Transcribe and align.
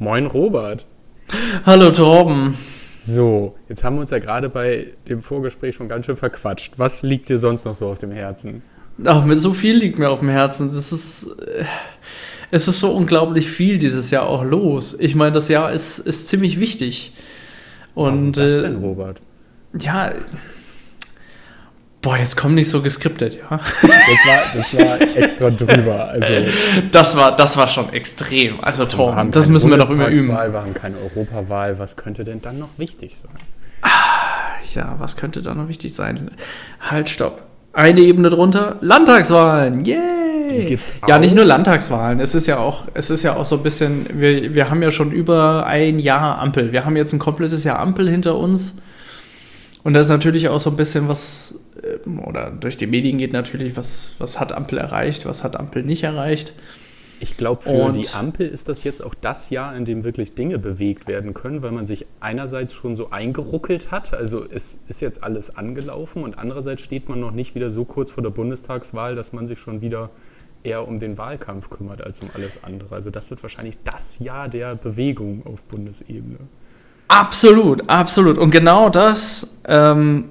Moin 0.00 0.26
Robert. 0.26 0.86
Hallo 1.66 1.90
Torben. 1.90 2.56
So, 3.00 3.56
jetzt 3.68 3.82
haben 3.82 3.96
wir 3.96 4.02
uns 4.02 4.12
ja 4.12 4.20
gerade 4.20 4.48
bei 4.48 4.92
dem 5.08 5.20
Vorgespräch 5.22 5.74
schon 5.74 5.88
ganz 5.88 6.06
schön 6.06 6.16
verquatscht. 6.16 6.74
Was 6.76 7.02
liegt 7.02 7.28
dir 7.28 7.38
sonst 7.38 7.64
noch 7.64 7.74
so 7.74 7.88
auf 7.88 7.98
dem 7.98 8.12
Herzen? 8.12 8.62
Ach, 9.04 9.24
mit 9.24 9.40
so 9.40 9.52
viel 9.52 9.76
liegt 9.76 9.98
mir 9.98 10.10
auf 10.10 10.20
dem 10.20 10.28
Herzen. 10.28 10.68
Das 10.72 10.92
ist, 10.92 11.26
äh, 11.40 11.64
es 12.52 12.68
ist 12.68 12.78
so 12.78 12.92
unglaublich 12.92 13.50
viel 13.50 13.78
dieses 13.78 14.12
Jahr 14.12 14.26
auch 14.26 14.44
los. 14.44 14.96
Ich 14.98 15.16
meine, 15.16 15.32
das 15.32 15.48
Jahr 15.48 15.72
ist, 15.72 15.98
ist 15.98 16.28
ziemlich 16.28 16.60
wichtig. 16.60 17.12
Und, 17.96 18.36
Warum 18.36 18.50
das 18.50 18.62
denn, 18.62 18.74
äh, 18.76 18.86
Robert? 18.86 19.20
Ja, 19.80 20.12
Boah, 22.00 22.16
jetzt 22.16 22.36
komm 22.36 22.54
nicht 22.54 22.70
so 22.70 22.80
geskriptet, 22.80 23.38
ja. 23.38 23.58
Das 23.58 23.82
war, 23.82 24.42
das 24.54 24.74
war 24.74 25.16
extra 25.16 25.50
drüber. 25.50 26.08
Also, 26.08 26.32
das, 26.92 27.16
war, 27.16 27.34
das 27.34 27.56
war 27.56 27.66
schon 27.66 27.92
extrem. 27.92 28.62
Also 28.62 28.84
Tom, 28.84 29.32
das 29.32 29.48
müssen 29.48 29.70
wir 29.70 29.76
noch 29.76 29.90
immer 29.90 30.08
üben. 30.08 30.28
Wir 30.28 30.36
haben 30.36 30.74
keine 30.74 30.96
Europawahl. 30.98 31.78
Was 31.78 31.96
könnte 31.96 32.22
denn 32.22 32.40
dann 32.40 32.58
noch 32.58 32.70
wichtig 32.76 33.18
sein? 33.18 33.32
Ah, 33.82 33.88
ja, 34.74 34.94
was 34.98 35.16
könnte 35.16 35.42
dann 35.42 35.56
noch 35.56 35.68
wichtig 35.68 35.94
sein? 35.94 36.30
Halt, 36.80 37.08
stopp. 37.08 37.42
Eine 37.72 38.00
Ebene 38.00 38.30
drunter, 38.30 38.76
Landtagswahlen. 38.80 39.84
Yay! 39.84 40.78
Ja, 41.06 41.18
nicht 41.18 41.34
nur 41.34 41.44
Landtagswahlen. 41.44 42.20
Es 42.20 42.34
ist 42.34 42.46
ja 42.46 42.58
auch, 42.58 42.84
es 42.94 43.10
ist 43.10 43.22
ja 43.22 43.36
auch 43.36 43.44
so 43.44 43.56
ein 43.56 43.62
bisschen, 43.62 44.06
wir, 44.14 44.54
wir 44.54 44.70
haben 44.70 44.82
ja 44.82 44.90
schon 44.90 45.12
über 45.12 45.66
ein 45.66 45.98
Jahr 45.98 46.38
Ampel. 46.38 46.72
Wir 46.72 46.84
haben 46.84 46.96
jetzt 46.96 47.12
ein 47.12 47.18
komplettes 47.18 47.64
Jahr 47.64 47.78
Ampel 47.80 48.08
hinter 48.08 48.36
uns. 48.36 48.76
Und 49.88 49.94
da 49.94 50.00
ist 50.00 50.10
natürlich 50.10 50.50
auch 50.50 50.60
so 50.60 50.68
ein 50.68 50.76
bisschen 50.76 51.08
was, 51.08 51.54
ähm, 51.82 52.22
oder 52.22 52.50
durch 52.50 52.76
die 52.76 52.86
Medien 52.86 53.16
geht 53.16 53.32
natürlich, 53.32 53.74
was, 53.74 54.16
was 54.18 54.38
hat 54.38 54.52
Ampel 54.52 54.76
erreicht, 54.76 55.24
was 55.24 55.44
hat 55.44 55.56
Ampel 55.56 55.82
nicht 55.82 56.02
erreicht. 56.02 56.52
Ich 57.20 57.38
glaube, 57.38 57.62
für 57.62 57.70
und 57.70 57.94
die 57.94 58.06
Ampel 58.10 58.46
ist 58.46 58.68
das 58.68 58.84
jetzt 58.84 59.02
auch 59.02 59.14
das 59.14 59.48
Jahr, 59.48 59.74
in 59.74 59.86
dem 59.86 60.04
wirklich 60.04 60.34
Dinge 60.34 60.58
bewegt 60.58 61.06
werden 61.08 61.32
können, 61.32 61.62
weil 61.62 61.72
man 61.72 61.86
sich 61.86 62.04
einerseits 62.20 62.74
schon 62.74 62.94
so 62.96 63.08
eingeruckelt 63.08 63.90
hat, 63.90 64.12
also 64.12 64.44
es 64.44 64.78
ist 64.88 65.00
jetzt 65.00 65.22
alles 65.22 65.56
angelaufen 65.56 66.22
und 66.22 66.36
andererseits 66.36 66.82
steht 66.82 67.08
man 67.08 67.18
noch 67.18 67.32
nicht 67.32 67.54
wieder 67.54 67.70
so 67.70 67.86
kurz 67.86 68.10
vor 68.10 68.22
der 68.22 68.28
Bundestagswahl, 68.28 69.14
dass 69.14 69.32
man 69.32 69.46
sich 69.46 69.58
schon 69.58 69.80
wieder 69.80 70.10
eher 70.64 70.86
um 70.86 70.98
den 70.98 71.16
Wahlkampf 71.16 71.70
kümmert 71.70 72.04
als 72.04 72.20
um 72.20 72.28
alles 72.34 72.62
andere. 72.62 72.94
Also 72.94 73.08
das 73.08 73.30
wird 73.30 73.42
wahrscheinlich 73.42 73.78
das 73.84 74.18
Jahr 74.18 74.50
der 74.50 74.74
Bewegung 74.74 75.46
auf 75.46 75.62
Bundesebene. 75.62 76.40
Absolut, 77.08 77.88
absolut. 77.88 78.36
Und 78.36 78.50
genau 78.50 78.90
das, 78.90 79.60
ähm, 79.66 80.26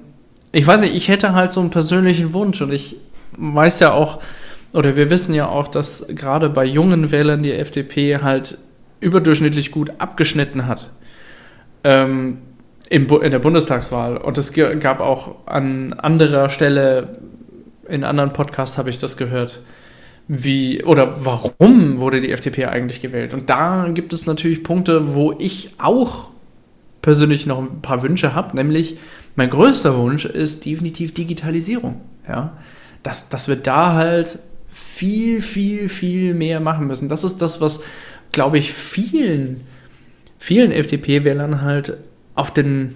ich 0.52 0.66
weiß 0.66 0.80
nicht, 0.82 0.94
ich 0.94 1.08
hätte 1.08 1.34
halt 1.34 1.50
so 1.50 1.60
einen 1.60 1.70
persönlichen 1.70 2.32
Wunsch 2.32 2.62
und 2.62 2.72
ich 2.72 2.96
weiß 3.36 3.80
ja 3.80 3.92
auch, 3.92 4.20
oder 4.72 4.96
wir 4.96 5.10
wissen 5.10 5.34
ja 5.34 5.48
auch, 5.48 5.68
dass 5.68 6.06
gerade 6.08 6.48
bei 6.48 6.64
jungen 6.64 7.10
Wählern 7.10 7.42
die 7.42 7.52
FDP 7.52 8.18
halt 8.22 8.58
überdurchschnittlich 9.00 9.70
gut 9.70 9.92
abgeschnitten 9.98 10.66
hat 10.66 10.90
ähm, 11.84 12.38
in, 12.88 13.06
in 13.06 13.30
der 13.30 13.38
Bundestagswahl. 13.38 14.16
Und 14.16 14.38
es 14.38 14.52
gab 14.52 15.00
auch 15.00 15.46
an 15.46 15.94
anderer 15.94 16.48
Stelle, 16.50 17.18
in 17.88 18.04
anderen 18.04 18.32
Podcasts 18.32 18.78
habe 18.78 18.90
ich 18.90 18.98
das 18.98 19.16
gehört, 19.16 19.62
wie 20.28 20.84
oder 20.84 21.24
warum 21.24 21.98
wurde 21.98 22.20
die 22.20 22.30
FDP 22.30 22.66
eigentlich 22.66 23.00
gewählt? 23.00 23.32
Und 23.32 23.48
da 23.48 23.88
gibt 23.92 24.12
es 24.12 24.26
natürlich 24.26 24.62
Punkte, 24.62 25.14
wo 25.14 25.34
ich 25.38 25.74
auch 25.78 26.28
persönlich 27.08 27.46
noch 27.46 27.58
ein 27.58 27.80
paar 27.80 28.02
Wünsche 28.02 28.34
habe, 28.34 28.54
nämlich 28.54 28.98
mein 29.34 29.48
größter 29.48 29.96
Wunsch 29.96 30.26
ist 30.26 30.66
definitiv 30.66 31.14
Digitalisierung. 31.14 32.02
Ja? 32.28 32.58
Dass, 33.02 33.30
dass 33.30 33.48
wir 33.48 33.56
da 33.56 33.94
halt 33.94 34.40
viel, 34.68 35.40
viel, 35.40 35.88
viel 35.88 36.34
mehr 36.34 36.60
machen 36.60 36.86
müssen. 36.86 37.08
Das 37.08 37.24
ist 37.24 37.40
das, 37.40 37.62
was, 37.62 37.80
glaube 38.30 38.58
ich, 38.58 38.74
vielen, 38.74 39.62
vielen 40.36 40.70
FDP-Wählern 40.70 41.62
halt 41.62 41.96
auf 42.34 42.52
den, 42.52 42.94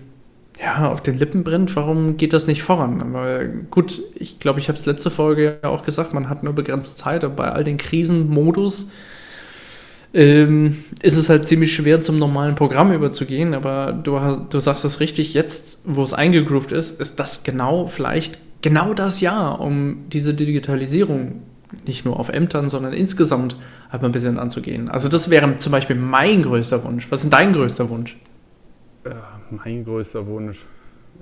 ja, 0.61 0.93
auf 0.93 1.03
den 1.03 1.17
Lippen 1.17 1.43
brennt. 1.43 1.75
Warum 1.75 2.19
geht 2.19 2.35
das 2.35 2.47
nicht 2.47 2.63
voran? 2.63 3.01
Aber 3.01 3.47
gut, 3.47 4.03
ich 4.15 4.41
glaube, 4.41 4.61
ich 4.61 4.69
habe 4.69 4.77
es 4.77 4.85
letzte 4.85 5.09
Folge 5.09 5.57
ja 5.63 5.71
auch 5.71 5.85
gesagt, 5.85 6.13
man 6.13 6.29
hat 6.29 6.43
nur 6.43 6.53
begrenzt 6.53 6.99
Zeit, 6.99 7.25
aber 7.25 7.35
bei 7.35 7.51
all 7.51 7.65
den 7.65 7.79
Krisenmodus 7.79 8.91
ähm, 10.15 10.85
ist 11.03 11.17
es 11.17 11.29
halt 11.29 11.47
ziemlich 11.47 11.75
schwer, 11.75 12.01
zum 12.01 12.19
normalen 12.19 12.55
Programm 12.55 12.93
überzugehen. 12.93 13.55
Aber 13.55 13.93
du, 13.93 14.21
hast, 14.21 14.43
du 14.51 14.59
sagst 14.59 14.85
es 14.85 15.01
richtig, 15.01 15.35
jetzt, 15.35 15.81
wo 15.85 16.03
es 16.03 16.13
eingegroovt 16.13 16.73
ist, 16.73 17.01
ist 17.01 17.19
das 17.19 17.45
genau 17.45 17.87
vielleicht 17.87 18.39
genau 18.63 18.95
das 18.95 19.21
Jahr, 19.21 19.61
um 19.61 20.05
diese 20.09 20.35
Digitalisierung 20.35 21.43
nicht 21.87 22.05
nur 22.05 22.19
auf 22.19 22.29
Ämtern, 22.29 22.69
sondern 22.69 22.93
insgesamt 22.93 23.57
halt 23.91 24.03
mal 24.03 24.09
ein 24.09 24.13
bisschen 24.13 24.39
anzugehen. 24.39 24.89
Also 24.89 25.09
das 25.09 25.31
wäre 25.31 25.57
zum 25.57 25.73
Beispiel 25.73 25.97
mein 25.97 26.43
größter 26.43 26.85
Wunsch. 26.85 27.11
Was 27.11 27.25
ist 27.25 27.33
dein 27.33 27.53
größter 27.53 27.89
Wunsch? 27.91 28.19
Äh, 29.05 29.11
mein 29.51 29.85
größter 29.85 30.27
Wunsch. 30.27 30.65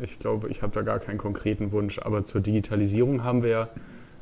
Ich 0.02 0.18
glaube, 0.18 0.48
ich 0.48 0.62
habe 0.62 0.72
da 0.74 0.82
gar 0.82 0.98
keinen 0.98 1.18
konkreten 1.18 1.72
Wunsch. 1.72 1.98
Aber 2.00 2.24
zur 2.24 2.40
Digitalisierung 2.40 3.24
haben 3.24 3.42
wir 3.42 3.50
ja 3.50 3.68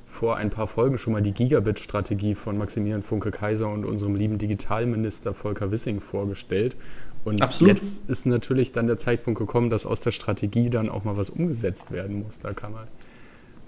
vor 0.09 0.37
ein 0.37 0.51
paar 0.51 0.67
Folgen 0.67 0.99
schon 0.99 1.13
mal 1.13 1.23
die 1.23 1.33
Gigabit-Strategie 1.33 2.35
von 2.35 2.57
Maximilian 2.57 3.03
Funke-Kaiser 3.03 3.69
und 3.69 3.85
unserem 3.85 4.17
lieben 4.17 4.39
Digitalminister 4.39 5.35
Volker 5.35 5.71
Wissing 5.71 6.01
vorgestellt. 6.01 6.77
Und 7.25 7.43
Absolut. 7.43 7.75
jetzt 7.75 8.09
ist 8.09 8.25
natürlich 8.25 8.73
dann 8.73 8.87
der 8.87 8.97
Zeitpunkt 8.97 9.39
gekommen, 9.39 9.69
dass 9.69 9.85
aus 9.85 10.01
der 10.01 10.13
Strategie 10.13 10.71
dann 10.71 10.89
auch 10.89 11.05
mal 11.05 11.17
was 11.17 11.29
umgesetzt 11.29 11.93
werden 11.93 12.23
muss. 12.23 12.39
Da 12.39 12.55
kann 12.55 12.73
man. 12.73 12.89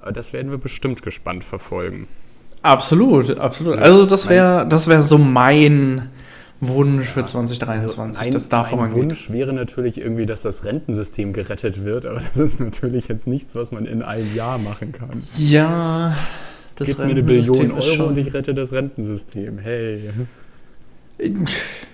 Aber 0.01 0.13
das 0.13 0.33
werden 0.33 0.51
wir 0.51 0.59
bestimmt 0.59 1.03
gespannt 1.03 1.45
verfolgen. 1.45 2.09
Absolut, 2.63 3.39
absolut. 3.39 3.79
Also 3.79 4.07
das 4.07 4.29
wäre 4.29 4.67
das 4.69 4.89
wäre 4.89 5.03
so 5.03 5.19
mein 5.19 6.11
Wunsch 6.61 7.09
für 7.09 7.25
2023. 7.25 8.19
Also 8.19 8.29
ein, 8.29 8.33
das 8.33 8.49
darf 8.51 8.73
ein 8.73 8.93
Wunsch 8.93 9.31
wäre 9.31 9.53
natürlich 9.53 9.99
irgendwie, 9.99 10.27
dass 10.27 10.43
das 10.43 10.65
Rentensystem 10.65 11.33
gerettet 11.33 11.85
wird, 11.85 12.05
aber 12.07 12.21
das 12.21 12.37
ist 12.37 12.61
natürlich 12.61 13.09
jetzt 13.09 13.27
nichts, 13.27 13.55
was 13.55 13.73
man 13.73 13.87
in 13.87 14.03
einem 14.03 14.35
Jahr 14.35 14.59
machen 14.59 14.93
kann. 14.93 15.23
Ja, 15.39 16.15
das 16.77 16.89
Gib 16.89 16.99
mir 16.99 17.05
eine 17.05 17.23
Billion 17.23 17.73
Euro 17.73 18.07
und 18.07 18.19
ich 18.19 18.33
rette 18.35 18.55
das 18.55 18.73
Rentensystem. 18.73 19.59
Hey. 19.59 20.11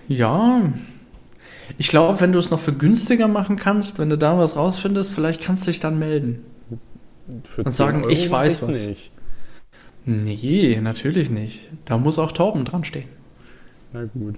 Ja. 0.08 0.62
Ich 1.78 1.88
glaube, 1.88 2.20
wenn 2.20 2.32
du 2.32 2.38
es 2.38 2.50
noch 2.50 2.60
für 2.60 2.72
günstiger 2.72 3.28
machen 3.28 3.56
kannst, 3.56 3.98
wenn 3.98 4.10
du 4.10 4.18
da 4.18 4.38
was 4.38 4.56
rausfindest, 4.56 5.12
vielleicht 5.12 5.42
kannst 5.42 5.66
du 5.66 5.70
dich 5.70 5.80
dann 5.80 5.98
melden. 5.98 6.44
Für 7.44 7.64
und 7.64 7.72
sagen, 7.72 8.02
Euro 8.02 8.10
ich 8.10 8.30
weiß 8.30 8.62
was. 8.68 8.86
Nicht. 8.86 9.10
Nee, 10.04 10.78
natürlich 10.80 11.30
nicht. 11.30 11.62
Da 11.84 11.98
muss 11.98 12.20
auch 12.20 12.30
Torben 12.30 12.64
dran 12.64 12.84
stehen. 12.84 13.08
Na 13.92 14.04
gut. 14.04 14.36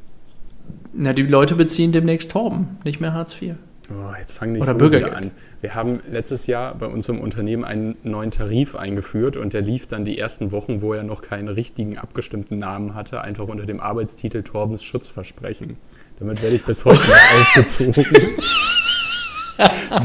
Na, 0.93 1.13
die 1.13 1.23
Leute 1.23 1.55
beziehen 1.55 1.93
demnächst 1.93 2.31
Torben, 2.33 2.79
nicht 2.85 3.01
mehr 3.01 3.13
Hartz 3.13 3.41
IV. 3.41 3.55
Oh, 3.91 4.13
jetzt 4.19 4.33
fangen 4.33 4.53
nicht 4.53 4.63
Oder 4.63 4.73
so 4.73 4.79
Bürgergeld. 4.79 5.15
an. 5.15 5.31
Wir 5.63 5.75
haben 5.75 6.01
letztes 6.11 6.47
Jahr 6.47 6.75
bei 6.75 6.87
unserem 6.87 7.21
Unternehmen 7.21 7.65
einen 7.65 7.97
neuen 8.03 8.31
Tarif 8.31 8.75
eingeführt 8.75 9.39
und 9.39 9.55
der 9.55 9.63
lief 9.63 9.87
dann 9.87 10.05
die 10.05 10.19
ersten 10.19 10.53
Wochen, 10.53 10.83
wo 10.83 10.93
er 10.93 11.05
noch 11.05 11.23
keinen 11.23 11.49
richtigen 11.49 11.97
abgestimmten 11.97 12.59
Namen 12.59 12.95
hatte, 12.95 13.23
einfach 13.23 13.49
unter 13.49 13.65
dem 13.65 13.81
Arbeitstitel 13.81 14.43
Torbens 14.43 14.85
Schutzversprechen. 14.85 15.79
Damit 16.19 16.43
werde 16.43 16.57
ich 16.57 16.65
bis 16.65 16.85
heute 16.85 17.01
noch 17.01 17.41
aufgezogen. 17.41 18.05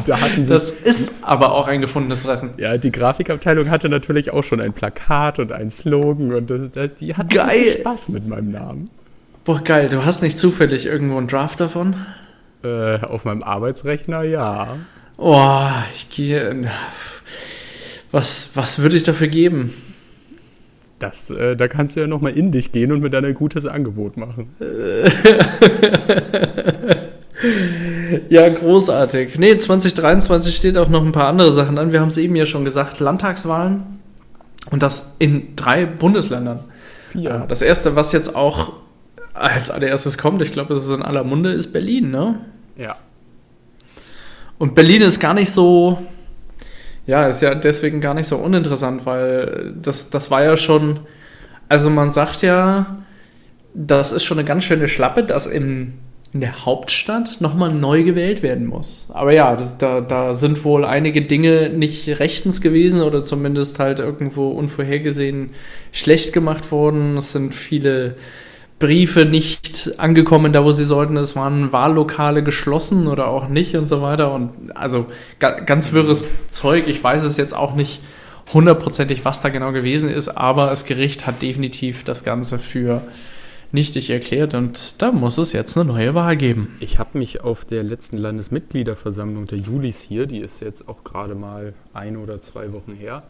da 0.05 0.21
hatten 0.21 0.47
das 0.47 0.71
ist 0.71 1.15
aber 1.21 1.51
auch 1.51 1.67
ein 1.67 1.81
gefundenes 1.81 2.21
Fressen. 2.21 2.51
Ja, 2.57 2.77
die 2.77 2.91
Grafikabteilung 2.91 3.69
hatte 3.69 3.89
natürlich 3.89 4.31
auch 4.31 4.43
schon 4.43 4.61
ein 4.61 4.71
Plakat 4.71 5.39
und 5.39 5.51
ein 5.51 5.69
Slogan 5.69 6.33
und 6.33 6.71
die 7.01 7.15
hatten 7.15 7.69
Spaß 7.79 8.09
mit 8.09 8.27
meinem 8.29 8.51
Namen. 8.51 8.89
Boah, 9.45 9.61
geil. 9.61 9.89
Du 9.89 10.05
hast 10.05 10.21
nicht 10.21 10.37
zufällig 10.37 10.85
irgendwo 10.85 11.17
einen 11.17 11.27
Draft 11.27 11.59
davon? 11.59 11.95
Äh, 12.63 13.01
auf 13.01 13.25
meinem 13.25 13.43
Arbeitsrechner, 13.43 14.23
ja. 14.23 14.77
Oh, 15.17 15.67
ich 15.95 16.09
gehe. 16.09 16.61
Was, 18.11 18.51
was 18.53 18.79
würde 18.79 18.95
ich 18.95 19.03
dafür 19.03 19.27
geben? 19.27 19.73
Das, 20.99 21.29
äh, 21.29 21.57
da 21.57 21.67
kannst 21.67 21.97
du 21.97 21.99
ja 21.99 22.07
nochmal 22.07 22.31
in 22.31 22.53
dich 22.53 22.71
gehen 22.71 22.93
und 22.93 23.01
mir 23.01 23.09
dann 23.09 23.25
ein 23.25 23.33
gutes 23.33 23.65
Angebot 23.65 24.15
machen. 24.15 24.55
ja, 28.29 28.47
großartig. 28.47 29.37
Nee, 29.37 29.57
2023 29.57 30.55
steht 30.55 30.77
auch 30.77 30.87
noch 30.87 31.03
ein 31.03 31.11
paar 31.11 31.27
andere 31.27 31.51
Sachen 31.51 31.77
an. 31.77 31.91
Wir 31.91 31.99
haben 31.99 32.07
es 32.07 32.15
eben 32.15 32.37
ja 32.37 32.45
schon 32.45 32.63
gesagt: 32.63 33.01
Landtagswahlen. 33.01 33.83
Und 34.71 34.81
das 34.81 35.15
in 35.19 35.57
drei 35.57 35.85
Bundesländern. 35.85 36.61
Vier. 37.11 37.43
Äh, 37.43 37.47
das 37.49 37.61
erste, 37.61 37.97
was 37.97 38.13
jetzt 38.13 38.33
auch 38.33 38.82
als 39.33 39.71
allererstes 39.71 40.17
kommt, 40.17 40.41
ich 40.41 40.51
glaube, 40.51 40.73
das 40.73 40.85
ist 40.85 40.91
in 40.91 41.01
aller 41.01 41.23
Munde, 41.23 41.51
ist 41.51 41.73
Berlin, 41.73 42.11
ne? 42.11 42.45
Ja. 42.77 42.97
Und 44.57 44.75
Berlin 44.75 45.01
ist 45.01 45.19
gar 45.19 45.33
nicht 45.33 45.51
so, 45.51 45.97
ja, 47.05 47.27
ist 47.27 47.41
ja 47.41 47.55
deswegen 47.55 47.99
gar 47.99 48.13
nicht 48.13 48.27
so 48.27 48.37
uninteressant, 48.37 49.05
weil 49.05 49.73
das, 49.81 50.09
das 50.09 50.31
war 50.31 50.43
ja 50.43 50.55
schon, 50.55 51.01
also 51.67 51.89
man 51.89 52.11
sagt 52.11 52.43
ja, 52.43 53.03
das 53.73 54.11
ist 54.11 54.23
schon 54.23 54.37
eine 54.37 54.47
ganz 54.47 54.63
schöne 54.63 54.87
Schlappe, 54.87 55.23
dass 55.23 55.47
in, 55.47 55.95
in 56.31 56.41
der 56.41 56.65
Hauptstadt 56.65 57.37
nochmal 57.41 57.73
neu 57.73 58.03
gewählt 58.03 58.43
werden 58.43 58.67
muss. 58.67 59.09
Aber 59.13 59.33
ja, 59.33 59.55
das, 59.55 59.77
da, 59.77 59.99
da 60.01 60.35
sind 60.35 60.63
wohl 60.63 60.85
einige 60.85 61.23
Dinge 61.23 61.69
nicht 61.69 62.19
rechtens 62.19 62.61
gewesen 62.61 63.01
oder 63.01 63.23
zumindest 63.23 63.79
halt 63.79 63.99
irgendwo 63.99 64.49
unvorhergesehen 64.49 65.49
schlecht 65.91 66.33
gemacht 66.33 66.71
worden. 66.71 67.17
Es 67.17 67.31
sind 67.31 67.55
viele 67.55 68.15
Briefe 68.83 69.23
nicht 69.23 69.93
angekommen, 69.97 70.51
da 70.51 70.65
wo 70.65 70.73
sie 70.73 70.83
sollten. 70.83 71.15
Es 71.15 71.37
waren 71.37 71.71
Wahllokale 71.71 72.43
geschlossen 72.43 73.07
oder 73.07 73.29
auch 73.29 73.47
nicht 73.47 73.77
und 73.77 73.87
so 73.87 74.01
weiter. 74.01 74.33
Und 74.33 74.75
also 74.75 75.05
ga, 75.39 75.51
ganz 75.51 75.93
wirres 75.93 76.49
Zeug. 76.49 76.83
Ich 76.87 77.01
weiß 77.01 77.23
es 77.23 77.37
jetzt 77.37 77.55
auch 77.55 77.75
nicht 77.75 78.01
hundertprozentig, 78.53 79.23
was 79.23 79.39
da 79.39 79.47
genau 79.47 79.71
gewesen 79.71 80.09
ist, 80.09 80.27
aber 80.27 80.67
das 80.67 80.83
Gericht 80.83 81.25
hat 81.25 81.41
definitiv 81.41 82.03
das 82.03 82.25
Ganze 82.25 82.59
für 82.59 83.01
nichtig 83.71 84.09
erklärt 84.09 84.53
und 84.53 85.01
da 85.01 85.13
muss 85.13 85.37
es 85.37 85.53
jetzt 85.53 85.77
eine 85.77 85.85
neue 85.85 86.13
Wahl 86.13 86.35
geben. 86.35 86.75
Ich 86.81 86.99
habe 86.99 87.17
mich 87.17 87.41
auf 87.41 87.63
der 87.63 87.83
letzten 87.83 88.17
Landesmitgliederversammlung 88.17 89.45
der 89.45 89.59
Julis 89.59 90.01
hier, 90.01 90.27
die 90.27 90.39
ist 90.39 90.59
jetzt 90.59 90.89
auch 90.89 91.05
gerade 91.05 91.35
mal 91.35 91.73
ein 91.93 92.17
oder 92.17 92.41
zwei 92.41 92.71
Wochen 92.73 92.93
her, 92.99 93.23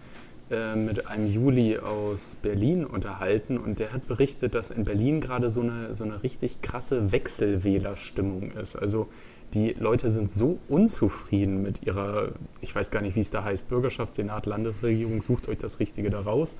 äh, 0.53 0.75
mit 0.75 1.07
einem 1.07 1.25
Juli 1.25 1.79
aus 1.79 2.37
Berlin 2.41 2.85
unterhalten 2.85 3.57
und 3.57 3.79
der 3.79 3.91
hat 3.91 4.07
berichtet, 4.07 4.53
dass 4.53 4.69
in 4.69 4.85
Berlin 4.85 5.19
gerade 5.19 5.49
so 5.49 5.61
eine, 5.61 5.95
so 5.95 6.03
eine 6.03 6.21
richtig 6.21 6.61
krasse 6.61 7.11
Wechselwählerstimmung 7.11 8.51
ist. 8.51 8.75
Also 8.75 9.09
die 9.53 9.73
Leute 9.73 10.09
sind 10.09 10.29
so 10.29 10.59
unzufrieden 10.69 11.63
mit 11.63 11.83
ihrer, 11.83 12.29
ich 12.61 12.73
weiß 12.75 12.91
gar 12.91 13.01
nicht, 13.01 13.15
wie 13.15 13.21
es 13.21 13.31
da 13.31 13.43
heißt, 13.43 13.67
Bürgerschaft, 13.67 14.15
Senat, 14.15 14.45
Landesregierung, 14.45 15.21
sucht 15.21 15.47
euch 15.47 15.57
das 15.57 15.79
Richtige 15.79 16.09
daraus. 16.09 16.55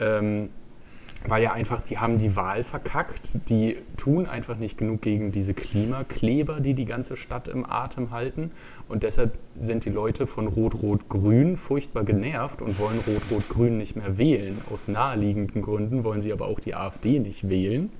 Ähm, 0.00 0.50
weil 1.26 1.42
ja 1.42 1.52
einfach, 1.52 1.80
die 1.80 1.98
haben 1.98 2.18
die 2.18 2.36
Wahl 2.36 2.62
verkackt, 2.62 3.36
die 3.48 3.76
tun 3.96 4.26
einfach 4.26 4.56
nicht 4.56 4.78
genug 4.78 5.02
gegen 5.02 5.32
diese 5.32 5.52
Klimakleber, 5.52 6.60
die 6.60 6.74
die 6.74 6.84
ganze 6.84 7.16
Stadt 7.16 7.48
im 7.48 7.68
Atem 7.68 8.10
halten 8.10 8.52
und 8.88 9.02
deshalb 9.02 9.36
sind 9.58 9.84
die 9.84 9.90
Leute 9.90 10.26
von 10.26 10.46
Rot-Rot-Grün 10.46 11.56
furchtbar 11.56 12.04
genervt 12.04 12.62
und 12.62 12.78
wollen 12.78 13.00
Rot-Rot-Grün 13.06 13.76
nicht 13.78 13.96
mehr 13.96 14.16
wählen. 14.16 14.58
Aus 14.72 14.86
naheliegenden 14.86 15.62
Gründen 15.62 16.04
wollen 16.04 16.20
sie 16.20 16.32
aber 16.32 16.46
auch 16.46 16.60
die 16.60 16.74
AfD 16.74 17.18
nicht 17.18 17.48
wählen 17.48 17.90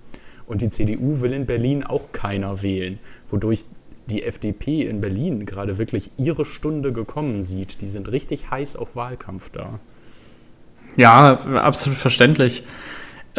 und 0.47 0.63
die 0.63 0.71
CDU 0.71 1.21
will 1.21 1.33
in 1.33 1.47
Berlin 1.47 1.85
auch 1.85 2.13
keiner 2.13 2.63
wählen, 2.63 2.99
wodurch 3.29 3.65
die 4.09 4.23
FDP 4.23 4.83
in 4.83 5.01
Berlin 5.01 5.45
gerade 5.45 5.77
wirklich 5.77 6.11
ihre 6.17 6.45
Stunde 6.45 6.93
gekommen 6.93 7.43
sieht. 7.43 7.81
Die 7.83 7.89
sind 7.89 8.11
richtig 8.11 8.51
heiß 8.51 8.77
auf 8.77 8.97
Wahlkampf 8.97 9.51
da. 9.51 9.81
Ja, 10.97 11.35
absolut 11.35 11.99
verständlich. 11.99 12.65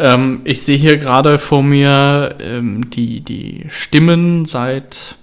Ähm, 0.00 0.40
ich 0.44 0.62
sehe 0.62 0.78
hier 0.78 0.96
gerade 0.96 1.38
vor 1.38 1.62
mir 1.62 2.36
ähm, 2.40 2.88
die, 2.90 3.20
die 3.20 3.66
Stimmen 3.68 4.46
seit 4.46 5.16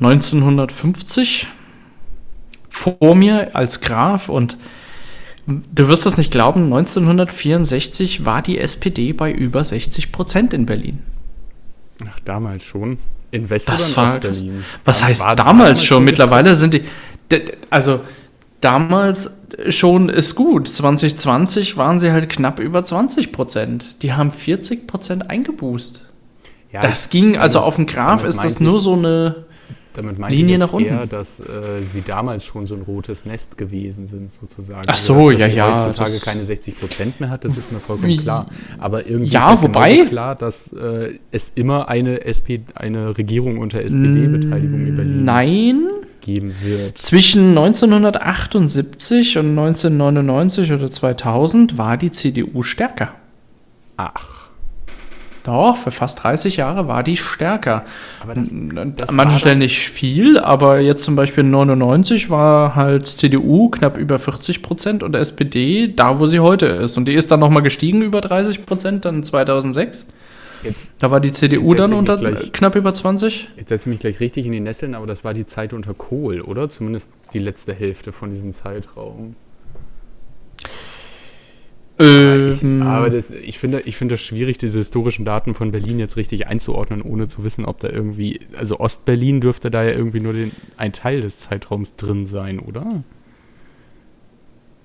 1950 0.00 1.46
vor 2.70 3.14
mir 3.14 3.54
als 3.54 3.80
Graf 3.80 4.28
und 4.30 4.56
du 5.46 5.88
wirst 5.88 6.06
das 6.06 6.16
nicht 6.16 6.30
glauben, 6.30 6.64
1964 6.64 8.24
war 8.24 8.40
die 8.40 8.58
SPD 8.58 9.12
bei 9.12 9.30
über 9.30 9.62
60 9.62 10.10
Prozent 10.12 10.54
in 10.54 10.64
Berlin. 10.64 11.00
Ach, 12.08 12.18
damals 12.24 12.64
schon. 12.64 12.98
In 13.30 13.50
West- 13.50 13.68
das 13.68 13.92
oder 13.96 14.18
Berlin? 14.18 14.64
Was 14.84 15.04
heißt 15.04 15.20
damals, 15.20 15.36
damals 15.44 15.84
schon? 15.84 16.04
Mittlerweile 16.04 16.56
sind 16.56 16.74
die, 16.74 16.82
also 17.68 18.00
damals 18.60 19.39
schon 19.68 20.08
ist 20.08 20.34
gut. 20.34 20.68
2020 20.68 21.76
waren 21.76 22.00
sie 22.00 22.12
halt 22.12 22.28
knapp 22.28 22.60
über 22.60 22.84
20 22.84 23.32
Prozent. 23.32 24.02
Die 24.02 24.12
haben 24.12 24.30
40 24.30 24.86
Prozent 24.86 25.30
eingeboost. 25.30 26.06
Ja, 26.72 26.82
das 26.82 27.10
ging, 27.10 27.36
also 27.36 27.60
auf 27.60 27.76
dem 27.76 27.86
Graph 27.86 28.24
ist 28.24 28.42
das 28.42 28.60
nur 28.60 28.80
so 28.80 28.94
eine 28.94 29.44
damit 29.92 30.18
Linie 30.28 30.54
ich 30.54 30.60
nach 30.60 30.72
unten. 30.72 30.88
eher, 30.88 31.06
dass 31.06 31.40
äh, 31.40 31.82
sie 31.84 32.02
damals 32.02 32.44
schon 32.44 32.64
so 32.66 32.76
ein 32.76 32.82
rotes 32.82 33.24
Nest 33.24 33.58
gewesen 33.58 34.06
sind, 34.06 34.30
sozusagen. 34.30 34.84
Ach 34.86 34.92
also, 34.92 35.14
so, 35.14 35.28
also, 35.28 35.30
dass, 35.32 35.38
dass 35.48 35.54
ja, 35.56 35.68
ja. 35.68 35.84
heutzutage 35.84 36.18
keine 36.20 36.44
60 36.44 36.78
Prozent 36.78 37.20
mehr 37.20 37.30
hat, 37.30 37.44
das 37.44 37.56
ist 37.56 37.72
mir 37.72 37.80
vollkommen 37.80 38.16
klar. 38.18 38.46
Aber 38.78 39.06
irgendwie 39.06 39.32
ja, 39.32 39.40
ist 39.40 39.46
halt 39.46 39.62
wobei, 39.62 40.04
klar, 40.06 40.36
dass 40.36 40.72
äh, 40.72 41.18
es 41.32 41.52
immer 41.56 41.88
eine, 41.88 42.24
SP, 42.24 42.62
eine 42.74 43.18
Regierung 43.18 43.58
unter 43.58 43.82
SPD-Beteiligung 43.82 44.86
in 44.86 44.96
Berlin 44.96 45.24
Nein, 45.24 45.88
geben 46.20 46.56
wird. 46.62 46.98
Zwischen 46.98 47.50
1978 47.50 49.38
und 49.38 49.58
1999 49.58 50.72
oder 50.72 50.90
2000 50.90 51.78
war 51.78 51.96
die 51.96 52.10
CDU 52.10 52.62
stärker. 52.62 53.12
Ach. 53.96 54.40
Doch, 55.44 55.76
für 55.78 55.90
fast 55.90 56.22
30 56.22 56.56
Jahre 56.58 56.86
war 56.86 57.02
die 57.02 57.16
stärker. 57.16 57.84
Aber 58.22 58.34
das, 58.34 58.54
das 58.96 59.08
An 59.08 59.16
manchen 59.16 59.38
Stellen 59.38 59.58
nicht 59.58 59.78
viel, 59.78 60.38
aber 60.38 60.80
jetzt 60.80 61.02
zum 61.04 61.16
Beispiel 61.16 61.44
99 61.44 62.28
war 62.28 62.74
halt 62.76 63.06
CDU 63.06 63.70
knapp 63.70 63.96
über 63.96 64.18
40 64.18 64.62
Prozent 64.62 65.02
und 65.02 65.16
SPD 65.16 65.92
da, 65.94 66.18
wo 66.18 66.26
sie 66.26 66.40
heute 66.40 66.66
ist. 66.66 66.98
Und 66.98 67.06
die 67.06 67.14
ist 67.14 67.30
dann 67.30 67.40
nochmal 67.40 67.62
gestiegen 67.62 68.02
über 68.02 68.20
30 68.20 68.66
Prozent, 68.66 69.04
dann 69.06 69.22
2006. 69.22 70.06
Jetzt, 70.62 70.92
da 70.98 71.10
war 71.10 71.20
die 71.20 71.32
CDU 71.32 71.74
dann 71.74 71.92
unter 71.92 72.16
gleich, 72.16 72.52
knapp 72.52 72.76
über 72.76 72.92
20? 72.92 73.48
Jetzt 73.56 73.70
setze 73.70 73.88
ich 73.88 73.92
mich 73.92 74.00
gleich 74.00 74.20
richtig 74.20 74.46
in 74.46 74.52
die 74.52 74.60
Nesseln, 74.60 74.94
aber 74.94 75.06
das 75.06 75.24
war 75.24 75.32
die 75.32 75.46
Zeit 75.46 75.72
unter 75.72 75.94
Kohl, 75.94 76.40
oder? 76.40 76.68
Zumindest 76.68 77.10
die 77.32 77.38
letzte 77.38 77.72
Hälfte 77.72 78.12
von 78.12 78.30
diesem 78.30 78.52
Zeitraum. 78.52 79.36
Ähm, 81.98 82.50
ich, 82.50 82.86
aber 82.86 83.10
das, 83.10 83.30
ich, 83.30 83.58
finde, 83.58 83.82
ich 83.82 83.96
finde 83.96 84.14
das 84.14 84.22
schwierig, 84.22 84.56
diese 84.56 84.78
historischen 84.78 85.24
Daten 85.24 85.54
von 85.54 85.70
Berlin 85.70 85.98
jetzt 85.98 86.16
richtig 86.16 86.46
einzuordnen, 86.46 87.02
ohne 87.02 87.28
zu 87.28 87.44
wissen, 87.44 87.66
ob 87.66 87.78
da 87.80 87.88
irgendwie, 87.88 88.40
also 88.56 88.80
Ostberlin 88.80 89.40
dürfte 89.40 89.70
da 89.70 89.82
ja 89.82 89.90
irgendwie 89.90 90.20
nur 90.20 90.32
den, 90.32 90.52
ein 90.78 90.92
Teil 90.92 91.20
des 91.20 91.38
Zeitraums 91.40 91.96
drin 91.96 92.26
sein, 92.26 92.58
oder? 92.58 93.04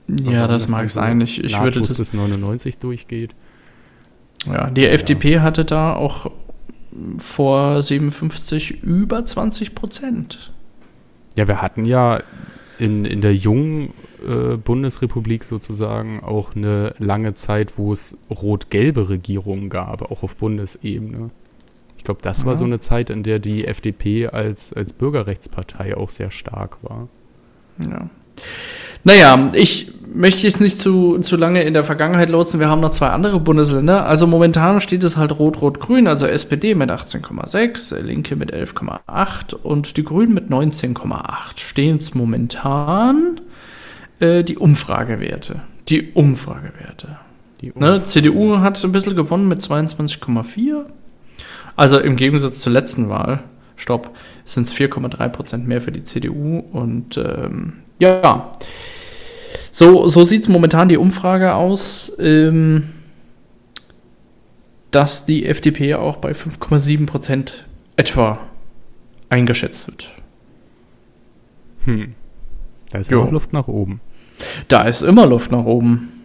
Ja, 0.07 0.47
das, 0.47 0.63
das 0.63 0.71
mag 0.71 0.89
sein. 0.91 1.21
Ich, 1.21 1.43
ich 1.43 1.59
würde 1.59 1.79
das 1.81 1.93
bis 1.93 2.13
99 2.13 2.77
durchgeht. 2.77 3.33
Ja, 4.45 4.69
die 4.69 4.81
ja. 4.81 4.89
FDP 4.89 5.39
hatte 5.39 5.65
da 5.65 5.95
auch 5.95 6.31
vor 7.17 7.81
57 7.81 8.83
über 8.83 9.25
20 9.25 9.75
Prozent. 9.75 10.53
Ja, 11.37 11.47
wir 11.47 11.61
hatten 11.61 11.85
ja 11.85 12.19
in, 12.79 13.05
in 13.05 13.21
der 13.21 13.35
jungen 13.35 13.93
äh, 14.25 14.57
Bundesrepublik 14.57 15.43
sozusagen 15.43 16.21
auch 16.23 16.55
eine 16.55 16.93
lange 16.99 17.33
Zeit, 17.33 17.77
wo 17.77 17.91
es 17.91 18.17
rot-gelbe 18.29 19.09
Regierungen 19.09 19.69
gab, 19.69 20.09
auch 20.09 20.23
auf 20.23 20.35
Bundesebene. 20.37 21.31
Ich 21.97 22.03
glaube, 22.03 22.21
das 22.21 22.39
ja. 22.39 22.45
war 22.45 22.55
so 22.55 22.65
eine 22.65 22.79
Zeit, 22.79 23.09
in 23.09 23.23
der 23.23 23.39
die 23.39 23.65
FDP 23.65 24.27
als, 24.27 24.71
als 24.71 24.93
Bürgerrechtspartei 24.93 25.97
auch 25.97 26.09
sehr 26.09 26.31
stark 26.31 26.77
war. 26.83 27.07
Ja. 27.79 28.09
Naja, 29.03 29.51
ich 29.53 29.91
möchte 30.15 30.47
jetzt 30.47 30.61
nicht 30.61 30.79
zu, 30.79 31.19
zu 31.19 31.35
lange 31.35 31.63
in 31.63 31.73
der 31.73 31.83
Vergangenheit 31.83 32.29
lotsen. 32.29 32.59
Wir 32.59 32.69
haben 32.69 32.81
noch 32.81 32.91
zwei 32.91 33.09
andere 33.09 33.39
Bundesländer. 33.39 34.05
Also 34.05 34.27
momentan 34.27 34.81
steht 34.81 35.03
es 35.03 35.17
halt 35.17 35.37
Rot-Rot-Grün, 35.37 36.07
also 36.07 36.25
SPD 36.25 36.73
mit 36.75 36.89
18,6, 36.89 37.99
Linke 37.99 38.35
mit 38.35 38.53
11,8 38.53 39.53
und 39.55 39.97
die 39.97 40.03
Grünen 40.03 40.33
mit 40.33 40.49
19,8. 40.49 41.59
Stehen 41.59 41.97
es 41.97 42.15
momentan 42.15 43.41
äh, 44.19 44.43
die 44.43 44.57
Umfragewerte. 44.57 45.61
Die 45.89 46.11
Umfragewerte. 46.13 47.19
Die 47.61 47.71
Umfrage. 47.71 47.99
ne, 47.99 48.05
CDU 48.05 48.59
hat 48.59 48.83
ein 48.83 48.91
bisschen 48.91 49.15
gewonnen 49.15 49.47
mit 49.47 49.61
22,4. 49.61 50.85
Also 51.75 51.99
im 51.99 52.15
Gegensatz 52.15 52.61
zur 52.61 52.71
letzten 52.71 53.09
Wahl, 53.09 53.43
stopp, 53.75 54.15
sind 54.45 54.67
es 54.67 54.73
4,3 54.73 55.29
Prozent 55.29 55.67
mehr 55.67 55.81
für 55.81 55.91
die 55.91 56.03
CDU 56.03 56.59
und 56.59 57.17
ähm, 57.17 57.73
ja. 57.99 58.51
So, 59.77 60.07
so 60.07 60.23
sieht 60.23 60.43
es 60.43 60.47
momentan 60.47 60.87
die 60.87 60.95
Umfrage 60.95 61.53
aus, 61.53 62.09
ähm, 62.17 62.91
dass 64.89 65.25
die 65.25 65.45
FDP 65.45 65.95
auch 65.95 66.15
bei 66.15 66.31
5,7 66.31 67.05
Prozent 67.05 67.65
etwa 67.97 68.39
eingeschätzt 69.27 69.87
wird. 69.87 70.11
Hm. 71.83 72.13
Da 72.89 72.99
ist 72.99 73.11
immer 73.11 73.29
Luft 73.29 73.51
nach 73.51 73.67
oben. 73.67 73.99
Da 74.69 74.83
ist 74.83 75.01
immer 75.01 75.27
Luft 75.27 75.51
nach 75.51 75.65
oben. 75.65 76.23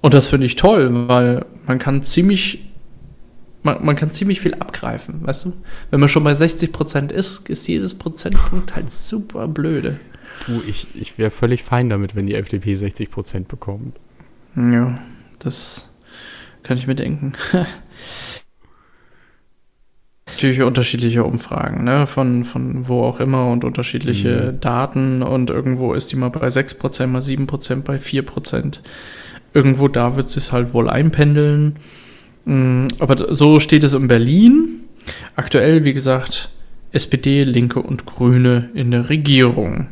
Und 0.00 0.12
das 0.12 0.26
finde 0.26 0.46
ich 0.46 0.56
toll, 0.56 0.90
weil 1.06 1.46
man 1.68 1.78
kann 1.78 2.02
ziemlich 2.02 2.64
man, 3.62 3.84
man, 3.84 3.94
kann 3.94 4.10
ziemlich 4.10 4.40
viel 4.40 4.54
abgreifen, 4.54 5.24
weißt 5.24 5.44
du? 5.44 5.52
Wenn 5.90 6.00
man 6.00 6.08
schon 6.08 6.24
bei 6.24 6.34
60 6.34 6.72
Prozent 6.72 7.12
ist, 7.12 7.48
ist 7.48 7.68
jedes 7.68 7.94
Prozentpunkt 7.94 8.74
halt 8.74 8.90
super 8.90 9.46
blöde. 9.46 10.00
Du, 10.46 10.62
ich, 10.66 10.88
ich 10.94 11.18
wäre 11.18 11.30
völlig 11.30 11.62
fein 11.62 11.88
damit, 11.88 12.16
wenn 12.16 12.26
die 12.26 12.34
FDP 12.34 12.74
60 12.74 13.10
Prozent 13.10 13.48
bekommt. 13.48 13.98
Ja, 14.56 14.98
das 15.38 15.88
kann 16.62 16.76
ich 16.76 16.86
mir 16.86 16.94
denken. 16.94 17.32
Natürlich 20.26 20.62
unterschiedliche 20.62 21.24
Umfragen, 21.24 21.84
ne? 21.84 22.06
von, 22.06 22.44
von 22.44 22.88
wo 22.88 23.02
auch 23.02 23.20
immer 23.20 23.50
und 23.50 23.64
unterschiedliche 23.64 24.52
mhm. 24.52 24.60
Daten 24.60 25.22
und 25.22 25.50
irgendwo 25.50 25.92
ist 25.92 26.12
die 26.12 26.16
mal 26.16 26.30
bei 26.30 26.48
6%, 26.48 27.06
mal 27.08 27.20
7%, 27.20 27.82
bei 27.82 27.96
4%. 27.96 28.78
Irgendwo 29.52 29.88
da 29.88 30.16
wird 30.16 30.26
es 30.26 30.32
sich 30.34 30.52
halt 30.52 30.72
wohl 30.72 30.88
einpendeln. 30.88 31.76
Mm, 32.44 32.86
aber 33.00 33.34
so 33.34 33.60
steht 33.60 33.84
es 33.84 33.92
in 33.92 34.08
Berlin. 34.08 34.82
Aktuell, 35.36 35.84
wie 35.84 35.92
gesagt, 35.92 36.50
SPD, 36.92 37.44
Linke 37.44 37.80
und 37.80 38.06
Grüne 38.06 38.70
in 38.74 38.90
der 38.90 39.08
Regierung. 39.10 39.88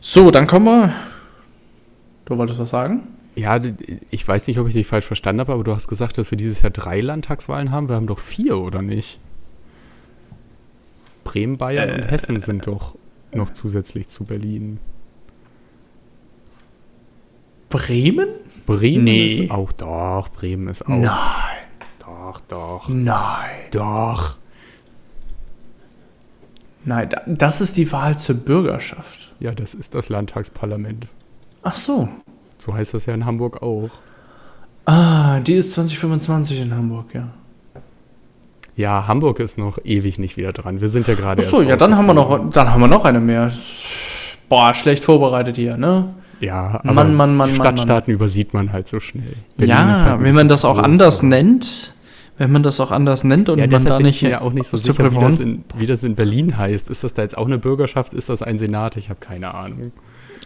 So, 0.00 0.30
dann 0.30 0.46
kommen 0.46 0.66
wir. 0.66 0.92
Du 2.24 2.36
wolltest 2.36 2.58
was 2.58 2.70
sagen? 2.70 3.08
Ja, 3.34 3.58
ich 4.10 4.26
weiß 4.26 4.46
nicht, 4.46 4.58
ob 4.58 4.68
ich 4.68 4.74
dich 4.74 4.86
falsch 4.86 5.06
verstanden 5.06 5.40
habe, 5.40 5.52
aber 5.52 5.64
du 5.64 5.74
hast 5.74 5.88
gesagt, 5.88 6.18
dass 6.18 6.30
wir 6.30 6.36
dieses 6.36 6.62
Jahr 6.62 6.70
drei 6.70 7.00
Landtagswahlen 7.00 7.70
haben. 7.70 7.88
Wir 7.88 7.96
haben 7.96 8.06
doch 8.06 8.18
vier, 8.18 8.58
oder 8.58 8.82
nicht? 8.82 9.20
Bremen, 11.24 11.56
Bayern 11.56 11.88
äh, 11.88 11.94
und 11.94 12.10
Hessen 12.10 12.40
sind 12.40 12.66
doch 12.66 12.96
noch 13.32 13.50
zusätzlich 13.50 14.08
zu 14.08 14.24
Berlin. 14.24 14.80
Bremen? 17.70 18.28
Bremen 18.66 19.04
nee. 19.04 19.26
ist 19.26 19.50
auch, 19.50 19.72
doch, 19.72 20.28
Bremen 20.28 20.68
ist 20.68 20.82
auch. 20.82 20.88
Nein. 20.88 21.62
Doch, 22.00 22.40
doch. 22.42 22.88
Nein. 22.88 23.70
Doch. 23.70 24.36
Nein, 26.84 27.10
das 27.26 27.60
ist 27.60 27.76
die 27.76 27.90
Wahl 27.92 28.18
zur 28.18 28.36
Bürgerschaft. 28.36 29.32
Ja, 29.40 29.52
das 29.52 29.74
ist 29.74 29.94
das 29.94 30.08
Landtagsparlament. 30.08 31.06
Ach 31.62 31.76
so. 31.76 32.08
So 32.58 32.74
heißt 32.74 32.94
das 32.94 33.06
ja 33.06 33.14
in 33.14 33.24
Hamburg 33.24 33.62
auch. 33.62 33.90
Ah, 34.84 35.40
die 35.40 35.54
ist 35.54 35.72
2025 35.72 36.60
in 36.60 36.74
Hamburg, 36.74 37.14
ja. 37.14 37.28
Ja, 38.74 39.06
Hamburg 39.06 39.38
ist 39.38 39.58
noch 39.58 39.78
ewig 39.84 40.18
nicht 40.18 40.36
wieder 40.36 40.52
dran. 40.52 40.80
Wir 40.80 40.88
sind 40.88 41.06
ja 41.06 41.14
gerade 41.14 41.42
Ach 41.46 41.50
so, 41.50 41.62
ja, 41.62 41.76
dann 41.76 41.96
haben 41.96 42.06
wir 42.06 42.14
noch, 42.14 42.50
dann 42.50 42.70
haben 42.70 42.80
wir 42.80 42.88
noch 42.88 43.04
eine 43.04 43.20
mehr. 43.20 43.52
Boah, 44.48 44.74
schlecht 44.74 45.04
vorbereitet 45.04 45.56
hier, 45.56 45.76
ne? 45.76 46.14
Ja, 46.40 46.80
aber 46.82 46.92
Mann, 46.92 47.14
Mann, 47.14 47.36
Mann, 47.36 47.50
Stadtstaaten 47.50 48.10
Mann. 48.12 48.16
übersieht 48.16 48.52
man 48.54 48.72
halt 48.72 48.88
so 48.88 48.98
schnell. 48.98 49.34
Berlin 49.56 49.76
ja, 49.76 50.02
halt 50.02 50.22
wenn 50.22 50.34
man 50.34 50.48
das 50.48 50.64
auch 50.64 50.78
anders 50.78 51.20
aber. 51.20 51.28
nennt, 51.28 51.94
wenn 52.38 52.50
man 52.50 52.62
das 52.62 52.80
auch 52.80 52.90
anders 52.90 53.24
nennt 53.24 53.48
und 53.48 53.58
ja, 53.58 53.66
man 53.66 53.84
da 53.84 53.98
nicht. 53.98 54.16
Ich 54.16 54.20
bin 54.22 54.30
ja 54.30 54.40
auch 54.40 54.52
nicht 54.52 54.66
so 54.66 54.76
sicher, 54.76 55.12
wie 55.12 55.18
das, 55.18 55.38
in, 55.38 55.64
wie 55.76 55.86
das, 55.86 56.02
in, 56.02 56.14
Berlin 56.14 56.56
heißt. 56.56 56.88
Ist 56.88 57.04
das 57.04 57.14
da 57.14 57.22
jetzt 57.22 57.36
auch 57.36 57.46
eine 57.46 57.58
Bürgerschaft? 57.58 58.14
Ist 58.14 58.28
das 58.28 58.42
ein 58.42 58.58
Senat? 58.58 58.96
Ich 58.96 59.10
habe 59.10 59.20
keine 59.20 59.54
Ahnung. 59.54 59.92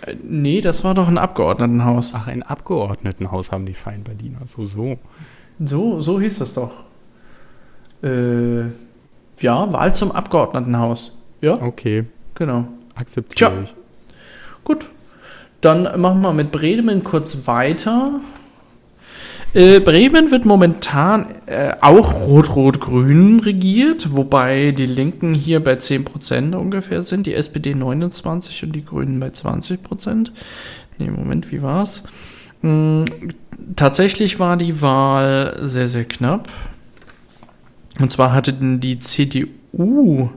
Äh, 0.03 0.17
nee, 0.23 0.61
das 0.61 0.85
war 0.85 0.95
doch 0.95 1.09
ein 1.09 1.19
Abgeordnetenhaus. 1.19 2.13
Ach, 2.15 2.27
ein 2.27 2.43
Abgeordnetenhaus 2.43 3.53
haben 3.53 3.67
die 3.67 3.75
fein 3.75 4.03
Berliner. 4.03 4.41
So, 4.47 4.65
so. 4.65 4.99
So, 5.65 6.01
so 6.01 6.21
hieß 6.21 6.39
das 6.41 6.55
doch. 6.55 6.73
Äh, 8.03 8.67
ja, 9.41 9.73
Wahl 9.73 9.95
zum 9.95 10.13
Abgeordnetenhaus. 10.13 11.17
Ja. 11.41 11.63
Okay. 11.63 12.05
Genau. 12.35 12.67
Akzeptiere 12.95 13.63
ich. 13.65 13.75
Gut. 14.65 14.87
Dann 15.61 16.01
machen 16.01 16.21
wir 16.21 16.33
mit 16.33 16.53
Bremen 16.53 17.05
kurz 17.05 17.47
weiter. 17.47 18.21
Äh, 19.57 19.81
Bremen 19.81 20.31
wird 20.31 20.45
momentan 20.45 21.29
äh, 21.47 21.73
auch 21.81 22.13
rot-rot-grün 22.13 23.41
regiert, 23.41 24.15
wobei 24.15 24.73
die 24.73 24.85
Linken 24.85 25.33
hier 25.33 25.65
bei 25.65 25.77
10% 25.77 26.55
ungefähr 26.55 27.01
sind, 27.01 27.27
die 27.27 27.33
SPD 27.33 27.75
29 27.75 28.65
und 28.65 28.73
die 28.73 28.85
Grünen 28.85 29.19
bei 29.19 29.29
20%. 29.29 30.29
Nee, 30.99 31.09
Moment, 31.09 31.51
wie 31.51 31.63
war's? 31.63 32.03
Hm, 32.61 33.07
tatsächlich 33.77 34.39
war 34.39 34.59
die 34.59 34.83
Wahl 34.83 35.63
sehr, 35.63 35.89
sehr 35.89 36.05
knapp. 36.05 36.51
Und 37.99 38.13
zwar 38.13 38.35
hatte 38.35 38.53
die 38.53 38.99
CDU 38.99 40.29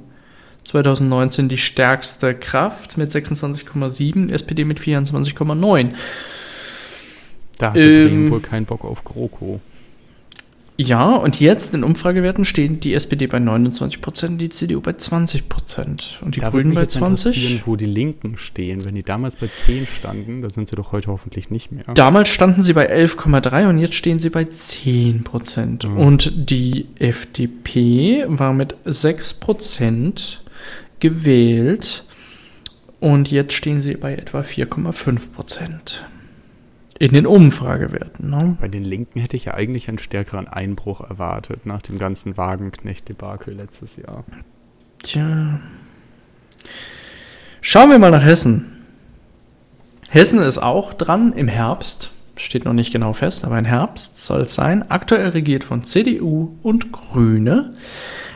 2019 0.64 1.50
die 1.50 1.58
stärkste 1.58 2.34
Kraft 2.34 2.98
mit 2.98 3.12
26,7, 3.12 4.32
SPD 4.32 4.64
mit 4.64 4.80
24,9. 4.80 5.90
Da 7.60 7.72
hatte 7.72 7.82
ähm, 7.82 8.08
Bremen 8.08 8.32
wohl 8.32 8.40
keinen 8.40 8.66
Bock 8.66 8.84
auf 8.84 9.04
GroKo. 9.04 9.60
Ja, 10.82 11.14
und 11.14 11.42
jetzt 11.42 11.74
in 11.74 11.84
Umfragewerten 11.84 12.46
stehen 12.46 12.80
die 12.80 12.94
SPD 12.94 13.28
bei 13.28 13.38
29 13.38 14.00
Prozent, 14.00 14.40
die 14.40 14.48
CDU 14.48 14.80
bei 14.80 14.94
20 14.94 15.50
Prozent 15.50 16.22
und 16.24 16.38
die 16.38 16.40
da 16.40 16.52
Grünen 16.52 16.74
bei 16.74 16.86
20. 16.86 17.68
wo 17.68 17.76
die 17.76 17.86
Linken 17.86 18.38
stehen. 18.38 18.86
Wenn 18.86 18.96
die 18.96 19.04
damals 19.04 19.36
bei 19.36 19.48
10 19.48 19.88
standen, 19.88 20.42
da 20.42 20.50
sind 20.50 20.70
sie 20.70 20.78
doch 20.78 20.94
heute 20.94 21.10
hoffentlich 21.10 21.50
nicht 21.50 21.74
mehr. 21.74 21.84
Damals 21.96 22.30
standen 22.30 22.62
sie 22.62 22.72
bei 22.72 22.90
11,3 22.90 23.68
und 23.68 23.78
jetzt 23.78 23.96
stehen 23.96 24.20
sie 24.20 24.30
bei 24.30 24.46
10 24.46 25.26
Prozent. 25.26 25.84
Mhm. 25.84 25.98
Und 25.98 26.50
die 26.50 26.86
FDP 26.98 28.24
war 28.30 28.54
mit 28.54 28.74
6 28.86 29.34
Prozent 29.34 30.42
gewählt 31.02 32.06
und 33.02 33.30
jetzt 33.30 33.52
stehen 33.52 33.82
sie 33.82 33.96
bei 33.96 34.16
etwa 34.16 34.40
4,5 34.40 35.34
Prozent. 35.34 36.06
In 37.00 37.14
den 37.14 37.26
Umfragewerten. 37.26 38.30
Ne? 38.30 38.58
Bei 38.60 38.68
den 38.68 38.84
Linken 38.84 39.22
hätte 39.22 39.38
ich 39.38 39.46
ja 39.46 39.54
eigentlich 39.54 39.88
einen 39.88 40.00
stärkeren 40.00 40.50
Einbruch 40.50 41.00
erwartet 41.00 41.66
nach 41.66 41.82
dem 41.82 41.98
ganzen 41.98 42.36
Wagenknecht-Debakel 42.36 43.56
letztes 43.56 43.96
Jahr. 43.96 44.26
Tja. 45.02 45.62
Schauen 47.62 47.90
wir 47.90 48.00
mal 48.00 48.12
nach 48.12 48.24
Hessen. 48.24 48.86
Hessen 50.10 50.40
ist 50.40 50.58
auch 50.58 50.94
dran 50.94 51.32
im 51.32 51.48
Herbst. 51.48 52.12
Steht 52.36 52.66
noch 52.66 52.74
nicht 52.74 52.92
genau 52.92 53.14
fest, 53.14 53.46
aber 53.46 53.58
im 53.58 53.66
Herbst 53.66 54.22
soll 54.22 54.42
es 54.42 54.56
sein. 54.56 54.92
Aktuell 54.92 55.30
regiert 55.30 55.64
von 55.64 55.86
CDU 55.86 56.58
und 56.64 56.92
Grüne. 56.92 57.76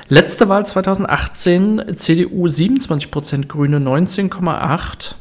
Letzte 0.07 0.47
Wahl 0.47 0.65
2018, 0.65 1.95
CDU 1.95 2.47
27%, 2.47 3.47
Grüne 3.47 3.79
19,8%. 3.79 5.15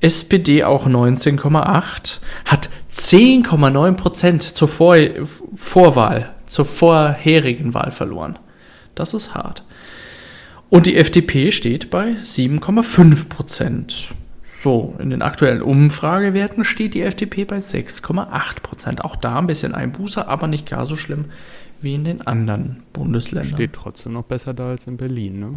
SPD 0.00 0.64
auch 0.64 0.86
19,8, 0.86 2.18
hat 2.44 2.70
10,9 2.92 3.94
Prozent 3.94 4.42
zur 4.42 4.68
Vor 4.68 4.96
Vorwahl, 5.54 6.34
zur 6.46 6.64
vorherigen 6.64 7.74
Wahl 7.74 7.90
verloren. 7.90 8.38
Das 8.94 9.14
ist 9.14 9.34
hart. 9.34 9.64
Und 10.70 10.86
die 10.86 10.96
FDP 10.96 11.50
steht 11.50 11.90
bei 11.90 12.16
7,5 12.24 13.28
Prozent. 13.28 14.08
So, 14.60 14.96
in 14.98 15.10
den 15.10 15.22
aktuellen 15.22 15.62
Umfragewerten 15.62 16.64
steht 16.64 16.94
die 16.94 17.02
FDP 17.02 17.44
bei 17.44 17.58
6,8 17.58 18.60
Prozent. 18.60 19.04
Auch 19.04 19.16
da 19.16 19.38
ein 19.38 19.46
bisschen 19.46 19.74
Einbuße, 19.74 20.26
aber 20.26 20.48
nicht 20.48 20.68
gar 20.68 20.84
so 20.84 20.96
schlimm 20.96 21.26
wie 21.80 21.94
in 21.94 22.04
den 22.04 22.26
anderen 22.26 22.82
Bundesländern. 22.92 23.54
Steht 23.54 23.72
trotzdem 23.72 24.14
noch 24.14 24.24
besser 24.24 24.54
da 24.54 24.70
als 24.70 24.86
in 24.86 24.96
Berlin, 24.96 25.38
ne? 25.38 25.54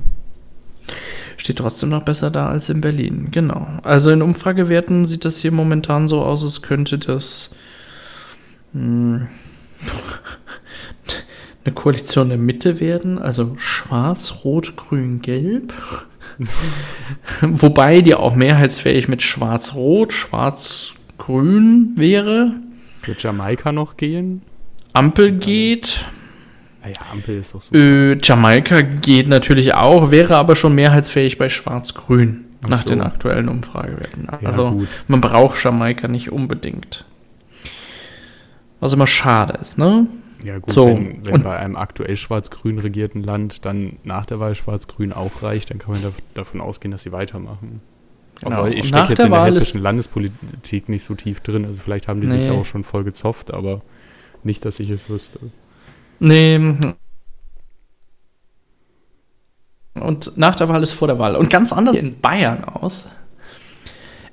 Steht 1.38 1.58
trotzdem 1.58 1.90
noch 1.90 2.04
besser 2.04 2.30
da 2.30 2.48
als 2.48 2.70
in 2.70 2.82
Berlin. 2.82 3.30
Genau. 3.32 3.68
Also 3.84 4.12
in 4.12 4.22
Umfragewerten 4.22 5.06
sieht 5.06 5.26
das 5.26 5.40
hier 5.40 5.52
momentan 5.52 6.08
so 6.08 6.22
aus, 6.22 6.44
als 6.44 6.62
könnte 6.62 6.98
das 6.98 7.56
mh, 8.74 8.82
hm, 8.82 9.28
eine 11.66 11.74
Koalition 11.74 12.30
der 12.30 12.38
Mitte 12.38 12.80
werden, 12.80 13.20
also 13.20 13.56
schwarz, 13.58 14.44
rot, 14.44 14.76
grün, 14.76 15.22
gelb. 15.22 15.74
Wobei 17.42 18.02
die 18.02 18.16
auch 18.16 18.36
mehrheitsfähig 18.36 19.08
mit 19.08 19.22
schwarz-rot, 19.22 20.14
schwarz-grün 20.14 21.94
wäre. 21.98 22.54
Wird 23.04 23.22
Jamaika 23.22 23.72
noch 23.72 23.98
gehen? 23.98 24.42
Ampel 24.94 25.32
geht. 25.34 26.06
Naja, 26.82 26.96
Ampel 27.12 27.40
ist 27.40 27.54
doch 27.54 27.62
so. 27.62 27.76
Äh, 27.76 28.20
Jamaika 28.22 28.82
geht 28.82 29.28
natürlich 29.28 29.74
auch, 29.74 30.12
wäre 30.12 30.36
aber 30.36 30.56
schon 30.56 30.74
mehrheitsfähig 30.74 31.38
bei 31.38 31.50
Schwarz-Grün 31.50 32.46
nach 32.68 32.84
so. 32.84 32.90
den 32.90 33.02
aktuellen 33.02 33.50
Umfragewerten. 33.50 34.28
Ja, 34.42 34.50
also 34.50 34.72
gut. 34.72 35.04
man 35.08 35.22
braucht 35.22 35.64
Jamaika 35.64 36.08
nicht 36.08 36.32
unbedingt. 36.32 37.06
Was 38.80 38.94
immer 38.94 39.08
schade 39.08 39.60
ist, 39.62 39.78
ne? 39.78 40.08
Ja 40.44 40.58
gut, 40.58 40.72
so. 40.72 40.88
wenn, 40.88 41.26
wenn 41.26 41.44
bei 41.44 41.58
einem 41.58 41.76
aktuell 41.76 42.18
schwarz-grün 42.18 42.80
regierten 42.80 43.22
Land 43.22 43.66
dann 43.66 43.98
nach 44.04 44.26
der 44.26 44.40
Wahl 44.40 44.56
schwarz-grün 44.56 45.14
auch 45.14 45.44
reicht, 45.44 45.70
dann 45.70 45.78
kann 45.78 45.94
man 45.94 46.02
da, 46.02 46.12
davon 46.34 46.62
ausgehen, 46.62 46.92
dass 46.92 47.04
sie 47.04 47.12
weitermachen. 47.12 47.82
Genau. 48.42 48.56
Aber 48.56 48.72
ich 48.72 48.88
stecke 48.88 49.10
jetzt 49.10 49.20
in 49.24 49.30
der 49.30 49.46
hessischen 49.46 49.82
Landespolitik 49.82 50.90
nicht 50.90 51.04
so 51.04 51.14
tief 51.14 51.42
drin, 51.42 51.66
also 51.66 51.80
vielleicht 51.80 52.08
haben 52.08 52.22
die 52.22 52.28
nee. 52.28 52.40
sich 52.40 52.50
auch 52.50 52.66
schon 52.66 52.84
voll 52.84 53.04
gezofft, 53.04 53.54
aber 53.54 53.82
nicht, 54.44 54.66
dass 54.66 54.80
ich 54.80 54.90
es 54.90 55.10
wüsste. 55.10 55.40
Nee. 56.22 56.75
Und 60.00 60.38
nach 60.38 60.56
der 60.56 60.70
Wahl 60.70 60.82
ist 60.84 60.94
vor 60.94 61.08
der 61.08 61.20
Wahl. 61.20 61.36
Und 61.36 61.50
ganz 61.50 61.74
anders 61.74 61.96
in 61.96 62.20
Bayern 62.20 62.63
aus. 62.63 63.08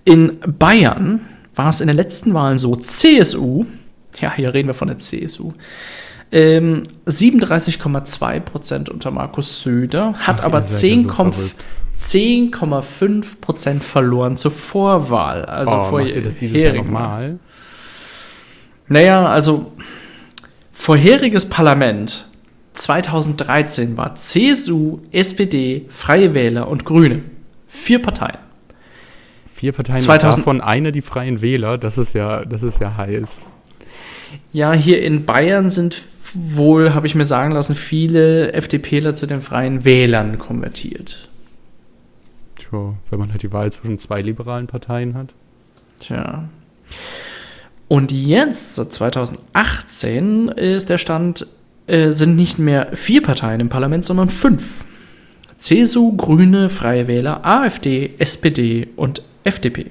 In 0.05 0.39
Bayern 0.41 1.21
war 1.55 1.71
es 1.71 1.81
in 1.81 1.89
den 1.89 1.97
letzten 1.97 2.35
Wahlen 2.35 2.59
so, 2.59 2.77
CSU, 2.77 3.65
ja, 4.21 4.35
hier 4.35 4.53
reden 4.55 4.69
wir 4.69 4.75
von 4.75 4.89
der 4.89 4.99
CSU, 4.99 5.55
ähm, 6.31 6.83
37,2 7.07 8.41
Prozent 8.41 8.91
unter 8.91 9.11
Markus 9.11 9.63
Söder, 9.63 10.13
hat 10.15 10.41
Ach, 10.41 10.45
aber 10.45 10.61
10,5 10.61 13.25
so 13.25 13.37
Prozent 13.41 13.83
verloren 13.83 14.37
zur 14.37 14.51
Vorwahl. 14.51 15.47
Also 15.47 15.73
oh, 15.73 15.85
vor 15.85 16.03
macht 16.03 16.17
ihr 16.17 16.23
das 16.23 16.37
dieses 16.37 16.63
Jahr 16.63 16.75
nochmal? 16.75 17.39
Naja, 18.89 19.27
also 19.27 19.73
Vorheriges 20.79 21.47
Parlament 21.47 22.29
2013 22.73 23.99
war 23.99 24.15
CSU, 24.15 25.01
SPD, 25.11 25.85
Freie 25.91 26.33
Wähler 26.33 26.69
und 26.69 26.87
Grüne. 26.87 27.25
Vier 27.67 28.01
Parteien. 28.01 28.39
Vier 29.53 29.73
Parteien, 29.73 29.99
2000 29.99 30.47
davon 30.47 30.61
eine 30.63 30.91
die 30.91 31.03
Freien 31.03 31.43
Wähler, 31.43 31.77
das 31.77 31.99
ist 31.99 32.15
ja, 32.15 32.45
das 32.45 32.63
ist 32.63 32.81
ja 32.81 32.97
heiß. 32.97 33.43
Ja, 34.53 34.73
hier 34.73 35.03
in 35.03 35.27
Bayern 35.27 35.69
sind 35.69 36.05
wohl, 36.33 36.95
habe 36.95 37.07
ich 37.07 37.15
mir 37.15 37.27
sagen 37.27 37.53
lassen, 37.53 37.75
viele 37.75 38.53
FDPler 38.55 39.15
zu 39.15 39.27
den 39.27 39.43
Freien 39.43 39.85
Wählern 39.85 40.39
konvertiert. 40.39 41.29
Tja, 42.57 42.95
wenn 43.11 43.19
man 43.19 43.31
halt 43.31 43.43
die 43.43 43.53
Wahl 43.53 43.71
zwischen 43.73 43.99
zwei 43.99 44.23
liberalen 44.23 44.69
Parteien 44.69 45.15
hat. 45.15 45.35
Tja. 46.01 46.49
Und 47.89 48.13
jetzt, 48.13 48.77
2018, 48.77 50.49
ist 50.49 50.91
der 50.91 50.99
Stand, 50.99 51.47
äh, 51.87 52.13
sind 52.13 52.37
nicht 52.37 52.59
mehr 52.59 52.89
vier 52.93 53.23
Parteien 53.23 53.61
im 53.61 53.71
Parlament, 53.71 54.05
sondern 54.05 54.29
fünf. 54.29 54.85
CSU, 55.57 56.15
Grüne, 56.17 56.69
Freie 56.69 57.09
Wähler, 57.09 57.45
AfD, 57.45 58.15
SPD 58.19 58.89
und 58.95 59.23
FDP. 59.43 59.87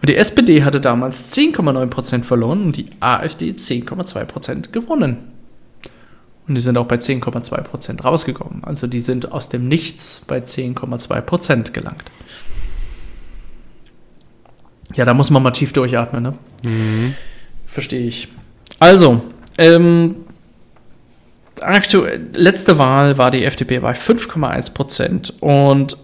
Und 0.00 0.08
die 0.08 0.16
SPD 0.16 0.64
hatte 0.64 0.80
damals 0.80 1.32
10,9% 1.34 2.22
verloren 2.24 2.64
und 2.66 2.76
die 2.76 2.86
AfD 3.00 3.50
10,2% 3.50 4.72
gewonnen. 4.72 5.18
Und 6.48 6.54
die 6.54 6.60
sind 6.60 6.78
auch 6.78 6.86
bei 6.86 6.96
10,2% 6.96 8.02
rausgekommen. 8.02 8.62
Also 8.64 8.86
die 8.86 9.00
sind 9.00 9.32
aus 9.32 9.48
dem 9.48 9.68
Nichts 9.68 10.22
bei 10.26 10.38
10,2% 10.38 11.72
gelangt. 11.72 12.04
Ja, 14.96 15.04
da 15.04 15.14
muss 15.14 15.30
man 15.30 15.42
mal 15.42 15.50
tief 15.50 15.72
durchatmen, 15.72 16.22
ne? 16.22 16.32
Mhm. 16.64 17.14
Verstehe 17.66 18.06
ich. 18.06 18.28
Also, 18.78 19.22
ähm, 19.58 20.16
aktuell, 21.60 22.26
letzte 22.32 22.78
Wahl 22.78 23.18
war 23.18 23.30
die 23.30 23.44
FDP 23.44 23.78
bei 23.78 23.92
5,1% 23.92 25.34
und 25.40 25.96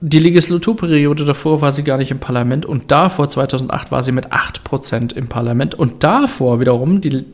die 0.00 0.18
Legislaturperiode 0.18 1.24
davor 1.24 1.60
war 1.60 1.72
sie 1.72 1.84
gar 1.84 1.98
nicht 1.98 2.10
im 2.10 2.20
Parlament 2.20 2.64
und 2.64 2.90
davor, 2.90 3.28
2008, 3.28 3.92
war 3.92 4.02
sie 4.02 4.12
mit 4.12 4.32
8% 4.32 5.14
im 5.14 5.28
Parlament 5.28 5.74
und 5.74 6.02
davor 6.02 6.58
wiederum, 6.58 7.00
die 7.00 7.26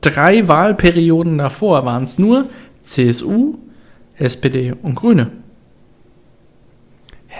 drei 0.00 0.46
Wahlperioden 0.46 1.38
davor, 1.38 1.84
waren 1.84 2.04
es 2.04 2.18
nur 2.18 2.46
CSU, 2.82 3.58
SPD 4.16 4.72
und 4.82 4.94
Grüne. 4.94 5.32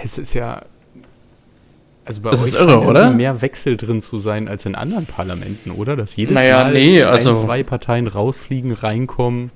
Es 0.03 0.17
ist 0.17 0.33
ja 0.33 0.63
also 2.07 2.21
bei 2.21 2.31
das 2.31 2.41
euch 2.41 2.47
ist 2.47 2.53
irre, 2.53 2.79
oder? 2.81 3.11
mehr 3.11 3.41
Wechsel 3.41 3.75
drin 3.75 4.01
zu 4.01 4.17
sein 4.17 4.47
als 4.47 4.65
in 4.65 4.75
anderen 4.75 5.05
Parlamenten, 5.05 5.71
oder? 5.71 5.97
Dass 5.97 6.15
jedes 6.15 6.35
naja, 6.35 6.63
Mal 6.63 6.73
nee, 6.73 7.03
also, 7.03 7.31
ein, 7.31 7.35
zwei 7.35 7.63
Parteien 7.63 8.07
rausfliegen, 8.07 8.71
reinkommen. 8.71 9.51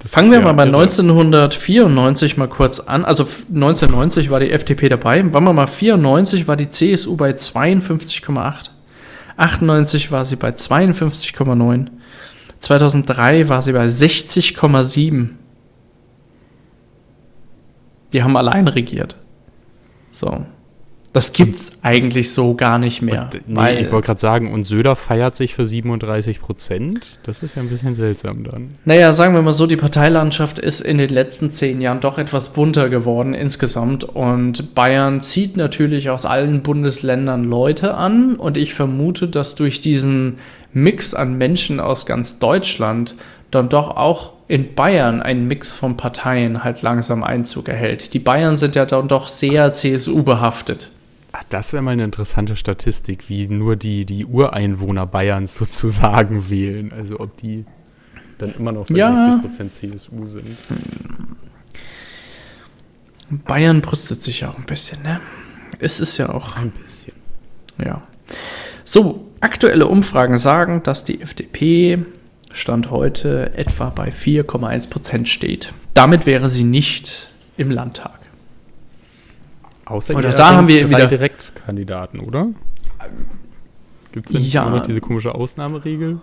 Das 0.00 0.12
fangen 0.12 0.30
wir 0.30 0.38
ja 0.38 0.44
mal 0.44 0.52
bei 0.52 0.62
irre. 0.62 0.76
1994 0.76 2.36
mal 2.36 2.48
kurz 2.48 2.78
an. 2.78 3.04
Also 3.04 3.24
1990 3.24 4.30
war 4.30 4.38
die 4.38 4.52
FDP 4.52 4.88
dabei. 4.88 5.24
Wann 5.32 5.44
wir 5.44 5.52
mal 5.52 5.66
94 5.66 6.46
war 6.46 6.56
die 6.56 6.70
CSU 6.70 7.16
bei 7.16 7.32
52,8. 7.32 8.70
98 9.36 10.12
war 10.12 10.24
sie 10.24 10.36
bei 10.36 10.50
52,9. 10.50 11.88
2003 12.60 13.48
war 13.48 13.60
sie 13.60 13.72
bei 13.72 13.86
60,7. 13.86 15.30
Die 18.12 18.22
haben 18.22 18.36
allein 18.36 18.68
regiert. 18.68 19.16
So. 20.12 20.46
Das 21.12 21.32
gibt's 21.32 21.72
eigentlich 21.82 22.32
so 22.32 22.54
gar 22.54 22.78
nicht 22.78 23.02
mehr. 23.02 23.28
Und, 23.32 23.48
nee, 23.48 23.80
ich 23.80 23.90
wollte 23.90 24.06
gerade 24.06 24.20
sagen, 24.20 24.52
und 24.52 24.62
Söder 24.62 24.94
feiert 24.94 25.34
sich 25.34 25.54
für 25.54 25.66
37 25.66 26.40
Prozent. 26.40 27.18
Das 27.24 27.42
ist 27.42 27.56
ja 27.56 27.62
ein 27.62 27.68
bisschen 27.68 27.96
seltsam 27.96 28.44
dann. 28.44 28.74
Naja, 28.84 29.12
sagen 29.12 29.34
wir 29.34 29.42
mal 29.42 29.52
so, 29.52 29.66
die 29.66 29.76
Parteilandschaft 29.76 30.60
ist 30.60 30.80
in 30.80 30.98
den 30.98 31.10
letzten 31.10 31.50
zehn 31.50 31.80
Jahren 31.80 31.98
doch 31.98 32.18
etwas 32.18 32.50
bunter 32.50 32.88
geworden 32.88 33.34
insgesamt. 33.34 34.04
Und 34.04 34.76
Bayern 34.76 35.20
zieht 35.20 35.56
natürlich 35.56 36.10
aus 36.10 36.26
allen 36.26 36.62
Bundesländern 36.62 37.42
Leute 37.42 37.94
an. 37.94 38.36
Und 38.36 38.56
ich 38.56 38.74
vermute, 38.74 39.26
dass 39.26 39.56
durch 39.56 39.80
diesen 39.80 40.36
Mix 40.72 41.12
an 41.14 41.36
Menschen 41.36 41.80
aus 41.80 42.06
ganz 42.06 42.38
Deutschland 42.38 43.16
dann 43.50 43.68
doch 43.68 43.96
auch 43.96 44.34
in 44.46 44.74
Bayern 44.74 45.22
ein 45.22 45.48
Mix 45.48 45.72
von 45.72 45.96
Parteien 45.96 46.62
halt 46.62 46.82
langsam 46.82 47.24
Einzug 47.24 47.68
erhält. 47.68 48.14
Die 48.14 48.20
Bayern 48.20 48.56
sind 48.56 48.76
ja 48.76 48.86
dann 48.86 49.08
doch 49.08 49.26
sehr 49.26 49.72
CSU 49.72 50.22
behaftet. 50.22 50.90
Ach, 51.32 51.44
das 51.48 51.72
wäre 51.72 51.82
mal 51.82 51.92
eine 51.92 52.04
interessante 52.04 52.56
Statistik, 52.56 53.28
wie 53.28 53.46
nur 53.48 53.76
die, 53.76 54.04
die 54.04 54.26
Ureinwohner 54.26 55.06
Bayerns 55.06 55.54
sozusagen 55.54 56.50
wählen. 56.50 56.92
Also 56.92 57.20
ob 57.20 57.36
die 57.36 57.64
dann 58.38 58.54
immer 58.54 58.72
noch 58.72 58.86
bei 58.86 58.96
ja. 58.96 59.40
60% 59.44 59.68
CSU 59.68 60.26
sind. 60.26 60.56
Bayern 63.30 63.80
brüstet 63.80 64.22
sich 64.22 64.40
ja 64.40 64.50
auch 64.50 64.58
ein 64.58 64.64
bisschen, 64.64 65.02
ne? 65.02 65.20
Es 65.78 66.00
ist 66.00 66.18
ja 66.18 66.30
auch. 66.30 66.56
Ein 66.56 66.70
bisschen. 66.70 67.14
Ja. 67.78 68.02
So, 68.84 69.28
aktuelle 69.40 69.86
Umfragen 69.86 70.38
sagen, 70.38 70.82
dass 70.82 71.04
die 71.04 71.20
FDP 71.20 72.04
Stand 72.52 72.90
heute 72.90 73.52
etwa 73.56 73.90
bei 73.90 74.10
4,1% 74.10 75.26
steht. 75.26 75.72
Damit 75.94 76.26
wäre 76.26 76.48
sie 76.48 76.64
nicht 76.64 77.30
im 77.56 77.70
Landtag. 77.70 78.19
Außer 79.90 80.14
oder 80.14 80.32
da 80.32 80.54
haben 80.54 80.68
wir 80.68 80.82
drei 80.82 80.90
wieder 80.90 81.06
Direktkandidaten, 81.06 82.20
oder? 82.20 82.48
Gibt 84.12 84.26
es 84.26 84.32
denn 84.32 84.42
ja. 84.42 84.68
noch 84.68 84.86
diese 84.86 85.00
komische 85.00 85.34
Ausnahmeregel? 85.34 86.20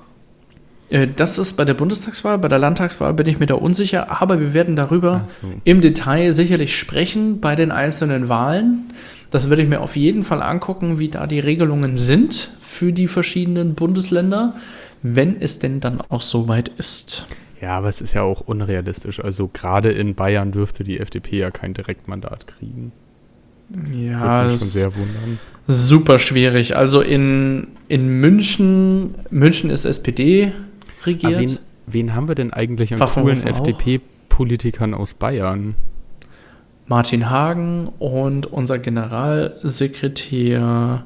Äh, 0.90 1.08
das 1.14 1.38
ist 1.38 1.58
bei 1.58 1.66
der 1.66 1.74
Bundestagswahl, 1.74 2.38
bei 2.38 2.48
der 2.48 2.60
Landtagswahl 2.60 3.14
bin 3.14 3.28
ich 3.28 3.40
mir 3.40 3.46
da 3.46 3.56
unsicher, 3.56 4.22
aber 4.22 4.40
wir 4.40 4.54
werden 4.54 4.76
darüber 4.76 5.26
so. 5.28 5.48
im 5.64 5.82
Detail 5.82 6.32
sicherlich 6.34 6.78
sprechen 6.78 7.42
bei 7.42 7.56
den 7.56 7.72
einzelnen 7.72 8.30
Wahlen. 8.30 8.94
Das 9.32 9.50
werde 9.50 9.64
ich 9.64 9.70
mir 9.70 9.82
auf 9.82 9.98
jeden 9.98 10.24
Fall 10.24 10.42
angucken, 10.42 11.00
wie 11.00 11.10
da 11.10 11.28
die 11.28 11.40
Regelungen 11.40 11.98
sind 11.98 12.52
für 12.62 12.94
die 12.94 13.08
verschiedenen 13.08 13.76
Bundesländer, 13.76 14.54
wenn 15.02 15.42
es 15.42 15.60
denn 15.60 15.82
dann 15.82 16.02
auch 16.10 16.22
soweit 16.22 16.70
ist. 16.70 17.26
Ja, 17.60 17.78
aber 17.78 17.90
es 17.90 18.02
ist 18.02 18.14
ja 18.14 18.22
auch 18.22 18.42
unrealistisch. 18.42 19.20
Also 19.20 19.50
gerade 19.52 19.92
in 19.92 20.16
Bayern 20.16 20.52
dürfte 20.52 20.84
die 20.84 21.00
FDP 21.00 21.40
ja 21.40 21.52
kein 21.52 21.74
Direktmandat 21.74 22.48
kriegen. 22.48 22.92
Ja, 23.70 24.22
Würde 24.22 24.52
mich 24.52 24.60
schon 24.60 24.70
sehr 24.70 24.96
wundern. 24.96 25.40
Super 25.68 26.20
schwierig. 26.20 26.78
Also 26.78 27.02
in, 27.02 27.70
in 27.90 28.08
München, 28.08 29.16
München 29.30 29.70
ist 29.70 29.84
SPD 29.86 30.54
regiert. 31.04 31.40
Wen, 31.40 31.60
wen, 31.86 32.16
haben 32.16 32.30
wir 32.30 32.36
denn 32.36 32.54
eigentlich 32.54 32.94
an 32.94 33.00
Pfaffenhofen 33.00 33.42
coolen 33.42 33.56
FDP-Politikern 33.56 34.94
aus 34.94 35.14
Bayern? 35.14 35.76
Martin 36.86 37.30
Hagen 37.30 37.90
und 38.00 38.46
unser 38.46 38.80
Generalsekretär 38.80 41.04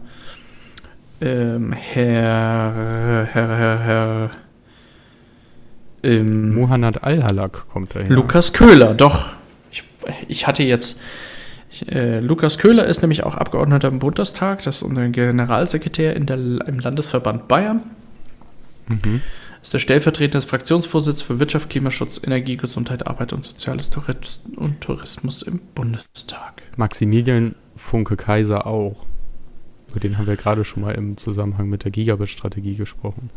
ähm, 1.21 1.73
Herr, 1.73 3.27
Herr, 3.31 3.57
Herr, 3.57 3.79
Herr 3.79 4.29
ähm, 6.03 6.53
Mohanad 6.53 7.03
Al-Halak 7.03 7.67
kommt 7.67 7.95
daher. 7.95 8.09
Lukas 8.09 8.53
Köhler, 8.53 8.93
doch. 8.93 9.29
Ich, 9.71 9.83
ich 10.27 10.45
hatte 10.47 10.63
jetzt 10.63 10.99
äh, 11.87 12.19
Lukas 12.19 12.57
Köhler 12.57 12.85
ist 12.85 13.01
nämlich 13.01 13.23
auch 13.23 13.35
Abgeordneter 13.35 13.87
im 13.87 13.99
Bundestag, 13.99 14.63
das 14.63 14.77
ist 14.77 14.83
unser 14.83 15.07
Generalsekretär 15.09 16.15
in 16.15 16.25
der, 16.25 16.37
im 16.37 16.79
Landesverband 16.79 17.47
Bayern. 17.47 17.81
Mhm. 18.87 19.21
Ist 19.61 19.73
der 19.73 19.79
stellvertretende 19.79 20.45
Fraktionsvorsitz 20.45 21.21
für 21.21 21.39
Wirtschaft, 21.39 21.69
Klimaschutz, 21.69 22.19
Energie, 22.23 22.57
Gesundheit, 22.57 23.05
Arbeit 23.05 23.31
und 23.31 23.43
Soziales 23.43 23.91
Tourismus 23.91 24.41
und 24.55 24.81
Tourismus 24.81 25.43
im 25.43 25.59
Bundestag. 25.75 26.63
Maximilian 26.77 27.55
Funke 27.75 28.17
Kaiser 28.17 28.65
auch. 28.65 29.05
Über 29.91 29.99
den 29.99 30.17
haben 30.17 30.25
wir 30.25 30.35
gerade 30.35 30.63
schon 30.65 30.83
mal 30.83 30.95
im 30.95 31.17
Zusammenhang 31.17 31.69
mit 31.69 31.83
der 31.83 31.91
Gigabit-Strategie 31.91 32.75
gesprochen. 32.75 33.29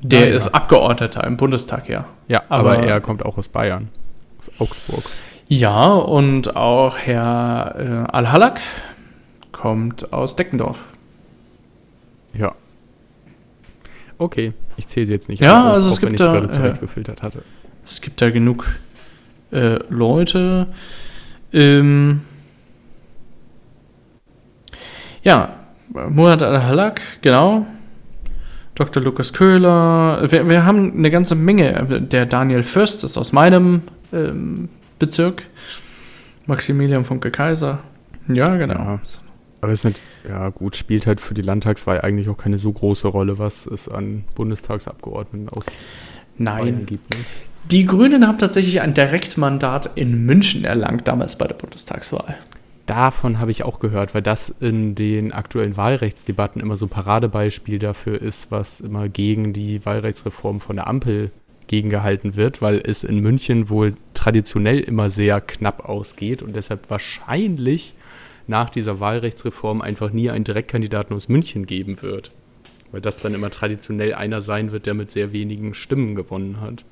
Der 0.00 0.28
ja. 0.28 0.36
ist 0.36 0.48
Abgeordneter 0.48 1.24
im 1.24 1.36
Bundestag, 1.36 1.88
ja. 1.88 2.06
Ja, 2.28 2.44
aber, 2.48 2.74
aber, 2.74 2.86
er 2.86 3.00
kommt 3.00 3.24
auch 3.24 3.36
aus 3.36 3.48
Bayern, 3.48 3.88
aus 4.38 4.50
Augsburg. 4.58 5.04
Ja, 5.48 5.92
und 5.92 6.56
auch 6.56 6.98
Herr 6.98 7.76
äh, 7.78 8.12
Al-Halak 8.12 8.60
kommt 9.52 10.12
aus 10.12 10.34
Deckendorf. 10.34 10.84
Ja. 12.34 12.54
Okay, 14.18 14.52
ich 14.76 14.88
zähle 14.88 15.06
sie 15.06 15.12
jetzt 15.12 15.28
nicht. 15.28 15.40
Ja, 15.40 15.68
auf, 15.68 15.74
also 15.74 15.88
es 15.90 16.00
gibt 16.00 16.18
da, 16.18 16.32
hatte. 16.34 17.42
Es 17.84 18.00
gibt 18.00 18.20
da 18.20 18.30
genug 18.30 18.66
äh, 19.52 19.78
Leute. 19.88 20.66
Ähm, 21.52 22.22
ja, 25.22 25.54
Murat 26.08 26.42
Al-Halak, 26.42 27.00
genau. 27.22 27.66
Dr. 28.74 29.02
Lukas 29.02 29.32
Köhler. 29.32 30.30
Wir, 30.30 30.48
wir, 30.48 30.66
haben 30.66 30.92
eine 30.92 31.10
ganze 31.10 31.34
Menge. 31.34 32.00
Der 32.00 32.26
Daniel 32.26 32.62
Fürst 32.62 33.04
ist 33.04 33.16
aus 33.16 33.32
meinem 33.32 33.82
ähm, 34.12 34.68
Bezirk. 34.98 35.44
Maximilian 36.46 37.04
Funke 37.04 37.30
Kaiser. 37.30 37.80
Ja, 38.28 38.56
genau. 38.56 38.74
Ja, 38.74 39.00
aber 39.60 39.72
es 39.72 39.80
ist 39.80 39.84
nicht, 39.84 40.00
ja 40.28 40.48
gut, 40.50 40.76
spielt 40.76 41.06
halt 41.06 41.20
für 41.20 41.34
die 41.34 41.42
Landtagswahl 41.42 42.00
eigentlich 42.00 42.28
auch 42.28 42.36
keine 42.36 42.58
so 42.58 42.72
große 42.72 43.08
Rolle, 43.08 43.38
was 43.38 43.66
es 43.66 43.88
an 43.88 44.24
Bundestagsabgeordneten 44.34 45.48
aus 45.48 45.66
Nein. 46.38 46.64
Bayern 46.64 46.86
gibt. 46.86 47.10
Ne? 47.10 47.16
Die 47.70 47.84
Grünen 47.84 48.26
haben 48.26 48.38
tatsächlich 48.38 48.80
ein 48.80 48.94
Direktmandat 48.94 49.90
in 49.96 50.24
München 50.24 50.64
erlangt, 50.64 51.08
damals 51.08 51.36
bei 51.36 51.48
der 51.48 51.54
Bundestagswahl. 51.54 52.36
Davon 52.86 53.40
habe 53.40 53.50
ich 53.50 53.64
auch 53.64 53.80
gehört, 53.80 54.14
weil 54.14 54.22
das 54.22 54.48
in 54.48 54.94
den 54.94 55.32
aktuellen 55.32 55.76
Wahlrechtsdebatten 55.76 56.62
immer 56.62 56.76
so 56.76 56.86
ein 56.86 56.90
Paradebeispiel 56.90 57.80
dafür 57.80 58.22
ist, 58.22 58.52
was 58.52 58.80
immer 58.80 59.08
gegen 59.08 59.52
die 59.52 59.84
Wahlrechtsreform 59.84 60.60
von 60.60 60.76
der 60.76 60.86
Ampel 60.86 61.32
gegengehalten 61.66 62.36
wird, 62.36 62.62
weil 62.62 62.80
es 62.84 63.02
in 63.02 63.18
München 63.18 63.68
wohl 63.68 63.94
traditionell 64.26 64.80
immer 64.80 65.08
sehr 65.08 65.40
knapp 65.40 65.88
ausgeht 65.88 66.42
und 66.42 66.56
deshalb 66.56 66.90
wahrscheinlich 66.90 67.94
nach 68.48 68.68
dieser 68.70 68.98
Wahlrechtsreform 68.98 69.80
einfach 69.80 70.10
nie 70.10 70.30
einen 70.30 70.42
Direktkandidaten 70.42 71.14
aus 71.14 71.28
München 71.28 71.64
geben 71.64 72.02
wird. 72.02 72.32
weil 72.92 73.00
das 73.00 73.18
dann 73.18 73.34
immer 73.34 73.50
traditionell 73.50 74.14
einer 74.14 74.42
sein 74.42 74.72
wird, 74.72 74.86
der 74.86 74.94
mit 74.94 75.10
sehr 75.10 75.32
wenigen 75.32 75.74
Stimmen 75.74 76.14
gewonnen 76.14 76.60
hat. 76.60 76.84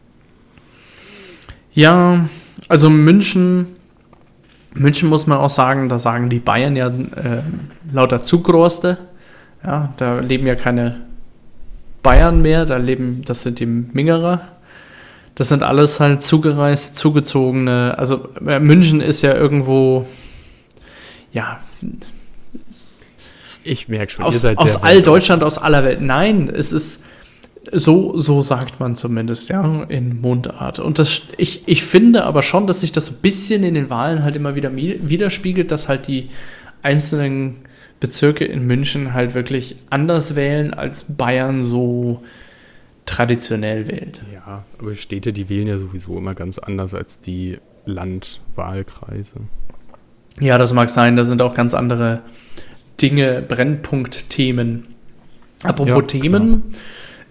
Ja, 1.72 2.28
also 2.68 2.90
München, 2.90 3.76
München 4.74 5.08
muss 5.08 5.26
man 5.26 5.38
auch 5.38 5.50
sagen, 5.50 5.88
da 5.88 5.98
sagen 5.98 6.30
die 6.30 6.40
Bayern 6.40 6.76
ja 6.76 6.88
äh, 6.88 7.42
lauter 7.92 8.22
Zugroste. 8.22 8.98
Ja, 9.62 9.92
da 9.96 10.18
leben 10.18 10.46
ja 10.46 10.56
keine 10.56 11.00
Bayern 12.02 12.42
mehr, 12.42 12.66
da 12.66 12.76
leben, 12.76 13.22
das 13.24 13.42
sind 13.42 13.60
die 13.60 13.66
Mingerer. 13.66 14.53
Das 15.34 15.48
sind 15.48 15.62
alles 15.62 15.98
halt 16.00 16.22
zugereiste, 16.22 16.94
zugezogene. 16.94 17.94
Also 17.98 18.28
äh, 18.46 18.60
München 18.60 19.00
ist 19.00 19.22
ja 19.22 19.34
irgendwo, 19.34 20.06
ja. 21.32 21.60
Ich 23.64 23.88
merke 23.88 24.12
schon, 24.12 24.24
aus, 24.24 24.44
aus 24.44 24.82
all 24.82 25.02
Deutschland, 25.02 25.42
aus 25.42 25.58
aller 25.58 25.84
Welt. 25.84 26.00
Nein, 26.00 26.48
es 26.54 26.70
ist 26.70 27.02
so, 27.72 28.18
so 28.18 28.42
sagt 28.42 28.78
man 28.78 28.94
zumindest, 28.94 29.48
ja, 29.48 29.84
in 29.84 30.20
Mundart. 30.20 30.78
Und 30.78 30.98
das, 30.98 31.22
ich, 31.38 31.62
ich 31.66 31.82
finde 31.82 32.24
aber 32.24 32.42
schon, 32.42 32.66
dass 32.66 32.80
sich 32.82 32.92
das 32.92 33.10
ein 33.10 33.16
bisschen 33.22 33.64
in 33.64 33.74
den 33.74 33.90
Wahlen 33.90 34.22
halt 34.22 34.36
immer 34.36 34.54
wieder 34.54 34.70
widerspiegelt, 34.74 35.70
dass 35.70 35.88
halt 35.88 36.06
die 36.06 36.28
einzelnen 36.82 37.56
Bezirke 38.00 38.44
in 38.44 38.66
München 38.66 39.14
halt 39.14 39.34
wirklich 39.34 39.76
anders 39.90 40.36
wählen, 40.36 40.74
als 40.74 41.04
Bayern 41.08 41.62
so 41.62 42.22
traditionell 43.06 43.88
wählt. 43.88 44.20
Ja, 44.32 44.64
aber 44.78 44.94
Städte, 44.94 45.32
die 45.32 45.48
wählen 45.48 45.66
ja 45.66 45.78
sowieso 45.78 46.16
immer 46.18 46.34
ganz 46.34 46.58
anders 46.58 46.94
als 46.94 47.18
die 47.18 47.58
Landwahlkreise. 47.86 49.36
Ja, 50.40 50.58
das 50.58 50.72
mag 50.72 50.90
sein, 50.90 51.16
da 51.16 51.24
sind 51.24 51.42
auch 51.42 51.54
ganz 51.54 51.74
andere 51.74 52.22
Dinge, 53.00 53.42
Brennpunktthemen. 53.46 54.84
Apropos 55.62 55.94
ja, 55.94 56.02
Themen. 56.02 56.74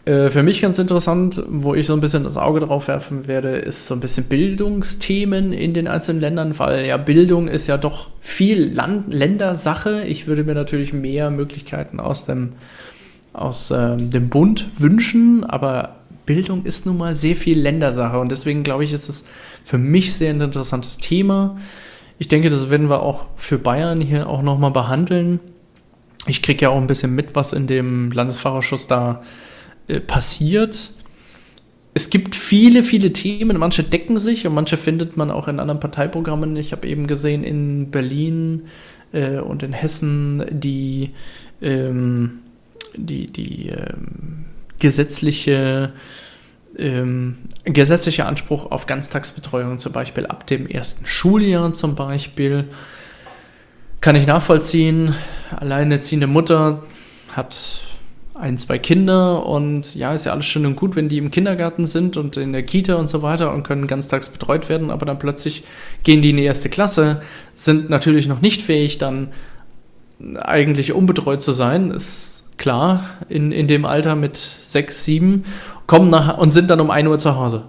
Äh, 0.05 0.29
für 0.29 0.43
mich 0.43 0.61
ganz 0.61 0.79
interessant, 0.79 1.41
wo 1.47 1.75
ich 1.75 1.85
so 1.85 1.93
ein 1.93 2.01
bisschen 2.01 2.23
das 2.23 2.37
Auge 2.37 2.59
drauf 2.59 2.87
werfen 2.87 3.27
werde, 3.27 3.57
ist 3.57 3.87
so 3.87 3.93
ein 3.93 4.01
bisschen 4.01 4.25
Bildungsthemen 4.25 5.53
in 5.53 5.73
den 5.73 5.87
einzelnen 5.87 6.19
Ländern, 6.19 6.59
weil 6.59 6.85
ja 6.85 6.97
Bildung 6.97 7.47
ist 7.47 7.67
ja 7.67 7.77
doch 7.77 8.09
viel 8.19 8.73
Land 8.73 9.13
Ländersache. 9.13 10.03
Ich 10.05 10.27
würde 10.27 10.43
mir 10.43 10.55
natürlich 10.55 10.91
mehr 10.91 11.29
Möglichkeiten 11.29 11.99
aus 11.99 12.25
dem, 12.25 12.53
aus, 13.33 13.71
ähm, 13.71 14.09
dem 14.09 14.29
Bund 14.29 14.67
wünschen, 14.77 15.43
aber 15.43 15.95
Bildung 16.25 16.65
ist 16.65 16.85
nun 16.85 16.97
mal 16.97 17.15
sehr 17.15 17.35
viel 17.35 17.59
Ländersache 17.59 18.19
und 18.19 18.29
deswegen 18.29 18.63
glaube 18.63 18.83
ich, 18.83 18.93
ist 18.93 19.09
es 19.09 19.25
für 19.65 19.77
mich 19.77 20.13
sehr 20.13 20.29
ein 20.29 20.41
interessantes 20.41 20.97
Thema. 20.97 21.57
Ich 22.19 22.27
denke, 22.27 22.49
das 22.49 22.69
werden 22.69 22.89
wir 22.89 23.01
auch 23.01 23.27
für 23.35 23.57
Bayern 23.57 23.99
hier 23.99 24.29
auch 24.29 24.41
nochmal 24.41 24.71
behandeln. 24.71 25.39
Ich 26.27 26.41
kriege 26.41 26.63
ja 26.63 26.69
auch 26.69 26.77
ein 26.77 26.87
bisschen 26.87 27.13
mit, 27.15 27.35
was 27.35 27.51
in 27.51 27.67
dem 27.67 28.11
Landesfahrausschuss 28.11 28.87
da 28.87 29.23
äh, 29.87 29.99
passiert. 29.99 30.91
Es 31.93 32.09
gibt 32.09 32.35
viele, 32.35 32.83
viele 32.83 33.13
Themen, 33.13 33.57
manche 33.57 33.83
decken 33.83 34.17
sich 34.19 34.47
und 34.47 34.53
manche 34.53 34.77
findet 34.77 35.17
man 35.17 35.29
auch 35.29 35.47
in 35.47 35.59
anderen 35.59 35.79
Parteiprogrammen. 35.79 36.55
Ich 36.55 36.71
habe 36.71 36.87
eben 36.87 37.05
gesehen 37.07 37.43
in 37.43 37.91
Berlin 37.91 38.63
äh, 39.11 39.39
und 39.39 39.61
in 39.61 39.73
Hessen 39.73 40.45
die, 40.49 41.11
ähm, 41.61 42.39
die, 42.95 43.27
die 43.27 43.69
ähm, 43.69 44.45
gesetzliche 44.79 45.93
ähm, 46.77 47.37
gesetzlicher 47.65 48.27
Anspruch 48.27 48.71
auf 48.71 48.87
Ganztagsbetreuung 48.87 49.77
zum 49.77 49.91
Beispiel 49.91 50.25
ab 50.25 50.47
dem 50.47 50.67
ersten 50.67 51.05
Schuljahr 51.05 51.73
zum 51.73 51.95
Beispiel. 51.95 52.65
Kann 54.01 54.15
ich 54.15 54.27
nachvollziehen. 54.27 55.15
Alleinerziehende 55.55 56.27
Mutter 56.27 56.83
hat 57.33 57.83
ein, 58.33 58.57
zwei 58.57 58.79
Kinder 58.79 59.45
und 59.45 59.95
ja, 59.95 60.13
ist 60.13 60.25
ja 60.25 60.33
alles 60.33 60.45
schön 60.45 60.65
und 60.65 60.75
gut, 60.75 60.95
wenn 60.95 61.07
die 61.07 61.19
im 61.19 61.31
Kindergarten 61.31 61.87
sind 61.87 62.17
und 62.17 62.35
in 62.35 62.51
der 62.51 62.63
Kita 62.63 62.95
und 62.95 63.09
so 63.09 63.21
weiter 63.21 63.53
und 63.53 63.63
können 63.63 63.87
ganztags 63.87 64.29
betreut 64.29 64.69
werden, 64.69 64.89
aber 64.89 65.05
dann 65.05 65.19
plötzlich 65.19 65.63
gehen 66.03 66.21
die 66.21 66.31
in 66.31 66.37
die 66.37 66.43
erste 66.43 66.69
Klasse, 66.69 67.21
sind 67.53 67.89
natürlich 67.89 68.27
noch 68.27 68.41
nicht 68.41 68.61
fähig, 68.61 68.97
dann 68.97 69.29
eigentlich 70.35 70.93
unbetreut 70.93 71.43
zu 71.43 71.51
sein, 71.51 71.91
ist 71.91 72.42
klar, 72.57 73.03
in, 73.29 73.51
in 73.51 73.67
dem 73.67 73.85
Alter 73.85 74.15
mit 74.15 74.37
sechs, 74.37 75.03
sieben, 75.05 75.45
kommen 75.87 76.09
nach 76.09 76.37
und 76.37 76.53
sind 76.53 76.69
dann 76.69 76.79
um 76.79 76.91
1 76.91 77.07
Uhr 77.07 77.19
zu 77.19 77.35
Hause. 77.35 77.63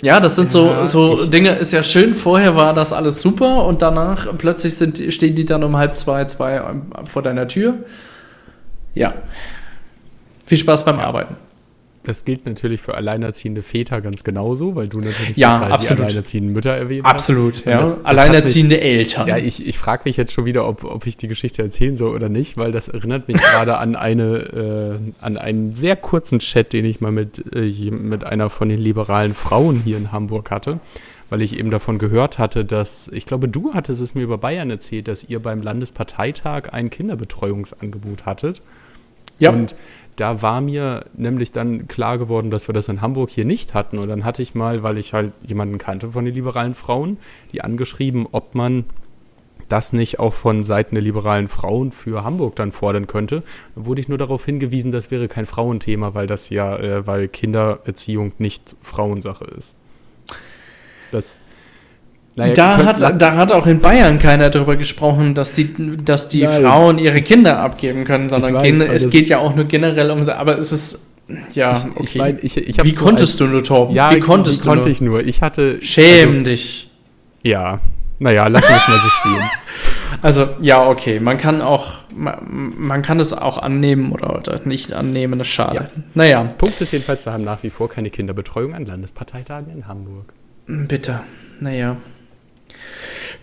Ja, 0.00 0.20
das 0.20 0.36
sind 0.36 0.50
so, 0.50 0.66
ja, 0.66 0.86
so 0.86 1.26
Dinge, 1.26 1.56
ist 1.56 1.72
ja 1.72 1.82
schön, 1.82 2.14
vorher 2.14 2.54
war 2.54 2.72
das 2.72 2.92
alles 2.92 3.20
super 3.20 3.64
und 3.64 3.82
danach 3.82 4.28
plötzlich 4.38 4.76
sind, 4.76 5.02
stehen 5.12 5.34
die 5.34 5.44
dann 5.44 5.64
um 5.64 5.76
halb 5.76 5.96
zwei, 5.96 6.24
zwei 6.26 6.62
vor 7.04 7.22
deiner 7.22 7.48
Tür. 7.48 7.78
Ja. 8.94 9.14
Viel 10.46 10.58
Spaß 10.58 10.84
beim 10.84 11.00
Arbeiten. 11.00 11.36
Das 12.08 12.24
gilt 12.24 12.46
natürlich 12.46 12.80
für 12.80 12.94
alleinerziehende 12.94 13.62
Väter 13.62 14.00
ganz 14.00 14.24
genauso, 14.24 14.74
weil 14.74 14.88
du 14.88 14.96
natürlich 14.96 15.36
ja, 15.36 15.68
jetzt 15.68 15.90
die 15.90 15.94
alleinerziehenden 15.94 16.54
Mütter 16.54 16.70
erwähnt 16.70 17.04
Absolut, 17.04 17.56
hast. 17.56 17.66
ja. 17.66 17.80
Das, 17.82 17.96
das 17.96 18.04
alleinerziehende 18.06 18.76
mich, 18.76 18.84
Eltern. 18.84 19.28
Ja, 19.28 19.36
ich, 19.36 19.66
ich 19.66 19.76
frage 19.76 20.04
mich 20.06 20.16
jetzt 20.16 20.32
schon 20.32 20.46
wieder, 20.46 20.66
ob, 20.66 20.84
ob 20.84 21.06
ich 21.06 21.18
die 21.18 21.28
Geschichte 21.28 21.60
erzählen 21.60 21.94
soll 21.94 22.14
oder 22.14 22.30
nicht, 22.30 22.56
weil 22.56 22.72
das 22.72 22.88
erinnert 22.88 23.28
mich 23.28 23.36
gerade 23.36 23.76
an 23.76 23.94
eine, 23.94 24.24
äh, 24.24 25.12
an 25.20 25.36
einen 25.36 25.74
sehr 25.74 25.96
kurzen 25.96 26.38
Chat, 26.38 26.72
den 26.72 26.86
ich 26.86 27.02
mal 27.02 27.12
mit, 27.12 27.44
äh, 27.54 27.90
mit 27.90 28.24
einer 28.24 28.48
von 28.48 28.70
den 28.70 28.80
liberalen 28.80 29.34
Frauen 29.34 29.82
hier 29.84 29.98
in 29.98 30.10
Hamburg 30.10 30.50
hatte 30.50 30.80
weil 31.30 31.42
ich 31.42 31.58
eben 31.58 31.70
davon 31.70 31.98
gehört 31.98 32.38
hatte, 32.38 32.64
dass, 32.64 33.08
ich 33.08 33.26
glaube, 33.26 33.48
du 33.50 33.74
hattest 33.74 34.00
es 34.00 34.14
mir 34.14 34.22
über 34.22 34.38
Bayern 34.38 34.70
erzählt, 34.70 35.08
dass 35.08 35.24
ihr 35.24 35.40
beim 35.40 35.60
Landesparteitag 35.60 36.72
ein 36.72 36.88
Kinderbetreuungsangebot 36.88 38.24
hattet. 38.24 38.62
Ja. 39.38 39.50
Und 39.50 39.74
da 40.16 40.42
war 40.42 40.60
mir 40.60 41.04
nämlich 41.14 41.52
dann 41.52 41.86
klar 41.86 42.18
geworden, 42.18 42.50
dass 42.50 42.68
wir 42.68 42.72
das 42.72 42.88
in 42.88 43.00
Hamburg 43.00 43.30
hier 43.30 43.44
nicht 43.44 43.74
hatten. 43.74 43.98
Und 43.98 44.08
dann 44.08 44.24
hatte 44.24 44.42
ich 44.42 44.54
mal, 44.54 44.82
weil 44.82 44.98
ich 44.98 45.12
halt 45.12 45.32
jemanden 45.44 45.78
kannte 45.78 46.10
von 46.10 46.24
den 46.24 46.34
liberalen 46.34 46.74
Frauen, 46.74 47.18
die 47.52 47.62
angeschrieben, 47.62 48.26
ob 48.32 48.54
man 48.54 48.84
das 49.68 49.92
nicht 49.92 50.18
auch 50.18 50.34
von 50.34 50.64
Seiten 50.64 50.94
der 50.94 51.02
liberalen 51.02 51.46
Frauen 51.46 51.92
für 51.92 52.24
Hamburg 52.24 52.56
dann 52.56 52.72
fordern 52.72 53.06
könnte. 53.06 53.42
Dann 53.74 53.86
wurde 53.86 54.00
ich 54.00 54.08
nur 54.08 54.18
darauf 54.18 54.44
hingewiesen, 54.44 54.90
das 54.90 55.10
wäre 55.10 55.28
kein 55.28 55.46
Frauenthema, 55.46 56.14
weil 56.14 56.26
das 56.26 56.48
ja, 56.50 56.76
äh, 56.76 57.06
weil 57.06 57.28
Kindererziehung 57.28 58.32
nicht 58.38 58.76
Frauensache 58.82 59.44
ist. 59.44 59.76
Das 61.12 61.40
naja, 62.38 62.54
da, 62.54 62.84
hat, 62.84 63.20
da 63.20 63.34
hat 63.34 63.50
auch 63.50 63.66
in 63.66 63.80
Bayern 63.80 64.20
keiner 64.20 64.48
darüber 64.48 64.76
gesprochen, 64.76 65.34
dass 65.34 65.54
die, 65.54 65.74
dass 66.04 66.28
die 66.28 66.44
Nein, 66.44 66.62
Frauen 66.62 66.98
ihre 66.98 67.20
Kinder 67.20 67.58
abgeben 67.58 68.04
können, 68.04 68.28
sondern 68.28 68.54
weiß, 68.54 68.62
gen, 68.62 68.80
es 68.80 69.10
geht 69.10 69.28
ja 69.28 69.38
auch 69.38 69.56
nur 69.56 69.64
generell 69.64 70.08
um. 70.12 70.26
Aber 70.28 70.56
es 70.56 70.70
ist. 70.70 71.16
Ja, 71.52 71.70
okay. 71.96 72.04
Ich 72.04 72.14
mein, 72.14 72.38
ich, 72.40 72.56
ich 72.56 72.84
wie 72.84 72.94
konntest 72.94 73.32
als, 73.32 73.38
du 73.38 73.46
nur, 73.46 73.64
Torben? 73.64 73.94
Ja, 73.94 74.14
wie 74.14 74.20
konntest 74.20 74.60
wie 74.60 74.62
du 74.62 74.68
konnte 74.68 74.88
nur? 74.88 74.92
ich 74.92 75.00
nur? 75.00 75.26
Ich 75.26 75.42
hatte. 75.42 75.82
Schäm 75.82 76.30
also, 76.30 76.42
dich. 76.44 76.90
Ja, 77.42 77.80
naja, 78.20 78.46
lass 78.46 78.62
uns 78.62 78.88
mal 78.88 78.98
so 78.98 79.08
stehen. 79.08 79.42
Also, 80.22 80.48
ja, 80.60 80.88
okay. 80.88 81.20
Man 81.20 81.38
kann 81.38 81.60
auch, 81.60 81.92
man, 82.16 82.72
man 82.76 83.02
kann 83.02 83.20
es 83.20 83.32
auch 83.32 83.58
annehmen 83.58 84.10
oder, 84.10 84.36
oder 84.36 84.60
nicht 84.64 84.92
annehmen, 84.92 85.38
das 85.38 85.46
ist 85.46 85.54
schade. 85.54 85.76
Ja. 85.76 86.02
Naja. 86.14 86.42
Punkt 86.58 86.80
ist 86.80 86.92
jedenfalls, 86.92 87.24
wir 87.24 87.32
haben 87.32 87.44
nach 87.44 87.62
wie 87.62 87.70
vor 87.70 87.88
keine 87.88 88.10
Kinderbetreuung 88.10 88.74
an 88.74 88.84
Landesparteitagen 88.86 89.70
in 89.70 89.86
Hamburg. 89.86 90.32
Bitte. 90.66 91.20
Naja. 91.60 91.98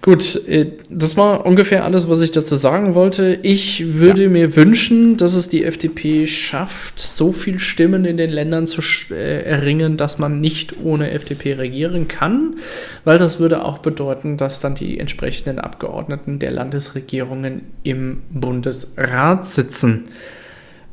Gut, 0.02 0.48
äh, 0.48 0.68
das 0.90 1.18
war 1.18 1.46
ungefähr 1.46 1.84
alles, 1.84 2.10
was 2.10 2.22
ich 2.22 2.32
dazu 2.32 2.58
sagen 2.58 2.94
wollte. 2.94 3.40
Ich 3.42 3.96
würde 3.96 4.24
ja. 4.24 4.30
mir 4.30 4.56
wünschen, 4.56 5.18
dass 5.18 5.34
es 5.34 5.50
die 5.50 5.64
FDP 5.64 6.28
schafft, 6.28 7.00
so 7.00 7.32
viel 7.32 7.60
Stimmen 7.60 8.06
in 8.06 8.18
den 8.18 8.30
Ländern 8.30 8.68
zu 8.68 8.82
äh, 9.12 9.44
erringen, 9.44 9.98
dass 9.98 10.20
man 10.20 10.42
nicht 10.42 10.76
ohne 10.84 11.12
FDP 11.12 11.54
regieren 11.54 12.08
kann, 12.08 12.58
weil 13.04 13.18
das 13.18 13.40
würde 13.40 13.64
auch 13.66 13.80
bedeuten, 13.80 14.38
dass 14.38 14.60
dann 14.60 14.76
die 14.76 15.00
entsprechenden 15.00 15.60
Abgeordneten 15.60 16.40
der 16.40 16.52
Landesregierungen 16.52 17.64
im 17.84 18.22
Bundesrat 18.30 19.48
sitzen 19.48 20.06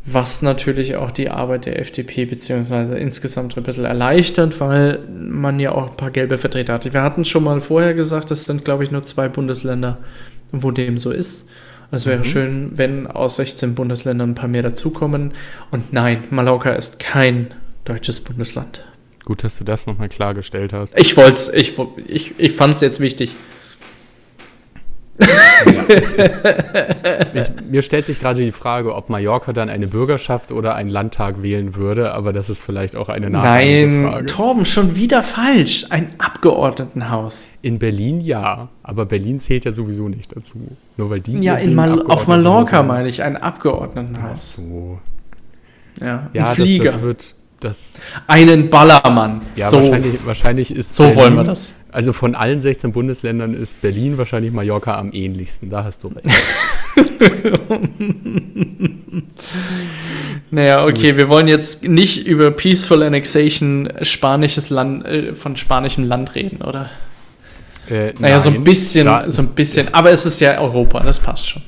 was 0.05 0.43
natürlich 0.43 0.97
auch 0.97 1.13
die 1.13 1.31
Arbeit 1.31 1.67
der 1.67 1.79
FDP 1.79 2.25
beziehungsweise 2.25 2.99
insgesamt 2.99 3.57
ein 3.57 3.63
bisschen 3.63 3.85
erleichtert, 3.85 4.59
weil 4.59 4.99
man 5.09 5.61
ja 5.61 5.73
auch 5.73 5.91
ein 5.91 5.97
paar 5.97 6.11
gelbe 6.11 6.39
Vertreter 6.39 6.75
hat. 6.75 6.93
Wir 6.93 7.03
hatten 7.03 7.21
es 7.21 7.29
schon 7.29 7.45
mal 7.45 7.61
vorher 7.61 7.95
gesagt, 7.95 8.31
es 8.33 8.45
sind, 8.45 8.65
glaube 8.65 8.83
ich, 8.83 8.91
nur 8.91 9.05
zwei 9.05 9.29
Bundesländer, 9.29 9.99
wo 10.51 10.73
dem 10.73 10.99
so 10.99 11.13
ist. 11.13 11.49
Es 11.93 12.07
wäre 12.07 12.19
mhm. 12.19 12.25
schön, 12.25 12.71
wenn 12.75 13.07
aus 13.07 13.37
16 13.37 13.75
Bundesländern 13.75 14.31
ein 14.31 14.35
paar 14.35 14.49
mehr 14.49 14.63
dazukommen. 14.63 15.35
Und 15.71 15.93
nein, 15.93 16.25
Mallorca 16.31 16.73
ist 16.73 16.99
kein 16.99 17.49
deutsches 17.85 18.21
Bundesland. 18.21 18.83
Gut, 19.25 19.45
dass 19.45 19.59
du 19.59 19.65
das 19.65 19.87
nochmal 19.87 20.09
klargestellt 20.09 20.73
hast. 20.73 20.99
Ich 20.99 21.17
wollte 21.17 21.33
es, 21.33 21.49
ich, 21.49 21.75
ich, 22.09 22.35
ich 22.39 22.53
fand 22.53 22.75
es 22.75 22.81
jetzt 22.81 22.99
wichtig. 22.99 23.35
Ja, 25.67 25.83
ist, 25.95 26.15
ich, 27.35 27.71
mir 27.71 27.83
stellt 27.83 28.07
sich 28.07 28.21
gerade 28.21 28.43
die 28.43 28.53
Frage, 28.53 28.95
ob 28.95 29.09
Mallorca 29.09 29.53
dann 29.53 29.69
eine 29.69 29.87
Bürgerschaft 29.87 30.53
oder 30.53 30.75
einen 30.75 30.91
Landtag 30.91 31.43
wählen 31.43 31.77
würde, 31.77 32.13
aber 32.15 32.33
das 32.33 32.51
ist 32.51 32.63
vielleicht 32.63 32.97
auch 32.97 33.09
eine 33.09 33.31
Nein, 33.31 34.09
Frage. 34.11 34.27
Torben, 34.27 34.65
schon 34.65 34.97
wieder 34.97 35.23
falsch. 35.23 35.87
Ein 35.91 36.11
Ab 36.19 36.33
Abgeordnetenhaus. 36.43 37.49
In 37.63 37.79
Berlin 37.79 38.21
ja, 38.21 38.69
aber 38.83 39.07
Berlin 39.07 39.39
zählt 39.39 39.65
ja 39.65 39.71
sowieso 39.71 40.09
nicht 40.09 40.35
dazu. 40.35 40.59
Nur 40.97 41.11
weil 41.11 41.21
die. 41.21 41.39
Ja, 41.39 41.55
in 41.55 41.75
Mal 41.75 42.03
auf 42.03 42.27
Mallorca 42.27 42.83
meine 42.83 43.09
ich, 43.09 43.23
ein 43.23 43.37
Abgeordnetenhaus. 43.37 44.59
Ach 44.59 44.65
so. 44.65 45.01
Ja, 46.01 46.31
ja 46.33 46.47
ein 46.47 46.55
Flieger. 46.55 46.85
Das, 46.85 46.95
das 46.95 47.03
wird. 47.03 47.37
Das 47.61 48.01
Einen 48.27 48.71
Ballermann. 48.71 49.41
ja, 49.55 49.71
so, 49.71 49.77
wahrscheinlich, 49.77 50.27
wahrscheinlich 50.27 50.75
ist. 50.75 50.97
so 50.97 51.15
wollen 51.15 51.37
wir 51.37 51.45
das. 51.45 51.75
Also 51.93 52.13
von 52.13 52.35
allen 52.35 52.61
16 52.63 52.91
Bundesländern 52.93 53.55
ist 53.55 53.81
Berlin 53.83 54.17
wahrscheinlich 54.19 54.51
Mallorca 54.53 54.99
am 54.99 55.11
ähnlichsten. 55.13 55.69
Da 55.71 55.85
hast 55.85 56.03
du 56.03 56.09
recht. 56.09 56.27
Naja, 60.51 60.85
okay, 60.85 61.17
wir 61.17 61.29
wollen 61.29 61.49
jetzt 61.49 61.83
nicht 61.83 62.27
über 62.27 62.51
Peaceful 62.51 63.03
Annexation 63.03 63.89
spanisches 64.03 64.69
Land, 64.71 65.05
äh, 65.07 65.35
von 65.35 65.57
spanischem 65.57 66.05
Land 66.05 66.35
reden, 66.35 66.61
oder? 66.63 66.91
Äh, 67.89 68.13
Naja, 68.19 68.39
so 68.39 68.51
ein 68.51 68.57
nein, 68.57 68.65
bisschen, 68.65 69.07
da- 69.07 69.31
so 69.31 69.43
ein 69.43 69.49
bisschen, 69.49 69.93
aber 69.95 70.11
es 70.11 70.27
ist 70.27 70.41
ja 70.41 70.61
Europa, 70.61 71.01
das 71.01 71.21
passt 71.21 71.49
schon. 71.49 71.63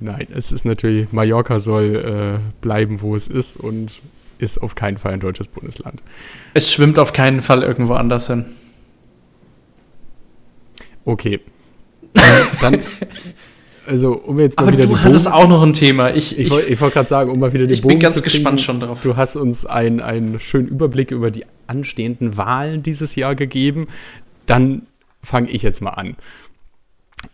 Nein, 0.00 0.26
es 0.34 0.52
ist 0.52 0.64
natürlich, 0.66 1.10
Mallorca 1.12 1.58
soll 1.58 1.96
äh, 1.96 2.38
bleiben, 2.60 3.00
wo 3.00 3.16
es 3.16 3.28
ist 3.28 3.56
und 3.56 3.92
ist 4.38 4.58
auf 4.60 4.74
keinen 4.74 4.98
Fall 4.98 5.14
ein 5.14 5.20
deutsches 5.20 5.48
Bundesland. 5.48 6.02
Es 6.52 6.70
schwimmt 6.72 6.98
auf 6.98 7.12
keinen 7.14 7.40
Fall 7.40 7.62
irgendwo 7.62 7.94
anders 7.94 8.26
hin. 8.26 8.44
Okay. 11.04 11.40
Dann, 12.60 12.80
also, 13.86 14.14
um 14.14 14.38
jetzt 14.40 14.56
mal 14.56 14.64
Aber 14.64 14.72
wieder 14.72 14.86
du 14.86 14.98
hattest 14.98 15.26
Bogen, 15.26 15.36
auch 15.36 15.48
noch 15.48 15.62
ein 15.62 15.72
Thema. 15.72 16.14
Ich, 16.14 16.38
ich, 16.38 16.46
ich, 16.46 16.50
wollte 16.50 16.72
ich 16.72 16.80
wollte 16.80 16.94
gerade 16.94 17.08
sagen, 17.08 17.30
um 17.30 17.38
mal 17.38 17.52
wieder 17.52 17.66
den 17.66 17.74
ich 17.74 17.82
bin 17.82 17.90
Bogen 17.90 18.00
ganz 18.00 18.14
zu 18.14 18.22
kriegen, 18.22 18.32
gespannt 18.32 18.60
schon 18.60 18.80
drauf. 18.80 19.00
Du 19.02 19.16
hast 19.16 19.36
uns 19.36 19.66
einen, 19.66 20.00
einen 20.00 20.40
schönen 20.40 20.68
Überblick 20.68 21.10
über 21.10 21.30
die 21.30 21.44
anstehenden 21.66 22.36
Wahlen 22.36 22.82
dieses 22.82 23.14
Jahr 23.16 23.34
gegeben. 23.34 23.88
Dann 24.46 24.86
fange 25.22 25.50
ich 25.50 25.62
jetzt 25.62 25.80
mal 25.80 25.90
an. 25.90 26.16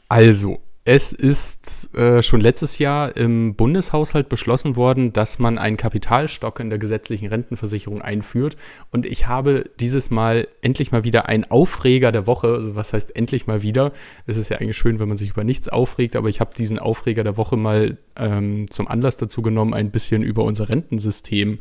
Also, 0.08 0.60
es 0.92 1.12
ist 1.12 1.94
äh, 1.94 2.20
schon 2.20 2.40
letztes 2.40 2.80
Jahr 2.80 3.16
im 3.16 3.54
Bundeshaushalt 3.54 4.28
beschlossen 4.28 4.74
worden, 4.74 5.12
dass 5.12 5.38
man 5.38 5.56
einen 5.56 5.76
Kapitalstock 5.76 6.58
in 6.58 6.68
der 6.68 6.80
gesetzlichen 6.80 7.28
Rentenversicherung 7.28 8.02
einführt. 8.02 8.56
Und 8.90 9.06
ich 9.06 9.28
habe 9.28 9.70
dieses 9.78 10.10
Mal 10.10 10.48
endlich 10.62 10.90
mal 10.90 11.04
wieder 11.04 11.28
einen 11.28 11.44
Aufreger 11.44 12.10
der 12.10 12.26
Woche. 12.26 12.48
Also 12.48 12.74
was 12.74 12.92
heißt 12.92 13.14
endlich 13.14 13.46
mal 13.46 13.62
wieder? 13.62 13.92
Es 14.26 14.36
ist 14.36 14.48
ja 14.48 14.56
eigentlich 14.56 14.76
schön, 14.76 14.98
wenn 14.98 15.06
man 15.06 15.16
sich 15.16 15.30
über 15.30 15.44
nichts 15.44 15.68
aufregt, 15.68 16.16
aber 16.16 16.28
ich 16.28 16.40
habe 16.40 16.56
diesen 16.56 16.80
Aufreger 16.80 17.22
der 17.22 17.36
Woche 17.36 17.56
mal 17.56 17.96
ähm, 18.16 18.68
zum 18.68 18.88
Anlass 18.88 19.16
dazu 19.16 19.42
genommen, 19.42 19.74
ein 19.74 19.92
bisschen 19.92 20.24
über 20.24 20.42
unser 20.42 20.68
Rentensystem 20.70 21.60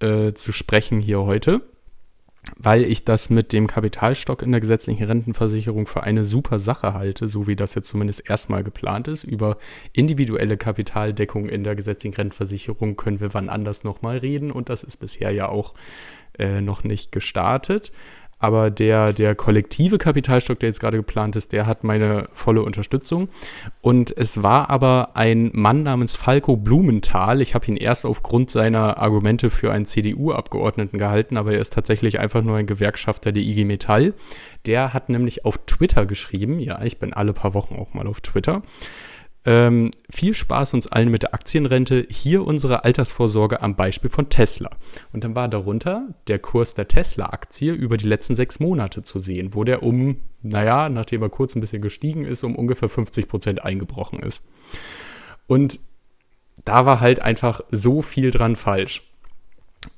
äh, 0.00 0.34
zu 0.34 0.52
sprechen 0.52 1.00
hier 1.00 1.22
heute 1.22 1.62
weil 2.56 2.84
ich 2.84 3.04
das 3.04 3.30
mit 3.30 3.52
dem 3.52 3.66
Kapitalstock 3.66 4.42
in 4.42 4.52
der 4.52 4.60
gesetzlichen 4.60 5.04
Rentenversicherung 5.04 5.86
für 5.86 6.02
eine 6.02 6.24
super 6.24 6.58
Sache 6.58 6.94
halte, 6.94 7.28
so 7.28 7.46
wie 7.46 7.56
das 7.56 7.74
jetzt 7.74 7.88
zumindest 7.88 8.28
erstmal 8.28 8.64
geplant 8.64 9.08
ist. 9.08 9.24
Über 9.24 9.58
individuelle 9.92 10.56
Kapitaldeckung 10.56 11.48
in 11.48 11.64
der 11.64 11.76
gesetzlichen 11.76 12.16
Rentenversicherung 12.16 12.96
können 12.96 13.20
wir 13.20 13.34
wann 13.34 13.48
anders 13.48 13.84
nochmal 13.84 14.18
reden 14.18 14.50
und 14.50 14.68
das 14.68 14.82
ist 14.82 14.98
bisher 14.98 15.30
ja 15.30 15.48
auch 15.48 15.74
äh, 16.38 16.60
noch 16.60 16.84
nicht 16.84 17.12
gestartet. 17.12 17.92
Aber 18.38 18.70
der, 18.70 19.12
der 19.12 19.34
kollektive 19.34 19.98
Kapitalstock, 19.98 20.60
der 20.60 20.68
jetzt 20.68 20.80
gerade 20.80 20.96
geplant 20.96 21.34
ist, 21.34 21.52
der 21.52 21.66
hat 21.66 21.82
meine 21.82 22.28
volle 22.32 22.62
Unterstützung. 22.62 23.28
Und 23.80 24.16
es 24.16 24.42
war 24.42 24.70
aber 24.70 25.10
ein 25.14 25.50
Mann 25.54 25.82
namens 25.82 26.14
Falco 26.14 26.56
Blumenthal. 26.56 27.40
Ich 27.40 27.54
habe 27.54 27.66
ihn 27.66 27.76
erst 27.76 28.06
aufgrund 28.06 28.50
seiner 28.50 28.98
Argumente 28.98 29.50
für 29.50 29.72
einen 29.72 29.86
CDU-Abgeordneten 29.86 30.98
gehalten, 30.98 31.36
aber 31.36 31.52
er 31.52 31.60
ist 31.60 31.72
tatsächlich 31.72 32.20
einfach 32.20 32.42
nur 32.42 32.56
ein 32.56 32.66
Gewerkschafter 32.66 33.32
der 33.32 33.42
IG 33.42 33.64
Metall. 33.64 34.14
Der 34.66 34.94
hat 34.94 35.08
nämlich 35.08 35.44
auf 35.44 35.58
Twitter 35.66 36.06
geschrieben, 36.06 36.60
ja, 36.60 36.80
ich 36.82 36.98
bin 36.98 37.12
alle 37.12 37.32
paar 37.32 37.54
Wochen 37.54 37.74
auch 37.74 37.92
mal 37.94 38.06
auf 38.06 38.20
Twitter. 38.20 38.62
Ähm, 39.44 39.92
viel 40.10 40.34
Spaß 40.34 40.74
uns 40.74 40.86
allen 40.86 41.10
mit 41.10 41.22
der 41.22 41.32
Aktienrente. 41.32 42.06
Hier 42.10 42.46
unsere 42.46 42.84
Altersvorsorge 42.84 43.62
am 43.62 43.76
Beispiel 43.76 44.10
von 44.10 44.28
Tesla. 44.28 44.70
Und 45.12 45.24
dann 45.24 45.34
war 45.34 45.48
darunter 45.48 46.08
der 46.26 46.38
Kurs 46.38 46.74
der 46.74 46.88
Tesla-Aktie 46.88 47.72
über 47.72 47.96
die 47.96 48.06
letzten 48.06 48.34
sechs 48.34 48.60
Monate 48.60 49.02
zu 49.02 49.18
sehen, 49.18 49.54
wo 49.54 49.64
der 49.64 49.82
um, 49.82 50.20
naja, 50.42 50.88
nachdem 50.88 51.22
er 51.22 51.30
kurz 51.30 51.54
ein 51.54 51.60
bisschen 51.60 51.82
gestiegen 51.82 52.24
ist, 52.24 52.44
um 52.44 52.56
ungefähr 52.56 52.88
50 52.88 53.28
Prozent 53.28 53.64
eingebrochen 53.64 54.20
ist. 54.20 54.44
Und 55.46 55.78
da 56.64 56.84
war 56.84 57.00
halt 57.00 57.22
einfach 57.22 57.60
so 57.70 58.02
viel 58.02 58.30
dran 58.30 58.56
falsch. 58.56 59.07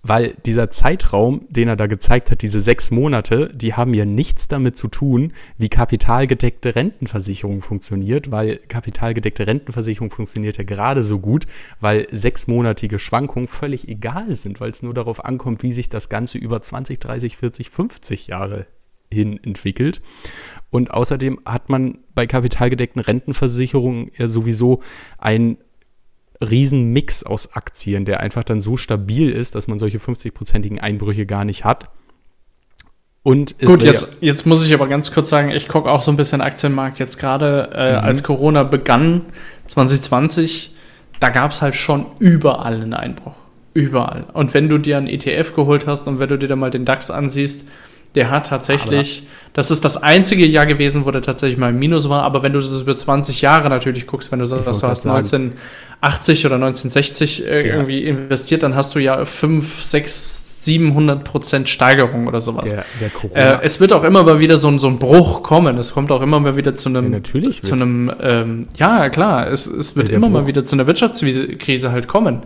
Weil 0.03 0.35
dieser 0.47 0.71
Zeitraum, 0.71 1.47
den 1.51 1.69
er 1.69 1.77
da 1.77 1.87
gezeigt 1.87 2.31
hat, 2.31 2.43
diese 2.43 2.61
sechs 2.61 2.91
Monate, 2.91 3.51
die 3.55 3.75
haben 3.75 3.93
ja 3.93 4.05
nichts 4.05 4.49
damit 4.49 4.77
zu 4.77 4.89
tun, 4.89 5.33
wie 5.59 5.69
kapitalgedeckte 5.69 6.75
Rentenversicherung 6.75 7.61
funktioniert, 7.61 8.31
weil 8.31 8.57
kapitalgedeckte 8.57 9.47
Rentenversicherung 9.47 10.11
funktioniert 10.11 10.57
ja 10.59 10.65
gerade 10.65 11.05
so 11.05 11.19
gut, 11.19 11.47
weil 11.81 12.07
sechsmonatige 12.11 12.99
Schwankungen 12.99 13.49
völlig 13.49 13.89
egal 13.89 14.35
sind, 14.35 14.61
weil 14.61 14.71
es 14.71 14.83
nur 14.83 14.95
darauf 14.95 15.25
ankommt, 15.25 15.63
wie 15.63 15.73
sich 15.73 15.89
das 15.89 16.09
Ganze 16.09 16.39
über 16.39 16.63
20, 16.63 16.99
30, 16.99 17.37
40, 17.37 17.71
50 17.71 18.27
Jahre 18.29 18.67
hin 19.13 19.39
entwickelt. 19.43 20.01
Und 20.71 20.93
außerdem 20.93 21.41
hat 21.45 21.69
man 21.69 21.99
bei 22.15 22.27
kapitalgedeckten 22.27 23.03
Rentenversicherungen 23.03 24.11
ja 24.17 24.29
sowieso 24.29 24.83
ein 25.19 25.59
Riesenmix 26.41 27.23
aus 27.23 27.55
Aktien, 27.55 28.05
der 28.05 28.21
einfach 28.21 28.45
dann 28.45 28.61
so 28.61 28.77
stabil 28.77 29.31
ist, 29.31 29.55
dass 29.55 29.69
man 29.69 29.79
solche 29.79 29.99
50-prozentigen 29.99 30.81
Einbrüche 30.81 31.27
gar 31.27 31.45
nicht 31.45 31.65
hat. 31.65 31.91
Und 33.23 33.59
Gut, 33.59 33.83
jetzt, 33.83 34.17
jetzt 34.23 34.47
muss 34.47 34.65
ich 34.65 34.73
aber 34.73 34.89
ganz 34.89 35.13
kurz 35.13 35.29
sagen, 35.29 35.51
ich 35.51 35.69
gucke 35.69 35.91
auch 35.91 36.01
so 36.01 36.11
ein 36.11 36.17
bisschen 36.17 36.41
Aktienmarkt. 36.41 36.99
Jetzt 36.99 37.19
gerade 37.19 37.71
äh, 37.75 37.99
Mhm. 37.99 38.05
als 38.05 38.23
Corona 38.23 38.63
begann, 38.63 39.27
2020, 39.67 40.75
da 41.21 41.29
gab 41.29 41.51
es 41.51 41.61
halt 41.61 41.75
schon 41.75 42.07
überall 42.19 42.75
einen 42.81 42.95
Einbruch. 42.95 43.35
Überall. 43.75 44.25
Und 44.33 44.55
wenn 44.55 44.69
du 44.69 44.79
dir 44.79 44.97
einen 44.97 45.07
ETF 45.07 45.55
geholt 45.55 45.87
hast 45.87 46.09
und 46.09 46.19
wenn 46.19 46.29
du 46.29 46.39
dir 46.39 46.49
dann 46.49 46.59
mal 46.59 46.71
den 46.71 46.85
DAX 46.85 47.11
ansiehst, 47.11 47.67
der 48.15 48.31
hat 48.31 48.49
tatsächlich, 48.49 49.27
das 49.53 49.71
ist 49.71 49.85
das 49.85 49.97
einzige 49.97 50.45
Jahr 50.47 50.67
gewesen, 50.67 51.07
wo 51.07 51.11
der 51.11 51.23
tatsächlich 51.23 51.59
mal 51.59 51.71
im 51.71 51.79
Minus 51.79 52.09
war, 52.09 52.23
aber 52.23 52.43
wenn 52.43 52.53
du 52.53 52.59
das 52.59 52.81
über 52.81 52.97
20 52.97 53.41
Jahre 53.43 53.69
natürlich 53.69 54.07
guckst, 54.07 54.33
wenn 54.33 54.39
du 54.41 54.47
sagst, 54.47 54.67
du 54.67 54.71
hast 54.71 54.81
grad 54.81 54.97
sagen. 54.97 55.55
1980 56.01 56.47
oder 56.47 56.57
1960 56.57 57.47
äh, 57.47 57.61
irgendwie 57.61 58.05
investiert, 58.05 58.63
dann 58.63 58.75
hast 58.75 58.95
du 58.95 58.99
ja 58.99 59.25
5, 59.25 59.85
6, 59.85 60.65
700 60.65 61.25
Prozent 61.25 61.69
Steigerung 61.69 62.27
oder 62.27 62.41
sowas. 62.41 62.75
der, 62.75 62.85
der. 63.33 63.63
Äh, 63.63 63.65
es 63.65 63.81
wird 63.81 63.93
auch 63.93 64.05
immer 64.05 64.23
mal 64.25 64.41
wieder 64.41 64.59
so 64.59 64.69
ein, 64.69 64.79
so 64.79 64.89
ein 64.89 64.99
Bruch 64.99 65.43
kommen. 65.43 65.79
Es 65.79 65.95
kommt 65.95 66.13
auch 66.13 66.21
immer 66.21 66.39
mal 66.39 66.57
wieder 66.57 66.75
zu 66.75 66.91
einem. 66.91 67.05
Ja, 67.05 67.11
natürlich 67.11 67.63
Zu 67.63 67.75
einem. 67.75 68.13
Ähm, 68.21 68.65
ja, 68.77 69.09
klar, 69.09 69.49
es, 69.51 69.67
es 69.67 69.97
wird 69.97 70.11
Ja, 70.11 70.17
immer 70.17 70.29
mal 70.29 70.41
Bruch. 70.41 70.49
wieder 70.49 70.65
zu 70.65 70.77
einer 70.77 70.87
Wirtschaftskrise 70.87 71.93
halt 71.93 72.09
kommen. 72.09 72.43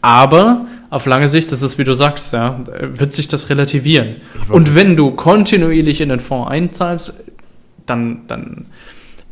Aber 0.00 0.66
auf 0.92 1.06
lange 1.06 1.26
Sicht, 1.28 1.50
das 1.50 1.62
ist 1.62 1.78
wie 1.78 1.84
du 1.84 1.94
sagst, 1.94 2.34
ja, 2.34 2.60
wird 2.80 3.14
sich 3.14 3.26
das 3.26 3.48
relativieren. 3.48 4.16
Und 4.50 4.74
wenn 4.74 4.94
du 4.94 5.12
kontinuierlich 5.12 6.02
in 6.02 6.10
den 6.10 6.20
Fonds 6.20 6.50
einzahlst, 6.50 7.32
dann, 7.86 8.26
dann 8.28 8.66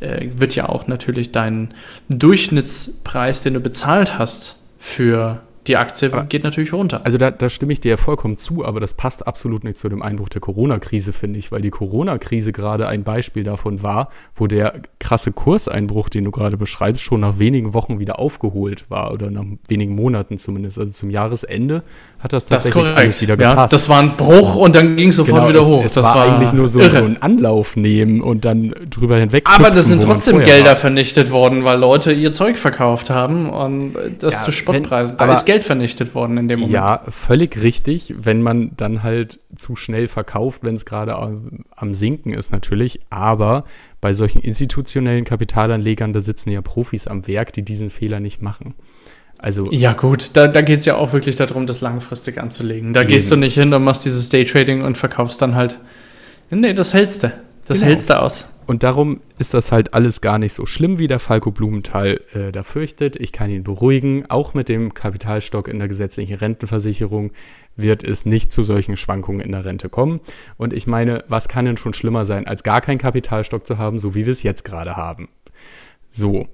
äh, 0.01 0.29
wird 0.35 0.55
ja 0.55 0.71
auch 0.71 0.87
natürlich 0.87 1.33
dein 1.33 1.75
Durchschnittspreis, 2.09 3.43
den 3.43 3.55
du 3.55 3.61
bezahlt 3.61 4.19
hast 4.19 4.57
für 4.79 5.43
die 5.67 5.77
Aktie, 5.77 6.11
Aber- 6.11 6.25
geht 6.25 6.45
natürlich 6.45 6.73
runter. 6.73 7.03
Also 7.05 7.19
da, 7.19 7.31
da 7.31 7.51
stimme 7.51 7.75
ich 7.75 7.81
dir 7.81 7.91
ja 7.91 7.97
vollkommen 7.99 8.39
zu, 8.39 8.65
aber 8.65 8.81
das 8.81 8.95
passt 8.95 9.27
absolut 9.27 9.63
nicht 9.63 9.77
zu 9.77 9.91
dem 9.91 10.01
Einbruch 10.01 10.31
der 10.31 10.41
Corona-Krise, 10.41 11.13
finde 11.13 11.39
ich, 11.39 11.53
weil 11.53 11.61
die 11.61 11.69
Corona-Krise 11.69 12.53
gerade 12.53 12.89
ein 12.89 13.05
Beispiel 13.05 13.45
davon 13.45 13.83
war, 13.83 14.09
wo 14.35 14.47
der 14.47 14.81
krasse 15.01 15.33
Kurseinbruch, 15.33 16.09
den 16.11 16.25
du 16.25 16.31
gerade 16.31 16.57
beschreibst, 16.57 17.03
schon 17.03 17.21
nach 17.21 17.39
wenigen 17.39 17.75
Wochen 17.75 17.99
wieder 17.99 18.19
aufgeholt 18.21 18.85
war 18.91 19.13
oder 19.13 19.31
nach 19.31 19.45
wenigen 19.67 19.95
Monaten 19.97 20.39
zumindest. 20.39 20.79
Also 20.79 20.93
zum 20.93 21.11
Jahresende 21.11 21.83
hat 22.19 22.33
das 22.35 22.45
Das 22.47 22.65
tatsächlich 22.65 22.85
alles 22.95 23.17
korrekt. 23.19 23.21
wieder 23.23 23.39
Ja, 23.43 23.51
gepasst. 23.51 23.73
das 23.73 23.89
war 23.89 24.01
ein 24.01 24.11
Bruch 24.17 24.57
und 24.57 24.75
dann 24.77 24.97
ging 24.97 25.09
es 25.09 25.17
sofort 25.17 25.39
Genau, 25.41 25.49
wieder 25.49 25.61
es, 25.61 25.67
hoch. 25.67 25.85
Es 25.85 25.95
das 25.95 26.05
war, 26.05 26.23
eigentlich 26.37 26.53
nur 26.53 26.69
so, 26.69 26.81
so 26.87 26.99
ein 26.99 27.21
Anlauf 27.23 27.77
nehmen 27.77 28.21
und 28.21 28.45
dann 28.45 28.75
drüber 28.91 29.17
hinweg. 29.17 29.45
Aber 29.47 29.71
das 29.71 29.87
sind 29.87 30.03
trotzdem 30.03 30.39
Gelder 30.41 30.71
war. 30.71 30.77
vernichtet 30.77 31.31
worden, 31.31 31.65
weil 31.65 31.79
Leute 31.79 32.13
ihr 32.13 32.33
Zeug 32.35 32.59
verkauft 32.59 33.09
haben 33.11 33.49
und 33.49 33.95
das 34.19 34.35
Ja, 34.35 34.41
zu 34.43 34.53
Spottpreisen. 34.53 35.19
wenn- 35.19 35.27
Da 35.29 35.33
ist 35.33 35.47
Geld 35.47 35.65
vernichtet 35.65 36.15
worden 36.15 36.37
in 36.37 36.47
dem 36.49 36.61
Moment. 36.61 36.75
Ja, 36.75 37.01
völlig 37.09 37.63
richtig, 37.63 38.15
wenn 38.19 38.43
man 38.43 38.73
dann 38.77 39.03
halt 39.03 39.39
zu 39.57 39.75
schnell 39.77 40.07
verkauft, 40.09 40.63
wenn 40.63 40.75
es 40.75 40.85
gerade 40.85 41.17
am, 41.17 41.65
am 41.75 41.95
Sinken 41.95 42.35
ist 42.35 42.53
natürlich. 42.53 43.01
Aber 43.09 43.65
bei 44.01 44.13
solchen 44.13 44.41
institutionellen 44.41 45.25
Kapitalanlegern, 45.25 46.13
da 46.13 46.21
sitzen 46.21 46.51
ja 46.51 46.63
Profis 46.63 47.07
am 47.07 47.27
Werk, 47.27 47.53
die 47.53 47.63
diesen 47.63 47.91
Fehler 47.91 48.21
nicht 48.21 48.43
machen. 48.43 48.75
Also 49.39 49.69
Ja, 49.71 49.95
gut, 49.95 50.31
da, 50.35 50.49
da 50.49 50.61
geht 50.61 50.81
es 50.81 50.85
ja 50.85 50.97
auch 50.97 51.13
wirklich 51.13 51.37
darum, 51.37 51.67
das 51.67 51.81
langfristig 51.81 52.39
anzulegen. 52.39 52.93
Da 52.93 53.01
Eben. 53.01 53.11
gehst 53.11 53.31
du 53.31 53.37
nicht 53.37 53.55
hin 53.55 53.73
und 53.73 53.85
machst 53.85 54.05
dieses 54.05 54.29
Daytrading 54.29 54.83
und 54.83 54.99
verkaufst 54.99 55.41
dann 55.41 55.55
halt. 55.55 55.81
Nee, 56.51 56.75
das 56.75 56.93
hältst 56.95 57.23
du. 57.23 57.33
Das 57.71 57.79
genau. 57.79 57.91
hältst 57.91 58.11
du 58.11 58.21
aus. 58.21 58.49
Und 58.67 58.83
darum 58.83 59.21
ist 59.39 59.55
das 59.55 59.71
halt 59.71 59.95
alles 59.95 60.21
gar 60.21 60.39
nicht 60.39 60.55
so 60.55 60.67
schlimm, 60.67 60.99
wie 60.99 61.07
der 61.07 61.21
Falco 61.21 61.53
Blumenthal 61.53 62.21
äh, 62.35 62.51
da 62.51 62.65
fürchtet. 62.65 63.15
Ich 63.15 63.31
kann 63.31 63.49
ihn 63.49 63.63
beruhigen. 63.63 64.29
Auch 64.29 64.55
mit 64.55 64.69
dem 64.69 64.93
Kapitalstock 64.93 65.69
in 65.69 65.79
der 65.79 65.87
gesetzlichen 65.87 66.35
Rentenversicherung 66.35 67.31
wird 67.77 68.03
es 68.03 68.27
nicht 68.27 68.51
zu 68.51 68.65
solchen 68.65 68.97
Schwankungen 68.97 69.41
in 69.41 69.53
der 69.53 69.65
Rente 69.65 69.89
kommen. 69.89 70.19
Und 70.57 70.73
ich 70.73 70.89
meine, 70.89 71.23
was 71.29 71.47
kann 71.47 71.65
denn 71.65 71.77
schon 71.77 71.95
schlimmer 71.95 72.25
sein, 72.25 72.45
als 72.45 72.65
gar 72.65 72.81
keinen 72.81 72.99
Kapitalstock 72.99 73.65
zu 73.65 73.79
haben, 73.79 74.01
so 74.01 74.17
wie 74.17 74.27
wir 74.27 74.33
es 74.33 74.43
jetzt 74.43 74.65
gerade 74.65 74.97
haben? 74.97 75.29
So. 76.11 76.49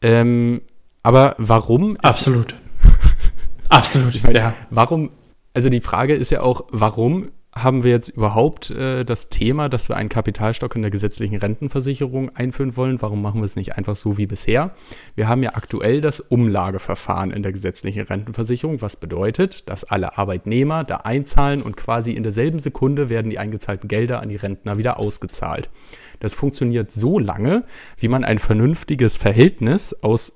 Ähm, 0.00 0.62
aber 1.02 1.34
warum? 1.36 1.98
Absolut. 1.98 2.54
Absolut, 3.68 4.14
ich 4.14 4.22
meine, 4.22 4.38
ja. 4.38 4.54
Warum? 4.70 5.10
Also 5.52 5.68
die 5.68 5.82
Frage 5.82 6.14
ist 6.14 6.30
ja 6.30 6.40
auch, 6.40 6.64
warum 6.70 7.28
haben 7.52 7.82
wir 7.82 7.90
jetzt 7.90 8.08
überhaupt 8.08 8.70
äh, 8.70 9.04
das 9.04 9.28
Thema, 9.28 9.68
dass 9.68 9.88
wir 9.88 9.96
einen 9.96 10.08
Kapitalstock 10.08 10.76
in 10.76 10.82
der 10.82 10.90
gesetzlichen 10.90 11.36
Rentenversicherung 11.36 12.34
einführen 12.36 12.76
wollen? 12.76 13.02
Warum 13.02 13.20
machen 13.22 13.40
wir 13.40 13.44
es 13.44 13.56
nicht 13.56 13.76
einfach 13.76 13.96
so 13.96 14.18
wie 14.18 14.26
bisher? 14.26 14.70
Wir 15.16 15.26
haben 15.26 15.42
ja 15.42 15.54
aktuell 15.54 16.00
das 16.00 16.20
Umlageverfahren 16.20 17.32
in 17.32 17.42
der 17.42 17.52
gesetzlichen 17.52 18.02
Rentenversicherung, 18.02 18.82
was 18.82 18.96
bedeutet, 18.96 19.68
dass 19.68 19.82
alle 19.82 20.16
Arbeitnehmer 20.16 20.84
da 20.84 20.98
einzahlen 20.98 21.62
und 21.62 21.76
quasi 21.76 22.12
in 22.12 22.22
derselben 22.22 22.60
Sekunde 22.60 23.08
werden 23.08 23.30
die 23.30 23.38
eingezahlten 23.38 23.88
Gelder 23.88 24.20
an 24.20 24.28
die 24.28 24.36
Rentner 24.36 24.78
wieder 24.78 25.00
ausgezahlt. 25.00 25.70
Das 26.20 26.34
funktioniert 26.34 26.92
so 26.92 27.18
lange, 27.18 27.64
wie 27.96 28.08
man 28.08 28.22
ein 28.22 28.38
vernünftiges 28.38 29.16
Verhältnis 29.16 29.92
aus 30.02 30.34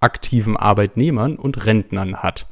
aktiven 0.00 0.56
Arbeitnehmern 0.56 1.36
und 1.36 1.66
Rentnern 1.66 2.18
hat. 2.18 2.46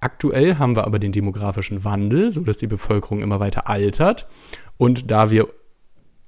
Aktuell 0.00 0.56
haben 0.56 0.76
wir 0.76 0.86
aber 0.86 0.98
den 0.98 1.12
demografischen 1.12 1.84
Wandel, 1.84 2.30
sodass 2.30 2.56
die 2.56 2.66
Bevölkerung 2.66 3.20
immer 3.20 3.38
weiter 3.38 3.68
altert. 3.68 4.26
Und 4.78 5.10
da 5.10 5.30
wir 5.30 5.48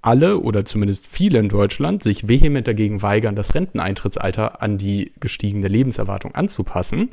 alle 0.03 0.39
oder 0.39 0.65
zumindest 0.65 1.07
viele 1.07 1.39
in 1.39 1.49
Deutschland 1.49 2.03
sich 2.03 2.29
vehement 2.29 2.67
dagegen 2.69 3.03
weigern, 3.03 3.37
das 3.37 3.55
Renteneintrittsalter 3.55 4.61
an 4.61 4.77
die 4.77 5.13
gestiegene 5.21 5.69
Lebenserwartung 5.69 6.35
anzupassen, 6.35 7.11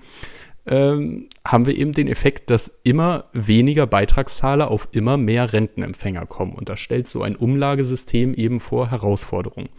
ähm, 0.66 1.30
haben 1.46 1.66
wir 1.66 1.76
eben 1.76 1.94
den 1.94 2.08
Effekt, 2.08 2.50
dass 2.50 2.80
immer 2.84 3.26
weniger 3.32 3.88
Beitragszahler 3.88 4.70
auf 4.70 4.90
immer 4.92 5.18
mehr 5.18 5.54
Rentenempfänger 5.54 6.26
kommen. 6.26 6.54
Und 6.54 6.70
das 6.70 6.80
stellt 6.80 7.08
so 7.08 7.24
ein 7.24 7.36
Umlagesystem 7.36 8.34
eben 8.34 8.60
vor 8.60 8.92
Herausforderungen. 8.92 9.70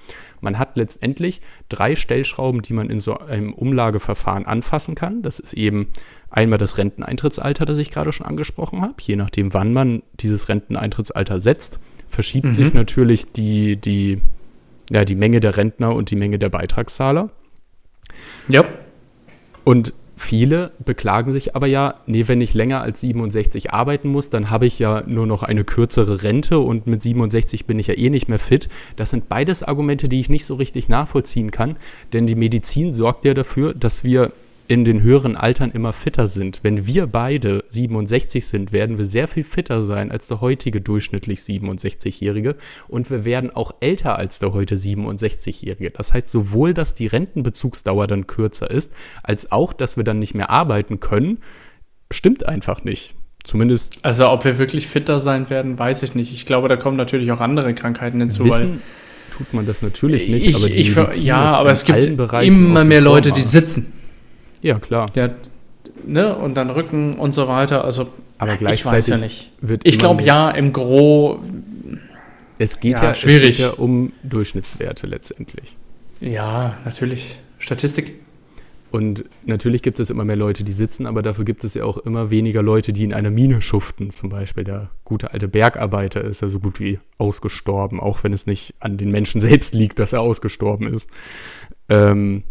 Man 0.40 0.58
hat 0.58 0.76
letztendlich 0.76 1.42
drei 1.68 1.94
Stellschrauben, 1.94 2.62
die 2.62 2.72
man 2.72 2.90
in 2.90 2.98
so 2.98 3.18
einem 3.18 3.52
Umlageverfahren 3.52 4.46
anfassen 4.46 4.94
kann. 4.94 5.22
Das 5.22 5.38
ist 5.38 5.52
eben 5.52 5.88
einmal 6.30 6.58
das 6.58 6.78
Renteneintrittsalter, 6.78 7.64
das 7.64 7.78
ich 7.78 7.90
gerade 7.90 8.12
schon 8.12 8.26
angesprochen 8.26 8.82
habe. 8.82 8.94
Je 9.00 9.16
nachdem, 9.16 9.52
wann 9.52 9.72
man 9.72 10.02
dieses 10.14 10.48
Renteneintrittsalter 10.48 11.40
setzt, 11.40 11.78
verschiebt 12.08 12.46
mhm. 12.46 12.52
sich 12.52 12.72
natürlich 12.74 13.32
die, 13.32 13.76
die, 13.76 14.20
ja, 14.90 15.04
die 15.04 15.14
Menge 15.14 15.40
der 15.40 15.56
Rentner 15.56 15.94
und 15.94 16.10
die 16.10 16.16
Menge 16.16 16.38
der 16.38 16.48
Beitragszahler. 16.48 17.30
Ja. 18.48 18.64
Und 19.64 19.92
Viele 20.22 20.72
beklagen 20.84 21.32
sich 21.32 21.56
aber 21.56 21.66
ja, 21.66 21.94
nee, 22.06 22.28
wenn 22.28 22.42
ich 22.42 22.52
länger 22.52 22.82
als 22.82 23.00
67 23.00 23.72
arbeiten 23.72 24.10
muss, 24.10 24.28
dann 24.28 24.50
habe 24.50 24.66
ich 24.66 24.78
ja 24.78 25.02
nur 25.06 25.26
noch 25.26 25.42
eine 25.42 25.64
kürzere 25.64 26.22
Rente 26.22 26.58
und 26.58 26.86
mit 26.86 27.02
67 27.02 27.64
bin 27.64 27.78
ich 27.78 27.86
ja 27.86 27.94
eh 27.96 28.10
nicht 28.10 28.28
mehr 28.28 28.38
fit. 28.38 28.68
Das 28.96 29.08
sind 29.08 29.30
beides 29.30 29.62
Argumente, 29.62 30.10
die 30.10 30.20
ich 30.20 30.28
nicht 30.28 30.44
so 30.44 30.56
richtig 30.56 30.90
nachvollziehen 30.90 31.50
kann, 31.50 31.76
denn 32.12 32.26
die 32.26 32.34
Medizin 32.34 32.92
sorgt 32.92 33.24
ja 33.24 33.32
dafür, 33.32 33.72
dass 33.72 34.04
wir 34.04 34.30
in 34.70 34.84
den 34.84 35.02
höheren 35.02 35.34
Altern 35.34 35.72
immer 35.72 35.92
fitter 35.92 36.28
sind. 36.28 36.60
Wenn 36.62 36.86
wir 36.86 37.08
beide 37.08 37.64
67 37.66 38.46
sind, 38.46 38.70
werden 38.70 38.98
wir 38.98 39.04
sehr 39.04 39.26
viel 39.26 39.42
fitter 39.42 39.82
sein 39.82 40.12
als 40.12 40.28
der 40.28 40.40
heutige 40.40 40.80
durchschnittlich 40.80 41.40
67-Jährige 41.40 42.54
und 42.86 43.10
wir 43.10 43.24
werden 43.24 43.50
auch 43.50 43.74
älter 43.80 44.16
als 44.16 44.38
der 44.38 44.52
heute 44.52 44.76
67-Jährige. 44.76 45.90
Das 45.90 46.12
heißt 46.12 46.30
sowohl, 46.30 46.72
dass 46.72 46.94
die 46.94 47.08
Rentenbezugsdauer 47.08 48.06
dann 48.06 48.28
kürzer 48.28 48.70
ist, 48.70 48.92
als 49.24 49.50
auch, 49.50 49.72
dass 49.72 49.96
wir 49.96 50.04
dann 50.04 50.20
nicht 50.20 50.36
mehr 50.36 50.50
arbeiten 50.50 51.00
können, 51.00 51.38
stimmt 52.12 52.46
einfach 52.46 52.84
nicht. 52.84 53.16
Zumindest. 53.42 53.98
Also, 54.02 54.28
ob 54.28 54.44
wir 54.44 54.58
wirklich 54.58 54.86
fitter 54.86 55.18
sein 55.18 55.50
werden, 55.50 55.80
weiß 55.80 56.04
ich 56.04 56.14
nicht. 56.14 56.32
Ich 56.32 56.46
glaube, 56.46 56.68
da 56.68 56.76
kommen 56.76 56.96
natürlich 56.96 57.32
auch 57.32 57.40
andere 57.40 57.74
Krankheiten 57.74 58.20
hinzu. 58.20 58.44
Wissen 58.44 58.80
tut 59.36 59.52
man 59.52 59.66
das 59.66 59.82
natürlich 59.82 60.28
nicht. 60.28 60.46
Ich, 60.46 60.94
aber 60.94 61.12
ich, 61.12 61.24
ja, 61.24 61.46
aber 61.54 61.70
es 61.72 61.84
gibt 61.84 62.04
immer 62.04 62.84
mehr 62.84 63.00
Leute, 63.00 63.32
die 63.32 63.42
sitzen. 63.42 63.94
Ja, 64.62 64.78
klar. 64.78 65.06
Der, 65.14 65.34
ne, 66.06 66.34
und 66.34 66.54
dann 66.54 66.70
Rücken 66.70 67.14
und 67.14 67.32
so 67.32 67.48
weiter. 67.48 67.84
Also, 67.84 68.08
aber 68.38 68.56
gleichzeitig 68.56 68.80
ich 68.80 68.86
weiß 68.86 69.06
ja 69.08 69.16
nicht. 69.16 69.52
ich 69.84 69.98
glaube 69.98 70.22
ja, 70.22 70.50
im 70.50 70.72
Gro. 70.72 71.40
Es 72.58 72.80
geht 72.80 72.98
ja, 72.98 73.04
ja, 73.04 73.14
schwierig. 73.14 73.50
Es 73.52 73.56
geht 73.56 73.66
ja 73.66 73.72
um 73.72 74.12
Durchschnittswerte 74.22 75.06
letztendlich. 75.06 75.76
Ja, 76.20 76.76
natürlich. 76.84 77.38
Statistik. 77.58 78.14
Und 78.90 79.24
natürlich 79.44 79.82
gibt 79.82 80.00
es 80.00 80.10
immer 80.10 80.24
mehr 80.24 80.36
Leute, 80.36 80.64
die 80.64 80.72
sitzen, 80.72 81.06
aber 81.06 81.22
dafür 81.22 81.44
gibt 81.44 81.62
es 81.62 81.74
ja 81.74 81.84
auch 81.84 81.98
immer 81.98 82.30
weniger 82.30 82.60
Leute, 82.60 82.92
die 82.92 83.04
in 83.04 83.14
einer 83.14 83.30
Mine 83.30 83.62
schuften. 83.62 84.10
Zum 84.10 84.30
Beispiel 84.30 84.64
der 84.64 84.90
gute 85.04 85.32
alte 85.32 85.46
Bergarbeiter 85.46 86.22
ist 86.24 86.42
ja 86.42 86.48
so 86.48 86.58
gut 86.58 86.80
wie 86.80 86.98
ausgestorben, 87.16 88.00
auch 88.00 88.24
wenn 88.24 88.32
es 88.32 88.46
nicht 88.46 88.74
an 88.80 88.96
den 88.96 89.10
Menschen 89.10 89.40
selbst 89.40 89.74
liegt, 89.74 90.00
dass 90.00 90.12
er 90.12 90.20
ausgestorben 90.20 90.92
ist. 90.92 91.08
Ähm, 91.88 92.42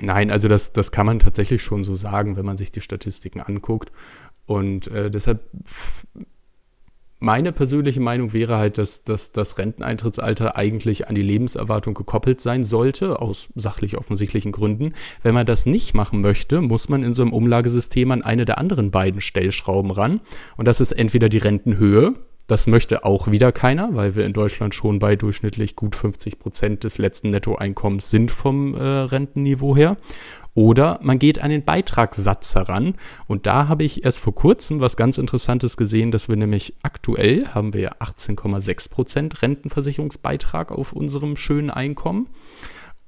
Nein, 0.00 0.30
also 0.30 0.48
das, 0.48 0.72
das 0.72 0.92
kann 0.92 1.06
man 1.06 1.18
tatsächlich 1.18 1.62
schon 1.62 1.84
so 1.84 1.94
sagen, 1.94 2.36
wenn 2.36 2.46
man 2.46 2.56
sich 2.56 2.70
die 2.70 2.80
Statistiken 2.80 3.40
anguckt. 3.40 3.92
Und 4.46 4.88
äh, 4.88 5.10
deshalb 5.10 5.40
meine 7.20 7.52
persönliche 7.52 8.00
Meinung 8.00 8.32
wäre 8.32 8.56
halt, 8.56 8.78
dass, 8.78 9.04
dass 9.04 9.30
das 9.30 9.58
Renteneintrittsalter 9.58 10.56
eigentlich 10.56 11.08
an 11.08 11.14
die 11.14 11.22
Lebenserwartung 11.22 11.92
gekoppelt 11.92 12.40
sein 12.40 12.64
sollte, 12.64 13.20
aus 13.20 13.48
sachlich 13.54 13.98
offensichtlichen 13.98 14.52
Gründen. 14.52 14.94
Wenn 15.22 15.34
man 15.34 15.44
das 15.44 15.66
nicht 15.66 15.94
machen 15.94 16.22
möchte, 16.22 16.62
muss 16.62 16.88
man 16.88 17.04
in 17.04 17.12
so 17.12 17.20
einem 17.20 17.34
Umlagesystem 17.34 18.10
an 18.10 18.22
eine 18.22 18.46
der 18.46 18.56
anderen 18.56 18.90
beiden 18.90 19.20
Stellschrauben 19.20 19.90
ran. 19.90 20.20
Und 20.56 20.66
das 20.66 20.80
ist 20.80 20.92
entweder 20.92 21.28
die 21.28 21.38
Rentenhöhe, 21.38 22.14
das 22.50 22.66
möchte 22.66 23.04
auch 23.04 23.30
wieder 23.30 23.52
keiner, 23.52 23.94
weil 23.94 24.16
wir 24.16 24.26
in 24.26 24.32
Deutschland 24.32 24.74
schon 24.74 24.98
bei 24.98 25.14
durchschnittlich 25.14 25.76
gut 25.76 25.94
50 25.94 26.38
Prozent 26.40 26.84
des 26.84 26.98
letzten 26.98 27.30
Nettoeinkommens 27.30 28.10
sind 28.10 28.32
vom 28.32 28.74
äh, 28.74 28.82
Rentenniveau 28.82 29.76
her. 29.76 29.96
Oder 30.54 30.98
man 31.00 31.20
geht 31.20 31.40
an 31.40 31.50
den 31.50 31.64
Beitragssatz 31.64 32.56
heran. 32.56 32.96
Und 33.28 33.46
da 33.46 33.68
habe 33.68 33.84
ich 33.84 34.04
erst 34.04 34.18
vor 34.18 34.34
kurzem 34.34 34.80
was 34.80 34.96
ganz 34.96 35.16
Interessantes 35.16 35.76
gesehen, 35.76 36.10
dass 36.10 36.28
wir 36.28 36.34
nämlich 36.34 36.74
aktuell 36.82 37.46
haben 37.46 37.72
wir 37.72 38.02
18,6 38.02 38.90
Prozent 38.90 39.42
Rentenversicherungsbeitrag 39.42 40.72
auf 40.72 40.92
unserem 40.92 41.36
schönen 41.36 41.70
Einkommen. 41.70 42.26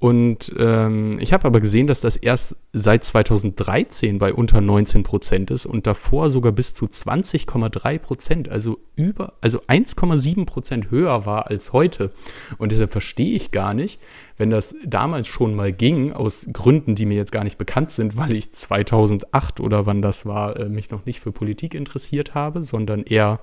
Und 0.03 0.51
ähm, 0.59 1.17
ich 1.21 1.31
habe 1.31 1.45
aber 1.45 1.61
gesehen, 1.61 1.87
dass 1.87 2.01
das 2.01 2.17
erst 2.17 2.57
seit 2.73 3.05
2013 3.05 4.17
bei 4.17 4.33
unter 4.33 4.59
19 4.59 5.03
Prozent 5.03 5.49
ist 5.49 5.65
und 5.65 5.87
davor 5.87 6.29
sogar 6.29 6.51
bis 6.51 6.73
zu 6.73 6.87
20,3 6.87 7.99
Prozent, 7.99 8.49
also 8.49 8.79
über, 8.97 9.31
also 9.39 9.61
1,7 9.61 10.45
Prozent 10.45 10.91
höher 10.91 11.25
war 11.25 11.47
als 11.47 11.71
heute. 11.71 12.11
Und 12.57 12.73
deshalb 12.73 12.91
verstehe 12.91 13.33
ich 13.33 13.51
gar 13.51 13.73
nicht, 13.73 14.01
wenn 14.35 14.49
das 14.49 14.75
damals 14.85 15.29
schon 15.29 15.55
mal 15.55 15.71
ging, 15.71 16.11
aus 16.11 16.47
Gründen, 16.51 16.95
die 16.95 17.05
mir 17.05 17.15
jetzt 17.15 17.31
gar 17.31 17.45
nicht 17.45 17.57
bekannt 17.57 17.89
sind, 17.89 18.17
weil 18.17 18.33
ich 18.33 18.51
2008 18.51 19.61
oder 19.61 19.85
wann 19.85 20.01
das 20.01 20.25
war, 20.25 20.59
äh, 20.59 20.67
mich 20.67 20.89
noch 20.91 21.05
nicht 21.05 21.21
für 21.21 21.31
Politik 21.31 21.73
interessiert 21.73 22.35
habe, 22.35 22.61
sondern 22.61 23.03
eher 23.03 23.39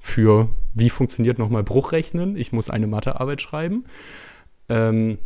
für, 0.00 0.48
wie 0.72 0.88
funktioniert 0.88 1.38
nochmal 1.38 1.62
Bruchrechnen? 1.62 2.38
Ich 2.38 2.52
muss 2.54 2.70
eine 2.70 2.86
Mathearbeit 2.86 3.42
schreiben. 3.42 3.84
Ähm, 4.70 5.18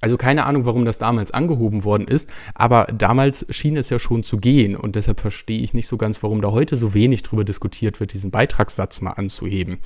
also 0.00 0.16
keine 0.16 0.46
Ahnung, 0.46 0.64
warum 0.64 0.84
das 0.84 0.98
damals 0.98 1.32
angehoben 1.32 1.84
worden 1.84 2.06
ist, 2.06 2.30
aber 2.54 2.86
damals 2.86 3.46
schien 3.50 3.76
es 3.76 3.90
ja 3.90 3.98
schon 3.98 4.22
zu 4.22 4.38
gehen 4.38 4.76
und 4.76 4.96
deshalb 4.96 5.20
verstehe 5.20 5.60
ich 5.60 5.74
nicht 5.74 5.88
so 5.88 5.96
ganz, 5.96 6.22
warum 6.22 6.40
da 6.40 6.52
heute 6.52 6.76
so 6.76 6.94
wenig 6.94 7.22
drüber 7.22 7.44
diskutiert 7.44 8.00
wird, 8.00 8.12
diesen 8.12 8.30
Beitragssatz 8.30 9.00
mal 9.00 9.12
anzuheben. 9.12 9.78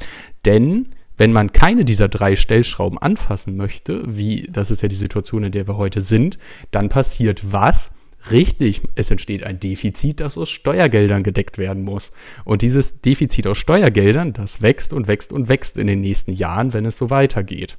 Denn 0.45 0.89
wenn 1.17 1.33
man 1.33 1.53
keine 1.53 1.85
dieser 1.85 2.09
drei 2.09 2.37
Stellschrauben 2.37 2.99
anfassen 2.99 3.57
möchte, 3.57 4.03
wie 4.17 4.49
das 4.51 4.71
ist 4.71 4.83
ja 4.83 4.89
die 4.89 4.95
Situation, 4.95 5.45
in 5.45 5.53
der 5.53 5.69
wir 5.69 5.77
heute 5.77 6.01
sind, 6.01 6.39
dann 6.71 6.89
passiert 6.89 7.53
was? 7.53 7.93
Richtig, 8.31 8.83
es 8.95 9.11
entsteht 9.11 9.43
ein 9.43 9.59
Defizit, 9.59 10.21
das 10.21 10.39
aus 10.39 10.51
Steuergeldern 10.51 11.25
gedeckt 11.25 11.59
werden 11.59 11.83
muss. 11.83 12.13
Und 12.45 12.63
dieses 12.63 13.01
Defizit 13.01 13.49
aus 13.49 13.59
Steuergeldern, 13.59 14.33
das 14.33 14.63
wächst 14.63 14.93
und 14.93 15.09
wächst 15.09 15.33
und 15.33 15.49
wächst 15.49 15.77
in 15.77 15.89
den 15.89 16.01
nächsten 16.01 16.33
Jahren, 16.33 16.73
wenn 16.73 16.87
es 16.87 16.97
so 16.97 17.11
weitergeht. 17.11 17.79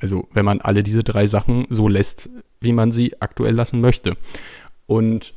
Also 0.00 0.28
wenn 0.32 0.44
man 0.44 0.60
alle 0.60 0.82
diese 0.82 1.02
drei 1.02 1.26
Sachen 1.26 1.66
so 1.70 1.88
lässt, 1.88 2.28
wie 2.60 2.72
man 2.72 2.92
sie 2.92 3.20
aktuell 3.20 3.54
lassen 3.54 3.80
möchte. 3.80 4.16
Und 4.86 5.34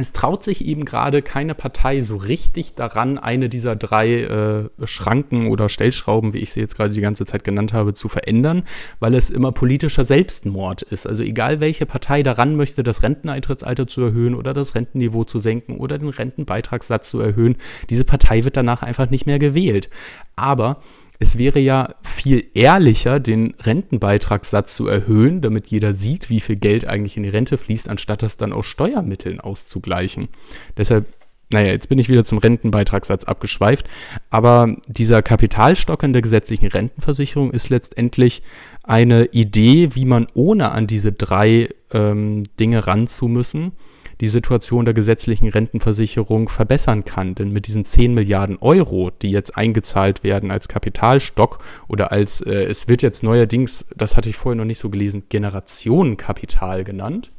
es 0.00 0.12
traut 0.12 0.44
sich 0.44 0.64
eben 0.64 0.84
gerade 0.84 1.22
keine 1.22 1.56
Partei 1.56 2.02
so 2.02 2.16
richtig 2.16 2.76
daran, 2.76 3.18
eine 3.18 3.48
dieser 3.48 3.74
drei 3.74 4.22
äh, 4.22 4.86
Schranken 4.86 5.48
oder 5.48 5.68
Stellschrauben, 5.68 6.34
wie 6.34 6.38
ich 6.38 6.52
sie 6.52 6.60
jetzt 6.60 6.76
gerade 6.76 6.94
die 6.94 7.00
ganze 7.00 7.24
Zeit 7.24 7.42
genannt 7.42 7.72
habe, 7.72 7.94
zu 7.94 8.08
verändern, 8.08 8.62
weil 9.00 9.14
es 9.14 9.28
immer 9.28 9.50
politischer 9.50 10.04
Selbstmord 10.04 10.82
ist. 10.82 11.08
Also 11.08 11.24
egal 11.24 11.58
welche 11.58 11.84
Partei 11.84 12.22
daran 12.22 12.54
möchte, 12.54 12.84
das 12.84 13.02
Renteneintrittsalter 13.02 13.88
zu 13.88 14.02
erhöhen 14.02 14.36
oder 14.36 14.52
das 14.52 14.76
Rentenniveau 14.76 15.24
zu 15.24 15.40
senken 15.40 15.78
oder 15.78 15.98
den 15.98 16.10
Rentenbeitragssatz 16.10 17.10
zu 17.10 17.18
erhöhen, 17.18 17.56
diese 17.90 18.04
Partei 18.04 18.44
wird 18.44 18.56
danach 18.56 18.84
einfach 18.84 19.10
nicht 19.10 19.26
mehr 19.26 19.40
gewählt. 19.40 19.90
Aber 20.36 20.80
es 21.18 21.36
wäre 21.36 21.58
ja 21.58 21.94
viel 22.02 22.46
ehrlicher, 22.54 23.18
den 23.18 23.54
Rentenbeitragssatz 23.60 24.76
zu 24.76 24.86
erhöhen, 24.86 25.40
damit 25.40 25.66
jeder 25.66 25.92
sieht, 25.92 26.30
wie 26.30 26.40
viel 26.40 26.56
Geld 26.56 26.86
eigentlich 26.86 27.16
in 27.16 27.24
die 27.24 27.28
Rente 27.28 27.58
fließt, 27.58 27.88
anstatt 27.88 28.22
das 28.22 28.36
dann 28.36 28.52
aus 28.52 28.66
Steuermitteln 28.66 29.40
auszugleichen. 29.40 30.28
Deshalb, 30.76 31.06
naja, 31.50 31.72
jetzt 31.72 31.88
bin 31.88 31.98
ich 31.98 32.08
wieder 32.08 32.24
zum 32.24 32.38
Rentenbeitragssatz 32.38 33.24
abgeschweift, 33.24 33.88
aber 34.30 34.76
dieser 34.86 35.22
Kapitalstock 35.22 36.04
in 36.04 36.12
der 36.12 36.22
gesetzlichen 36.22 36.68
Rentenversicherung 36.68 37.50
ist 37.50 37.68
letztendlich 37.68 38.42
eine 38.84 39.24
Idee, 39.26 39.90
wie 39.94 40.04
man 40.04 40.28
ohne 40.34 40.70
an 40.70 40.86
diese 40.86 41.12
drei 41.12 41.70
ähm, 41.90 42.44
Dinge 42.60 42.86
ranzumüssen, 42.86 43.72
die 44.20 44.28
Situation 44.28 44.84
der 44.84 44.94
gesetzlichen 44.94 45.48
Rentenversicherung 45.48 46.48
verbessern 46.48 47.04
kann. 47.04 47.34
Denn 47.34 47.52
mit 47.52 47.66
diesen 47.66 47.84
10 47.84 48.14
Milliarden 48.14 48.58
Euro, 48.58 49.10
die 49.10 49.30
jetzt 49.30 49.56
eingezahlt 49.56 50.24
werden 50.24 50.50
als 50.50 50.68
Kapitalstock 50.68 51.58
oder 51.86 52.12
als, 52.12 52.40
äh, 52.40 52.64
es 52.64 52.88
wird 52.88 53.02
jetzt 53.02 53.22
neuerdings, 53.22 53.86
das 53.96 54.16
hatte 54.16 54.28
ich 54.28 54.36
vorher 54.36 54.56
noch 54.56 54.64
nicht 54.64 54.78
so 54.78 54.90
gelesen, 54.90 55.24
Generationenkapital 55.28 56.84
genannt, 56.84 57.32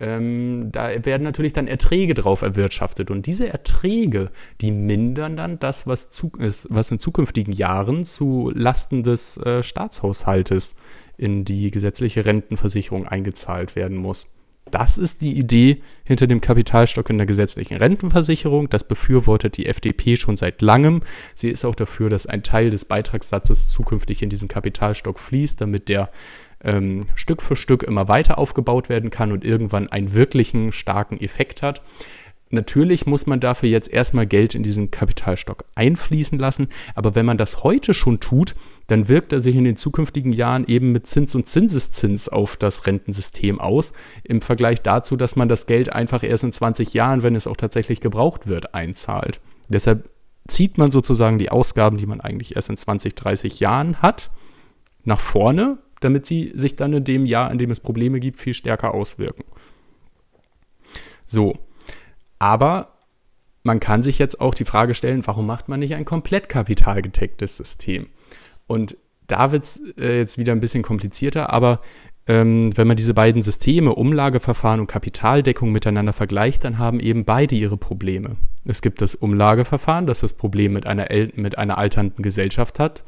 ähm, 0.00 0.70
da 0.72 1.04
werden 1.04 1.22
natürlich 1.22 1.52
dann 1.52 1.68
Erträge 1.68 2.14
drauf 2.14 2.42
erwirtschaftet. 2.42 3.10
Und 3.10 3.26
diese 3.26 3.48
Erträge, 3.48 4.30
die 4.60 4.72
mindern 4.72 5.36
dann 5.36 5.58
das, 5.60 5.86
was, 5.86 6.08
zu, 6.08 6.32
was 6.68 6.90
in 6.90 6.98
zukünftigen 6.98 7.52
Jahren 7.52 8.04
zu 8.04 8.50
Lasten 8.54 9.02
des 9.02 9.36
äh, 9.38 9.62
Staatshaushaltes 9.62 10.74
in 11.16 11.44
die 11.44 11.70
gesetzliche 11.70 12.26
Rentenversicherung 12.26 13.06
eingezahlt 13.06 13.76
werden 13.76 13.96
muss. 13.96 14.26
Das 14.70 14.96
ist 14.96 15.20
die 15.20 15.38
Idee 15.38 15.82
hinter 16.04 16.26
dem 16.26 16.40
Kapitalstock 16.40 17.10
in 17.10 17.18
der 17.18 17.26
gesetzlichen 17.26 17.76
Rentenversicherung. 17.76 18.70
Das 18.70 18.84
befürwortet 18.84 19.58
die 19.58 19.66
FDP 19.66 20.16
schon 20.16 20.36
seit 20.36 20.62
langem. 20.62 21.02
Sie 21.34 21.50
ist 21.50 21.64
auch 21.64 21.74
dafür, 21.74 22.08
dass 22.08 22.26
ein 22.26 22.42
Teil 22.42 22.70
des 22.70 22.86
Beitragssatzes 22.86 23.68
zukünftig 23.68 24.22
in 24.22 24.30
diesen 24.30 24.48
Kapitalstock 24.48 25.18
fließt, 25.18 25.60
damit 25.60 25.90
der 25.90 26.10
ähm, 26.62 27.02
Stück 27.14 27.42
für 27.42 27.56
Stück 27.56 27.82
immer 27.82 28.08
weiter 28.08 28.38
aufgebaut 28.38 28.88
werden 28.88 29.10
kann 29.10 29.32
und 29.32 29.44
irgendwann 29.44 29.88
einen 29.88 30.14
wirklichen 30.14 30.72
starken 30.72 31.20
Effekt 31.20 31.62
hat. 31.62 31.82
Natürlich 32.54 33.06
muss 33.06 33.26
man 33.26 33.40
dafür 33.40 33.68
jetzt 33.68 33.92
erstmal 33.92 34.26
Geld 34.26 34.54
in 34.54 34.62
diesen 34.62 34.90
Kapitalstock 34.90 35.64
einfließen 35.74 36.38
lassen, 36.38 36.68
aber 36.94 37.14
wenn 37.14 37.26
man 37.26 37.36
das 37.36 37.62
heute 37.62 37.94
schon 37.94 38.20
tut, 38.20 38.54
dann 38.86 39.08
wirkt 39.08 39.32
er 39.32 39.40
sich 39.40 39.56
in 39.56 39.64
den 39.64 39.76
zukünftigen 39.76 40.32
Jahren 40.32 40.64
eben 40.66 40.92
mit 40.92 41.06
Zins 41.06 41.34
und 41.34 41.46
Zinseszins 41.46 42.28
auf 42.28 42.56
das 42.56 42.86
Rentensystem 42.86 43.60
aus, 43.60 43.92
im 44.22 44.40
Vergleich 44.40 44.82
dazu, 44.82 45.16
dass 45.16 45.36
man 45.36 45.48
das 45.48 45.66
Geld 45.66 45.92
einfach 45.92 46.22
erst 46.22 46.44
in 46.44 46.52
20 46.52 46.94
Jahren, 46.94 47.22
wenn 47.22 47.36
es 47.36 47.46
auch 47.46 47.56
tatsächlich 47.56 48.00
gebraucht 48.00 48.46
wird, 48.46 48.74
einzahlt. 48.74 49.40
Deshalb 49.68 50.08
zieht 50.46 50.78
man 50.78 50.90
sozusagen 50.90 51.38
die 51.38 51.50
Ausgaben, 51.50 51.96
die 51.96 52.06
man 52.06 52.20
eigentlich 52.20 52.56
erst 52.56 52.70
in 52.70 52.76
20, 52.76 53.14
30 53.14 53.60
Jahren 53.60 54.02
hat, 54.02 54.30
nach 55.04 55.20
vorne, 55.20 55.78
damit 56.00 56.26
sie 56.26 56.52
sich 56.54 56.76
dann 56.76 56.92
in 56.92 57.04
dem 57.04 57.26
Jahr, 57.26 57.50
in 57.50 57.58
dem 57.58 57.70
es 57.70 57.80
Probleme 57.80 58.20
gibt, 58.20 58.38
viel 58.38 58.54
stärker 58.54 58.94
auswirken. 58.94 59.44
So, 61.26 61.58
aber 62.44 62.88
man 63.62 63.80
kann 63.80 64.02
sich 64.02 64.18
jetzt 64.18 64.38
auch 64.38 64.54
die 64.54 64.66
Frage 64.66 64.92
stellen, 64.92 65.26
warum 65.26 65.46
macht 65.46 65.70
man 65.70 65.80
nicht 65.80 65.94
ein 65.94 66.04
komplett 66.04 66.50
kapitalgedecktes 66.50 67.56
System? 67.56 68.08
Und 68.66 68.98
da 69.26 69.50
wird 69.50 69.64
es 69.64 69.80
äh, 69.96 70.18
jetzt 70.18 70.36
wieder 70.36 70.52
ein 70.52 70.60
bisschen 70.60 70.82
komplizierter, 70.82 71.50
aber 71.54 71.80
ähm, 72.26 72.76
wenn 72.76 72.86
man 72.86 72.98
diese 72.98 73.14
beiden 73.14 73.40
Systeme, 73.40 73.94
Umlageverfahren 73.94 74.80
und 74.80 74.88
Kapitaldeckung 74.88 75.72
miteinander 75.72 76.12
vergleicht, 76.12 76.64
dann 76.64 76.78
haben 76.78 77.00
eben 77.00 77.24
beide 77.24 77.54
ihre 77.54 77.78
Probleme. 77.78 78.36
Es 78.66 78.82
gibt 78.82 79.00
das 79.00 79.14
Umlageverfahren, 79.14 80.06
das 80.06 80.20
das 80.20 80.34
Problem 80.34 80.74
mit 80.74 80.86
einer, 80.86 81.06
mit 81.36 81.56
einer 81.56 81.78
alternden 81.78 82.22
Gesellschaft 82.22 82.78
hat. 82.78 83.04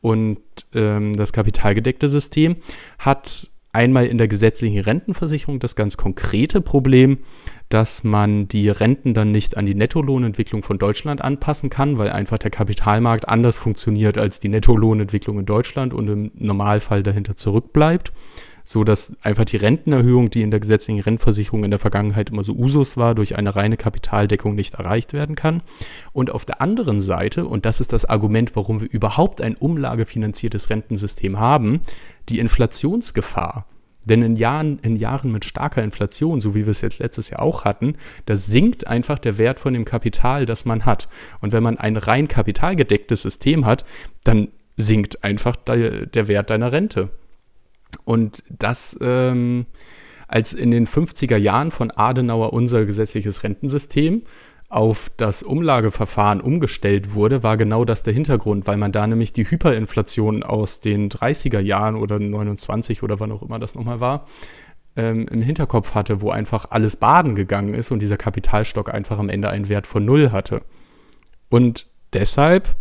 Und 0.00 0.38
ähm, 0.74 1.16
das 1.16 1.32
kapitalgedeckte 1.32 2.06
System 2.06 2.54
hat 3.00 3.50
einmal 3.76 4.06
in 4.06 4.16
der 4.16 4.26
gesetzlichen 4.26 4.80
Rentenversicherung 4.80 5.60
das 5.60 5.76
ganz 5.76 5.96
konkrete 5.96 6.62
Problem, 6.62 7.18
dass 7.68 8.04
man 8.04 8.48
die 8.48 8.70
Renten 8.70 9.12
dann 9.12 9.32
nicht 9.32 9.56
an 9.56 9.66
die 9.66 9.74
Nettolohnentwicklung 9.74 10.62
von 10.62 10.78
Deutschland 10.78 11.22
anpassen 11.22 11.68
kann, 11.68 11.98
weil 11.98 12.10
einfach 12.10 12.38
der 12.38 12.50
Kapitalmarkt 12.50 13.28
anders 13.28 13.58
funktioniert 13.58 14.16
als 14.16 14.40
die 14.40 14.48
Nettolohnentwicklung 14.48 15.38
in 15.40 15.46
Deutschland 15.46 15.92
und 15.92 16.08
im 16.08 16.30
Normalfall 16.34 17.02
dahinter 17.02 17.36
zurückbleibt, 17.36 18.12
so 18.66 18.84
dass 18.84 19.16
einfach 19.22 19.44
die 19.46 19.56
Rentenerhöhung, 19.56 20.28
die 20.28 20.42
in 20.42 20.50
der 20.50 20.60
gesetzlichen 20.60 21.00
Rentenversicherung 21.00 21.64
in 21.64 21.70
der 21.70 21.78
Vergangenheit 21.78 22.30
immer 22.30 22.42
so 22.42 22.52
Usus 22.52 22.96
war, 22.96 23.14
durch 23.14 23.36
eine 23.36 23.54
reine 23.54 23.76
Kapitaldeckung 23.76 24.54
nicht 24.54 24.74
erreicht 24.74 25.12
werden 25.12 25.36
kann. 25.36 25.62
Und 26.12 26.30
auf 26.30 26.44
der 26.44 26.60
anderen 26.60 27.00
Seite, 27.00 27.46
und 27.46 27.64
das 27.64 27.80
ist 27.80 27.92
das 27.92 28.04
Argument, 28.04 28.56
warum 28.56 28.80
wir 28.80 28.90
überhaupt 28.90 29.40
ein 29.40 29.54
umlagefinanziertes 29.54 30.68
Rentensystem 30.68 31.38
haben, 31.38 31.80
die 32.28 32.40
Inflationsgefahr 32.40 33.66
denn 34.06 34.22
in 34.22 34.36
Jahren, 34.36 34.78
in 34.82 34.94
Jahren 34.96 35.32
mit 35.32 35.44
starker 35.44 35.82
Inflation, 35.82 36.40
so 36.40 36.54
wie 36.54 36.64
wir 36.64 36.70
es 36.70 36.80
jetzt 36.80 37.00
letztes 37.00 37.28
Jahr 37.30 37.42
auch 37.42 37.64
hatten, 37.64 37.96
da 38.24 38.36
sinkt 38.36 38.86
einfach 38.86 39.18
der 39.18 39.36
Wert 39.36 39.58
von 39.58 39.74
dem 39.74 39.84
Kapital, 39.84 40.46
das 40.46 40.64
man 40.64 40.86
hat. 40.86 41.08
Und 41.40 41.52
wenn 41.52 41.64
man 41.64 41.76
ein 41.76 41.96
rein 41.96 42.28
kapitalgedecktes 42.28 43.22
System 43.22 43.66
hat, 43.66 43.84
dann 44.22 44.48
sinkt 44.76 45.24
einfach 45.24 45.56
der, 45.56 46.06
der 46.06 46.28
Wert 46.28 46.50
deiner 46.50 46.70
Rente. 46.70 47.10
Und 48.04 48.42
das, 48.48 48.96
ähm, 49.00 49.66
als 50.28 50.52
in 50.52 50.70
den 50.70 50.86
50er 50.86 51.36
Jahren 51.36 51.70
von 51.70 51.90
Adenauer 51.90 52.52
unser 52.52 52.84
gesetzliches 52.84 53.42
Rentensystem 53.42 54.22
auf 54.68 55.10
das 55.16 55.42
Umlageverfahren 55.42 56.40
umgestellt 56.40 57.14
wurde, 57.14 57.42
war 57.42 57.56
genau 57.56 57.84
das 57.84 58.02
der 58.02 58.12
Hintergrund, 58.12 58.66
weil 58.66 58.76
man 58.76 58.92
da 58.92 59.06
nämlich 59.06 59.32
die 59.32 59.48
Hyperinflation 59.48 60.42
aus 60.42 60.80
den 60.80 61.08
30er 61.08 61.60
Jahren 61.60 61.94
oder 61.94 62.18
29 62.18 63.02
oder 63.02 63.20
wann 63.20 63.30
auch 63.30 63.42
immer 63.42 63.60
das 63.60 63.76
nochmal 63.76 64.00
war, 64.00 64.26
ähm, 64.96 65.28
im 65.28 65.42
Hinterkopf 65.42 65.94
hatte, 65.94 66.20
wo 66.20 66.30
einfach 66.30 66.66
alles 66.70 66.96
baden 66.96 67.36
gegangen 67.36 67.74
ist 67.74 67.92
und 67.92 68.00
dieser 68.00 68.16
Kapitalstock 68.16 68.92
einfach 68.92 69.18
am 69.18 69.28
Ende 69.28 69.50
einen 69.50 69.68
Wert 69.68 69.86
von 69.86 70.04
null 70.04 70.32
hatte. 70.32 70.62
Und 71.48 71.86
deshalb 72.12 72.74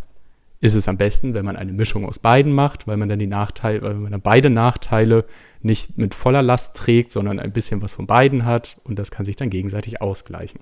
ist 0.66 0.76
es 0.76 0.88
am 0.88 0.97
besten, 0.97 1.34
wenn 1.34 1.45
man 1.45 1.55
eine 1.55 1.72
Mischung 1.72 2.05
aus 2.05 2.20
beiden 2.20 2.51
macht, 2.53 2.88
weil 2.88 2.97
man 2.97 3.09
dann 3.09 3.20
die 3.20 3.28
Nachteile, 3.28 3.82
weil 3.82 3.93
man 3.95 4.11
dann 4.11 4.22
beide 4.22 4.49
Nachteile 4.49 5.26
nicht 5.61 5.97
mit 5.97 6.13
voller 6.13 6.41
Last 6.41 6.76
trägt, 6.76 7.11
sondern 7.11 7.39
ein 7.39 7.51
bisschen 7.51 7.82
was 7.82 7.93
von 7.93 8.07
beiden 8.07 8.45
hat 8.45 8.78
und 8.84 8.99
das 8.99 9.11
kann 9.11 9.26
sich 9.26 9.36
dann 9.36 9.49
gegenseitig 9.49 10.01
ausgleichen. 10.01 10.59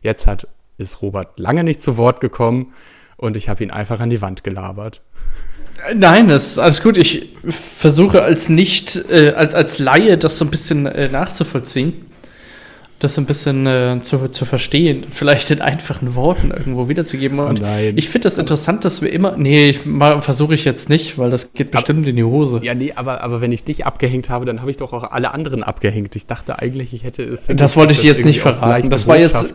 Jetzt 0.00 0.26
hat 0.26 0.48
ist 0.78 1.02
Robert 1.02 1.38
lange 1.38 1.64
nicht 1.64 1.80
zu 1.80 1.96
Wort 1.96 2.20
gekommen 2.20 2.72
und 3.16 3.36
ich 3.36 3.48
habe 3.48 3.64
ihn 3.64 3.70
einfach 3.70 4.00
an 4.00 4.10
die 4.10 4.20
Wand 4.20 4.44
gelabert. 4.44 5.02
Nein, 5.94 6.28
das 6.28 6.48
ist 6.48 6.58
alles 6.58 6.82
gut. 6.82 6.96
Ich 6.96 7.34
versuche 7.48 8.22
als 8.22 8.48
nicht, 8.48 9.10
äh, 9.10 9.32
als, 9.36 9.54
als 9.54 9.78
Laie 9.78 10.16
das 10.16 10.38
so 10.38 10.44
ein 10.44 10.50
bisschen 10.50 10.86
äh, 10.86 11.08
nachzuvollziehen 11.08 12.05
das 12.98 13.18
ein 13.18 13.26
bisschen 13.26 13.66
äh, 13.66 13.98
zu, 14.00 14.28
zu 14.28 14.46
verstehen, 14.46 15.04
vielleicht 15.10 15.50
in 15.50 15.60
einfachen 15.60 16.14
Worten 16.14 16.50
irgendwo 16.50 16.88
wiederzugeben. 16.88 17.38
Und 17.40 17.60
oh 17.60 17.66
ich 17.94 18.08
finde 18.08 18.24
das 18.24 18.38
interessant, 18.38 18.86
dass 18.86 19.02
wir 19.02 19.12
immer. 19.12 19.36
Nee, 19.36 19.74
versuche 20.20 20.54
ich 20.54 20.64
jetzt 20.64 20.88
nicht, 20.88 21.18
weil 21.18 21.28
das 21.28 21.52
geht 21.52 21.70
bestimmt 21.70 22.04
Ab, 22.04 22.08
in 22.08 22.16
die 22.16 22.24
Hose. 22.24 22.60
Ja, 22.62 22.74
nee, 22.74 22.92
aber, 22.96 23.22
aber 23.22 23.42
wenn 23.42 23.52
ich 23.52 23.64
dich 23.64 23.84
abgehängt 23.84 24.30
habe, 24.30 24.46
dann 24.46 24.62
habe 24.62 24.70
ich 24.70 24.78
doch 24.78 24.94
auch 24.94 25.10
alle 25.10 25.34
anderen 25.34 25.62
abgehängt. 25.62 26.16
Ich 26.16 26.26
dachte 26.26 26.58
eigentlich, 26.58 26.94
ich 26.94 27.04
hätte 27.04 27.22
es. 27.22 27.48
Das 27.48 27.76
wollte 27.76 27.92
ich 27.92 28.00
dir 28.00 28.12
jetzt 28.12 28.24
nicht 28.24 28.40
verraten. 28.40 28.88
Das 28.88 29.06
war 29.06 29.18
jetzt. 29.18 29.54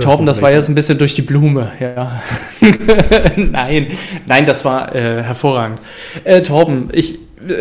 Torben, 0.00 0.26
das 0.26 0.40
war 0.40 0.52
jetzt 0.52 0.68
ein 0.68 0.76
bisschen 0.76 0.98
durch 0.98 1.14
die 1.14 1.22
Blume, 1.22 1.72
ja. 1.80 2.22
nein, 3.36 3.88
nein, 4.26 4.46
das 4.46 4.64
war 4.64 4.94
äh, 4.94 5.22
hervorragend. 5.22 5.80
Äh, 6.24 6.42
Torben, 6.42 6.90
ich. 6.92 7.18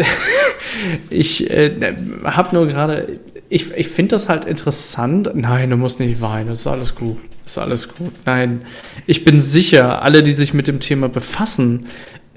ich 1.10 1.50
äh, 1.50 1.96
habe 2.24 2.56
nur 2.56 2.68
gerade 2.68 3.20
ich, 3.52 3.70
ich 3.72 3.90
finde 3.90 4.16
das 4.16 4.30
halt 4.30 4.46
interessant. 4.46 5.30
Nein, 5.34 5.70
du 5.70 5.76
musst 5.76 6.00
nicht 6.00 6.22
weinen, 6.22 6.48
das 6.48 6.62
ist 6.62 6.68
alles 6.68 6.96
gut. 6.96 7.18
Ist 7.46 7.58
alles 7.58 7.90
gut. 7.90 8.14
Nein, 8.26 8.62
ich 9.08 9.26
bin 9.26 9.42
sicher, 9.42 10.02
alle, 10.02 10.24
die 10.24 10.32
sich 10.32 10.54
mit 10.54 10.70
dem 10.70 10.80
Thema 10.80 11.10
befassen, 11.10 11.88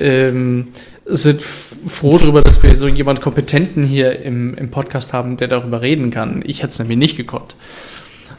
ähm, 0.01 0.67
sind 1.07 1.41
froh 1.41 2.19
darüber, 2.19 2.43
dass 2.43 2.65
wir 2.65 2.75
so 2.75 2.89
jemand 2.89 3.21
Kompetenten 3.21 3.85
hier 3.85 4.23
im, 4.23 4.55
im 4.55 4.73
Podcast 4.73 5.13
haben, 5.13 5.37
der 5.37 5.47
darüber 5.47 5.83
reden 5.83 6.11
kann. 6.11 6.43
Ich 6.45 6.65
hätte 6.65 6.71
es 6.71 6.79
nämlich 6.81 6.99
nicht 6.99 7.17
gekonnt. 7.17 7.55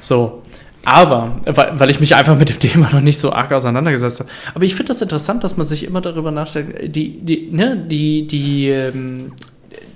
So. 0.01 0.41
Aber, 0.83 1.37
weil, 1.45 1.79
weil 1.79 1.89
ich 1.89 2.01
mich 2.01 2.13
einfach 2.13 2.37
mit 2.37 2.49
dem 2.49 2.59
Thema 2.71 2.91
noch 2.91 2.99
nicht 2.99 3.19
so 3.19 3.31
arg 3.31 3.53
auseinandergesetzt 3.53 4.19
habe. 4.19 4.29
Aber 4.53 4.65
ich 4.65 4.75
finde 4.75 4.89
das 4.89 5.01
interessant, 5.01 5.45
dass 5.45 5.55
man 5.55 5.65
sich 5.65 5.85
immer 5.85 6.01
darüber 6.01 6.31
nachdenkt, 6.31 6.93
die, 6.93 7.21
die, 7.21 7.49
ne, 7.51 7.85
die, 7.89 8.27
die, 8.27 8.67
ähm, 8.67 9.31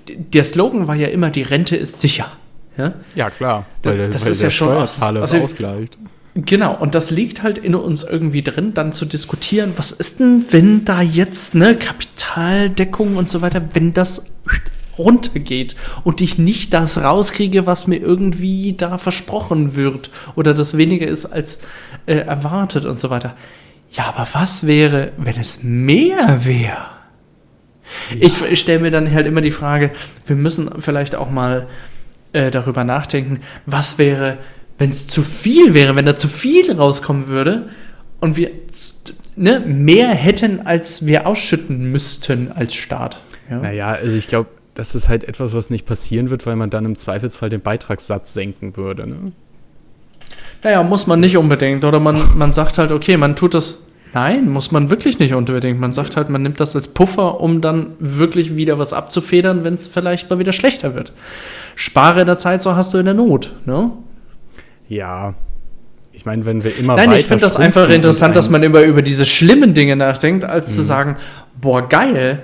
der 0.08 0.44
Slogan 0.44 0.88
war 0.88 0.94
ja 0.94 1.08
immer, 1.08 1.28
die 1.28 1.42
Rente 1.42 1.76
ist 1.76 2.00
sicher. 2.00 2.32
Ja, 2.76 2.94
ja 3.14 3.30
klar. 3.30 3.66
Weil, 3.82 4.10
das 4.10 4.24
weil 4.24 4.32
ist 4.32 4.42
ja 4.42 4.50
schon 4.50 4.76
aus, 4.76 5.02
also, 5.02 5.38
ausgleicht. 5.38 5.98
Genau, 6.34 6.76
und 6.76 6.94
das 6.94 7.10
liegt 7.10 7.42
halt 7.42 7.58
in 7.58 7.74
uns 7.74 8.04
irgendwie 8.04 8.42
drin, 8.42 8.72
dann 8.72 8.92
zu 8.92 9.04
diskutieren, 9.04 9.72
was 9.76 9.90
ist 9.90 10.20
denn, 10.20 10.44
wenn 10.50 10.84
da 10.84 11.02
jetzt 11.02 11.54
ne 11.54 11.74
Kapitaldeckung 11.74 13.16
und 13.16 13.28
so 13.28 13.42
weiter, 13.42 13.62
wenn 13.72 13.92
das 13.92 14.26
runtergeht 14.96 15.74
und 16.04 16.20
ich 16.20 16.38
nicht 16.38 16.72
das 16.72 17.02
rauskriege, 17.02 17.66
was 17.66 17.86
mir 17.86 17.96
irgendwie 17.96 18.74
da 18.76 18.98
versprochen 18.98 19.74
wird 19.74 20.10
oder 20.36 20.54
das 20.54 20.76
weniger 20.76 21.08
ist 21.08 21.26
als 21.26 21.62
äh, 22.06 22.16
erwartet 22.16 22.84
und 22.84 22.98
so 22.98 23.10
weiter. 23.10 23.34
ja, 23.90 24.04
aber 24.04 24.28
was 24.32 24.66
wäre, 24.66 25.12
wenn 25.16 25.38
es 25.40 25.62
mehr 25.62 26.44
wäre? 26.44 26.86
Ich, 28.20 28.40
ich 28.42 28.60
stelle 28.60 28.78
mir 28.78 28.92
dann 28.92 29.12
halt 29.12 29.26
immer 29.26 29.40
die 29.40 29.50
Frage, 29.50 29.90
wir 30.26 30.36
müssen 30.36 30.70
vielleicht 30.80 31.16
auch 31.16 31.30
mal 31.30 31.66
äh, 32.32 32.50
darüber 32.50 32.84
nachdenken, 32.84 33.40
was 33.66 33.98
wäre, 33.98 34.38
wenn 34.78 34.90
es 34.90 35.06
zu 35.06 35.22
viel 35.22 35.74
wäre, 35.74 35.94
wenn 35.96 36.06
da 36.06 36.16
zu 36.16 36.28
viel 36.28 36.70
rauskommen 36.72 37.26
würde 37.26 37.68
und 38.20 38.36
wir 38.36 38.50
ne, 39.36 39.60
mehr 39.60 40.08
hätten, 40.08 40.66
als 40.66 41.06
wir 41.06 41.26
ausschütten 41.26 41.90
müssten 41.90 42.52
als 42.52 42.74
Staat. 42.74 43.20
Ja? 43.50 43.58
Naja, 43.58 43.88
also 43.88 44.16
ich 44.16 44.28
glaube, 44.28 44.48
das 44.74 44.94
ist 44.94 45.08
halt 45.08 45.24
etwas, 45.24 45.52
was 45.52 45.70
nicht 45.70 45.86
passieren 45.86 46.30
wird, 46.30 46.46
weil 46.46 46.56
man 46.56 46.70
dann 46.70 46.84
im 46.84 46.96
Zweifelsfall 46.96 47.50
den 47.50 47.60
Beitragssatz 47.60 48.32
senken 48.32 48.76
würde. 48.76 49.06
Ne? 49.06 49.32
Naja, 50.62 50.82
muss 50.82 51.06
man 51.06 51.20
nicht 51.20 51.36
unbedingt. 51.36 51.84
Oder 51.84 52.00
man, 52.00 52.36
man 52.36 52.52
sagt 52.52 52.78
halt, 52.78 52.92
okay, 52.92 53.16
man 53.16 53.36
tut 53.36 53.54
das. 53.54 53.86
Nein, 54.12 54.48
muss 54.48 54.72
man 54.72 54.90
wirklich 54.90 55.18
nicht 55.18 55.34
unbedingt. 55.34 55.78
Man 55.78 55.92
sagt 55.92 56.16
halt, 56.16 56.28
man 56.28 56.42
nimmt 56.42 56.58
das 56.58 56.74
als 56.74 56.88
Puffer, 56.88 57.40
um 57.40 57.60
dann 57.60 57.92
wirklich 58.00 58.56
wieder 58.56 58.78
was 58.78 58.92
abzufedern, 58.92 59.64
wenn 59.64 59.74
es 59.74 59.86
vielleicht 59.86 60.28
mal 60.30 60.38
wieder 60.38 60.52
schlechter 60.52 60.94
wird. 60.94 61.12
Spare 61.76 62.20
in 62.22 62.26
der 62.26 62.38
Zeit, 62.38 62.60
so 62.62 62.74
hast 62.74 62.92
du 62.92 62.98
in 62.98 63.04
der 63.04 63.14
Not. 63.14 63.52
Ne? 63.66 63.92
Ja, 64.88 65.34
ich 66.12 66.26
meine, 66.26 66.44
wenn 66.44 66.64
wir 66.64 66.76
immer 66.76 66.96
Nein, 66.96 67.12
ich 67.12 67.26
finde 67.26 67.44
das 67.44 67.56
einfach 67.56 67.88
interessant, 67.88 68.34
dass 68.34 68.50
man 68.50 68.62
immer 68.62 68.80
über 68.82 69.02
diese 69.02 69.24
schlimmen 69.24 69.74
Dinge 69.74 69.94
nachdenkt, 69.96 70.44
als 70.44 70.68
mhm. 70.70 70.74
zu 70.74 70.82
sagen, 70.82 71.16
boah, 71.60 71.88
geil, 71.88 72.42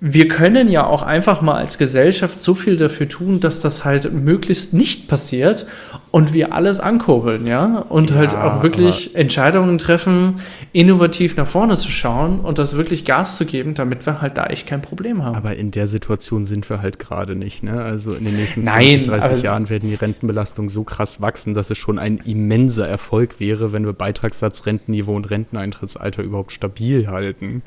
wir 0.00 0.28
können 0.28 0.68
ja 0.68 0.86
auch 0.86 1.02
einfach 1.02 1.42
mal 1.42 1.56
als 1.56 1.76
Gesellschaft 1.76 2.40
so 2.40 2.54
viel 2.54 2.76
dafür 2.76 3.08
tun, 3.08 3.40
dass 3.40 3.60
das 3.60 3.84
halt 3.84 4.12
möglichst 4.12 4.72
nicht 4.72 5.08
passiert 5.08 5.66
und 6.12 6.32
wir 6.32 6.54
alles 6.54 6.78
ankurbeln, 6.78 7.48
ja? 7.48 7.78
Und 7.88 8.12
halt 8.12 8.32
ja, 8.32 8.42
halt 8.42 8.52
auch 8.52 8.62
wirklich 8.62 9.16
Entscheidungen 9.16 9.76
treffen, 9.78 10.36
innovativ 10.72 11.36
nach 11.36 11.48
vorne 11.48 11.76
zu 11.76 11.90
schauen 11.90 12.38
und 12.38 12.58
das 12.58 12.76
wirklich 12.76 13.04
Gas 13.04 13.36
zu 13.36 13.44
geben, 13.44 13.74
damit 13.74 14.06
wir 14.06 14.20
halt 14.20 14.38
da 14.38 14.46
echt 14.46 14.68
kein 14.68 14.82
Problem 14.82 15.24
haben. 15.24 15.34
Aber 15.34 15.56
in 15.56 15.72
der 15.72 15.88
Situation 15.88 16.44
sind 16.44 16.70
wir 16.70 16.80
halt 16.80 17.00
gerade 17.00 17.34
nicht, 17.34 17.64
ne? 17.64 17.82
Also 17.82 18.12
in 18.12 18.24
den 18.24 18.36
nächsten 18.36 18.62
20, 18.62 19.02
30 19.02 19.42
Jahren 19.42 19.68
werden 19.68 19.90
die 19.90 19.96
Rentenbelastungen 19.96 20.68
so 20.68 20.84
krass 20.84 21.20
wachsen, 21.20 21.54
dass 21.54 21.70
es 21.70 21.78
schon 21.78 21.98
ein 21.98 22.18
immenser 22.18 22.86
Erfolg 22.86 23.40
wäre, 23.40 23.72
wenn 23.72 23.84
wir 23.84 23.94
Beitragssatz, 23.94 24.64
Rentenniveau 24.64 25.16
und 25.16 25.28
Renteneintrittsalter 25.28 26.22
überhaupt 26.22 26.52
stabil 26.52 27.08
halten. 27.08 27.62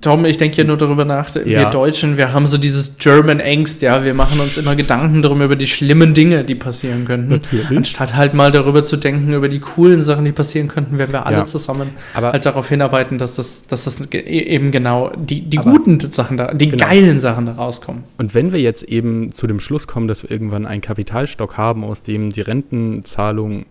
Tom, 0.00 0.26
ich 0.26 0.36
denke 0.36 0.58
ja 0.58 0.64
nur 0.64 0.76
darüber 0.76 1.04
nach, 1.06 1.34
wir 1.34 1.46
ja. 1.46 1.70
Deutschen, 1.70 2.18
wir 2.18 2.34
haben 2.34 2.46
so 2.46 2.58
dieses 2.58 2.98
German 2.98 3.40
Angst, 3.40 3.80
ja, 3.80 4.04
wir 4.04 4.12
machen 4.12 4.40
uns 4.40 4.58
immer 4.58 4.76
Gedanken 4.76 5.22
darum 5.22 5.40
über 5.40 5.56
die 5.56 5.66
schlimmen 5.66 6.12
Dinge, 6.12 6.44
die 6.44 6.54
passieren 6.54 7.06
könnten. 7.06 7.30
Natürlich. 7.30 7.70
Anstatt 7.70 8.14
halt 8.14 8.34
mal 8.34 8.50
darüber 8.50 8.84
zu 8.84 8.96
denken, 8.96 9.32
über 9.32 9.48
die 9.48 9.60
coolen 9.60 10.02
Sachen, 10.02 10.24
die 10.24 10.32
passieren 10.32 10.68
könnten, 10.68 10.98
wenn 10.98 11.12
wir 11.12 11.24
alle 11.24 11.38
ja. 11.38 11.46
zusammen 11.46 11.88
aber 12.14 12.32
halt 12.32 12.44
darauf 12.44 12.68
hinarbeiten, 12.68 13.18
dass 13.18 13.36
das, 13.36 13.66
dass 13.66 13.84
das 13.84 14.12
e-, 14.12 14.18
eben 14.18 14.70
genau 14.70 15.12
die, 15.16 15.42
die 15.42 15.56
guten 15.56 15.98
Sachen 16.00 16.36
da, 16.36 16.52
die 16.52 16.68
genau. 16.68 16.86
geilen 16.86 17.18
Sachen 17.18 17.46
da 17.46 17.52
rauskommen. 17.52 18.04
Und 18.18 18.34
wenn 18.34 18.52
wir 18.52 18.60
jetzt 18.60 18.82
eben 18.84 19.32
zu 19.32 19.46
dem 19.46 19.60
Schluss 19.60 19.86
kommen, 19.86 20.08
dass 20.08 20.22
wir 20.22 20.30
irgendwann 20.30 20.66
einen 20.66 20.82
Kapitalstock 20.82 21.56
haben, 21.56 21.84
aus 21.84 22.02
dem 22.02 22.32
die 22.32 22.42
Rentenzahlung 22.42 23.66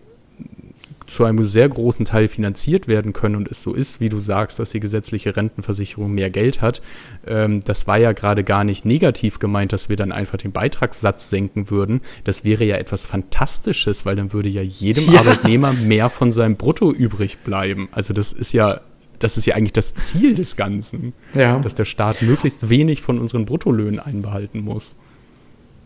zu 1.06 1.24
einem 1.24 1.44
sehr 1.44 1.68
großen 1.68 2.04
Teil 2.04 2.28
finanziert 2.28 2.88
werden 2.88 3.12
können 3.12 3.36
und 3.36 3.50
es 3.50 3.62
so 3.62 3.74
ist, 3.74 4.00
wie 4.00 4.08
du 4.08 4.18
sagst, 4.18 4.58
dass 4.58 4.70
die 4.70 4.80
gesetzliche 4.80 5.36
Rentenversicherung 5.36 6.12
mehr 6.12 6.30
Geld 6.30 6.62
hat, 6.62 6.82
ähm, 7.26 7.60
das 7.64 7.86
war 7.86 7.98
ja 7.98 8.12
gerade 8.12 8.44
gar 8.44 8.64
nicht 8.64 8.84
negativ 8.84 9.38
gemeint, 9.38 9.72
dass 9.72 9.88
wir 9.88 9.96
dann 9.96 10.12
einfach 10.12 10.38
den 10.38 10.52
Beitragssatz 10.52 11.30
senken 11.30 11.70
würden. 11.70 12.00
Das 12.24 12.44
wäre 12.44 12.64
ja 12.64 12.76
etwas 12.76 13.04
Fantastisches, 13.04 14.04
weil 14.04 14.16
dann 14.16 14.32
würde 14.32 14.48
ja 14.48 14.62
jedem 14.62 15.08
ja. 15.12 15.20
Arbeitnehmer 15.20 15.72
mehr 15.72 16.10
von 16.10 16.32
seinem 16.32 16.56
Brutto 16.56 16.92
übrig 16.92 17.38
bleiben. 17.38 17.88
Also 17.92 18.12
das 18.12 18.32
ist 18.32 18.52
ja 18.52 18.80
das 19.18 19.38
ist 19.38 19.46
ja 19.46 19.54
eigentlich 19.54 19.72
das 19.72 19.94
Ziel 19.94 20.34
des 20.34 20.56
Ganzen, 20.56 21.14
ja. 21.34 21.58
dass 21.58 21.74
der 21.74 21.86
Staat 21.86 22.20
möglichst 22.20 22.68
wenig 22.68 23.00
von 23.00 23.18
unseren 23.18 23.46
Bruttolöhnen 23.46 23.98
einbehalten 23.98 24.60
muss. 24.60 24.94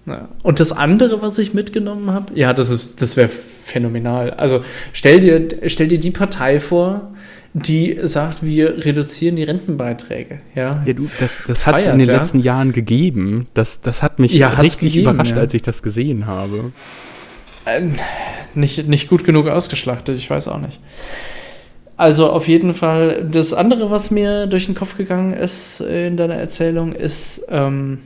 Ja. 0.06 0.28
Und 0.42 0.60
das 0.60 0.72
andere, 0.72 1.22
was 1.22 1.38
ich 1.38 1.54
mitgenommen 1.54 2.10
habe, 2.10 2.32
ja, 2.34 2.52
das, 2.52 2.96
das 2.96 3.16
wäre 3.16 3.28
phänomenal. 3.28 4.30
Also 4.30 4.62
stell 4.92 5.20
dir, 5.20 5.68
stell 5.68 5.88
dir 5.88 6.00
die 6.00 6.10
Partei 6.10 6.58
vor, 6.58 7.12
die 7.52 7.98
sagt, 8.02 8.44
wir 8.44 8.84
reduzieren 8.84 9.36
die 9.36 9.42
Rentenbeiträge. 9.42 10.38
Ja, 10.54 10.82
ja 10.86 10.92
du, 10.92 11.08
das, 11.18 11.40
das 11.46 11.66
hat 11.66 11.78
es 11.78 11.86
in 11.86 11.98
den 11.98 12.08
ja. 12.08 12.16
letzten 12.16 12.40
Jahren 12.40 12.72
gegeben. 12.72 13.48
Das, 13.54 13.80
das 13.80 14.02
hat 14.02 14.18
mich 14.18 14.32
ja, 14.32 14.48
richtig 14.48 14.92
gegeben, 14.92 15.10
überrascht, 15.10 15.36
als 15.36 15.52
ich 15.54 15.62
das 15.62 15.82
gesehen 15.82 16.26
habe. 16.26 16.72
Ähm, 17.66 17.96
nicht, 18.54 18.88
nicht 18.88 19.08
gut 19.08 19.24
genug 19.24 19.48
ausgeschlachtet, 19.48 20.16
ich 20.16 20.30
weiß 20.30 20.48
auch 20.48 20.60
nicht. 20.60 20.80
Also 21.96 22.30
auf 22.30 22.48
jeden 22.48 22.72
Fall, 22.72 23.28
das 23.30 23.52
andere, 23.52 23.90
was 23.90 24.10
mir 24.10 24.46
durch 24.46 24.66
den 24.66 24.74
Kopf 24.74 24.96
gegangen 24.96 25.34
ist 25.34 25.80
in 25.80 26.16
deiner 26.16 26.36
Erzählung, 26.36 26.92
ist, 26.92 27.44
ähm, 27.50 27.98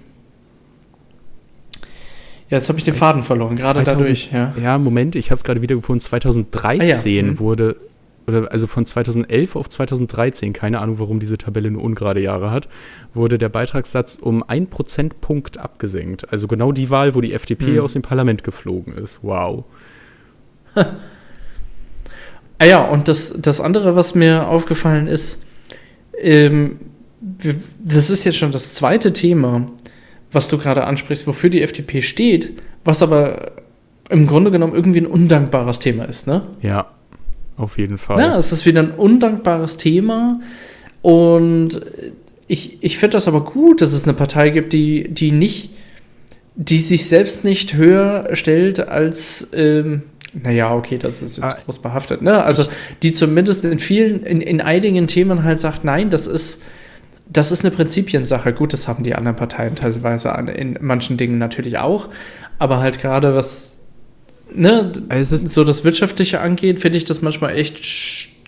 ja, 2.51 2.59
jetzt 2.59 2.69
habe 2.69 2.79
ich 2.79 2.85
den 2.85 2.95
Faden 2.95 3.23
verloren, 3.23 3.57
gerade 3.57 3.83
2000, 3.85 4.01
dadurch. 4.01 4.31
Ja. 4.33 4.53
ja, 4.63 4.79
Moment, 4.79 5.17
ich 5.17 5.31
habe 5.31 5.39
es 5.39 5.45
gerade 5.45 5.63
wieder 5.63 5.77
gefunden. 5.77 6.01
2013 6.01 6.81
ah, 6.83 6.85
ja. 7.09 7.23
mhm. 7.23 7.39
wurde, 7.39 7.77
oder 8.27 8.53
also 8.53 8.67
von 8.67 8.85
2011 8.85 9.57
auf 9.57 9.69
2013, 9.69 10.53
keine 10.53 10.81
Ahnung, 10.81 10.99
warum 10.99 11.21
diese 11.21 11.39
Tabelle 11.39 11.71
nur 11.71 11.83
ungerade 11.83 12.21
Jahre 12.21 12.51
hat, 12.51 12.69
wurde 13.15 13.39
der 13.39 13.49
Beitragssatz 13.49 14.19
um 14.21 14.43
ein 14.47 14.67
Prozentpunkt 14.67 15.59
abgesenkt. 15.59 16.31
Also 16.33 16.47
genau 16.47 16.73
die 16.73 16.91
Wahl, 16.91 17.15
wo 17.15 17.23
die 17.23 17.33
FDP 17.33 17.73
mhm. 17.73 17.81
aus 17.81 17.95
dem 17.95 18.03
Parlament 18.03 18.45
geflogen 18.45 18.95
ist. 18.95 19.21
Wow. 19.23 19.65
ah 20.75 22.65
ja, 22.65 22.85
und 22.85 23.09
das, 23.09 23.35
das 23.39 23.61
andere, 23.61 23.97
was 23.97 24.15
mir 24.15 24.49
aufgefallen 24.49 25.07
ist, 25.07 25.45
ähm, 26.21 26.79
das 27.83 28.11
ist 28.11 28.25
jetzt 28.25 28.37
schon 28.37 28.53
das 28.53 28.75
zweite 28.75 29.13
Thema, 29.13 29.67
was 30.35 30.49
du 30.49 30.59
gerade 30.59 30.85
ansprichst, 30.85 31.27
wofür 31.27 31.51
die 31.51 31.63
FDP 31.63 32.03
steht, 32.03 32.55
was 32.85 33.03
aber 33.03 33.53
im 34.11 34.27
Grunde 34.27 34.51
genommen 34.51 34.75
irgendwie 34.75 35.01
ein 35.01 35.07
undankbares 35.07 35.79
Thema 35.79 36.05
ist, 36.05 36.27
ne? 36.27 36.43
Ja, 36.61 36.87
auf 37.57 37.79
jeden 37.79 37.99
Fall. 37.99 38.21
Ja, 38.21 38.37
es 38.37 38.53
ist 38.53 38.67
wieder 38.67 38.83
ein 38.83 38.91
undankbares 38.91 39.77
Thema 39.77 40.41
und 41.03 41.81
ich, 42.47 42.83
ich 42.83 42.99
finde 42.99 43.17
das 43.17 43.29
aber 43.29 43.43
gut, 43.43 43.81
dass 43.81 43.93
es 43.93 44.05
eine 44.05 44.15
Partei 44.15 44.51
gibt, 44.51 44.73
die, 44.73 45.09
die 45.09 45.33
nicht, 45.33 45.71
die 46.57 46.81
sich 46.81 47.07
selbst 47.07 47.45
nicht 47.45 47.75
höher 47.75 48.31
stellt 48.33 48.81
als, 48.89 49.49
ähm, 49.55 50.03
naja, 50.35 50.75
okay, 50.75 50.99
das 50.99 51.23
ist 51.23 51.37
jetzt 51.37 51.45
ah, 51.45 51.59
groß 51.65 51.79
behaftet, 51.79 52.23
ne? 52.23 52.43
Also 52.43 52.65
die 53.03 53.13
zumindest 53.13 53.65
in 53.65 53.79
vielen, 53.79 54.25
in, 54.25 54.41
in 54.41 54.61
einigen 54.61 55.07
Themen 55.07 55.45
halt 55.45 55.61
sagt, 55.61 55.85
nein, 55.85 56.11
das 56.11 56.27
ist 56.27 56.63
das 57.35 57.53
ist 57.53 57.65
eine 57.65 57.75
Prinzipiensache. 57.75 58.53
Gut, 58.55 58.73
das 58.73 58.89
haben 58.89 59.05
die 59.05 59.15
anderen 59.15 59.37
Parteien 59.37 59.77
teilweise 59.77 60.31
in 60.55 60.79
manchen 60.81 61.17
Dingen 61.17 61.39
natürlich 61.39 61.79
auch. 61.79 62.09
Aber 62.59 62.79
halt 62.81 63.01
gerade 63.01 63.35
was 63.35 63.75
ne, 64.55 64.91
also 65.09 65.37
so 65.37 65.65
das 65.65 65.85
Wirtschaftliche 65.85 66.41
angeht, 66.41 66.81
finde 66.81 66.99
ich 66.99 67.05
das 67.05 67.23
manchmal 67.23 67.57
echt 67.57 67.79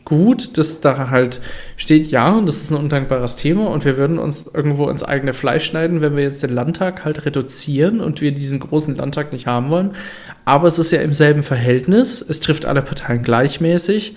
gut, 0.04 0.56
dass 0.56 0.80
da 0.80 1.10
halt 1.10 1.40
steht, 1.76 2.06
ja, 2.06 2.30
und 2.30 2.46
das 2.46 2.62
ist 2.62 2.70
ein 2.70 2.76
undankbares 2.76 3.34
Thema 3.34 3.66
und 3.66 3.84
wir 3.84 3.98
würden 3.98 4.18
uns 4.18 4.46
irgendwo 4.46 4.88
ins 4.88 5.02
eigene 5.02 5.34
Fleisch 5.34 5.64
schneiden, 5.64 6.00
wenn 6.00 6.14
wir 6.14 6.22
jetzt 6.22 6.44
den 6.44 6.54
Landtag 6.54 7.04
halt 7.04 7.26
reduzieren 7.26 8.00
und 8.00 8.20
wir 8.20 8.32
diesen 8.32 8.60
großen 8.60 8.94
Landtag 8.94 9.32
nicht 9.32 9.48
haben 9.48 9.68
wollen. 9.68 9.92
Aber 10.44 10.68
es 10.68 10.78
ist 10.78 10.92
ja 10.92 11.00
im 11.00 11.12
selben 11.12 11.42
Verhältnis, 11.42 12.24
es 12.26 12.38
trifft 12.38 12.66
alle 12.66 12.82
Parteien 12.82 13.22
gleichmäßig 13.22 14.16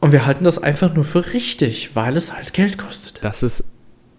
und 0.00 0.10
wir 0.10 0.26
halten 0.26 0.42
das 0.42 0.60
einfach 0.60 0.92
nur 0.92 1.04
für 1.04 1.32
richtig, 1.32 1.94
weil 1.94 2.16
es 2.16 2.34
halt 2.34 2.52
Geld 2.52 2.76
kostet. 2.76 3.20
Das 3.22 3.44
ist 3.44 3.62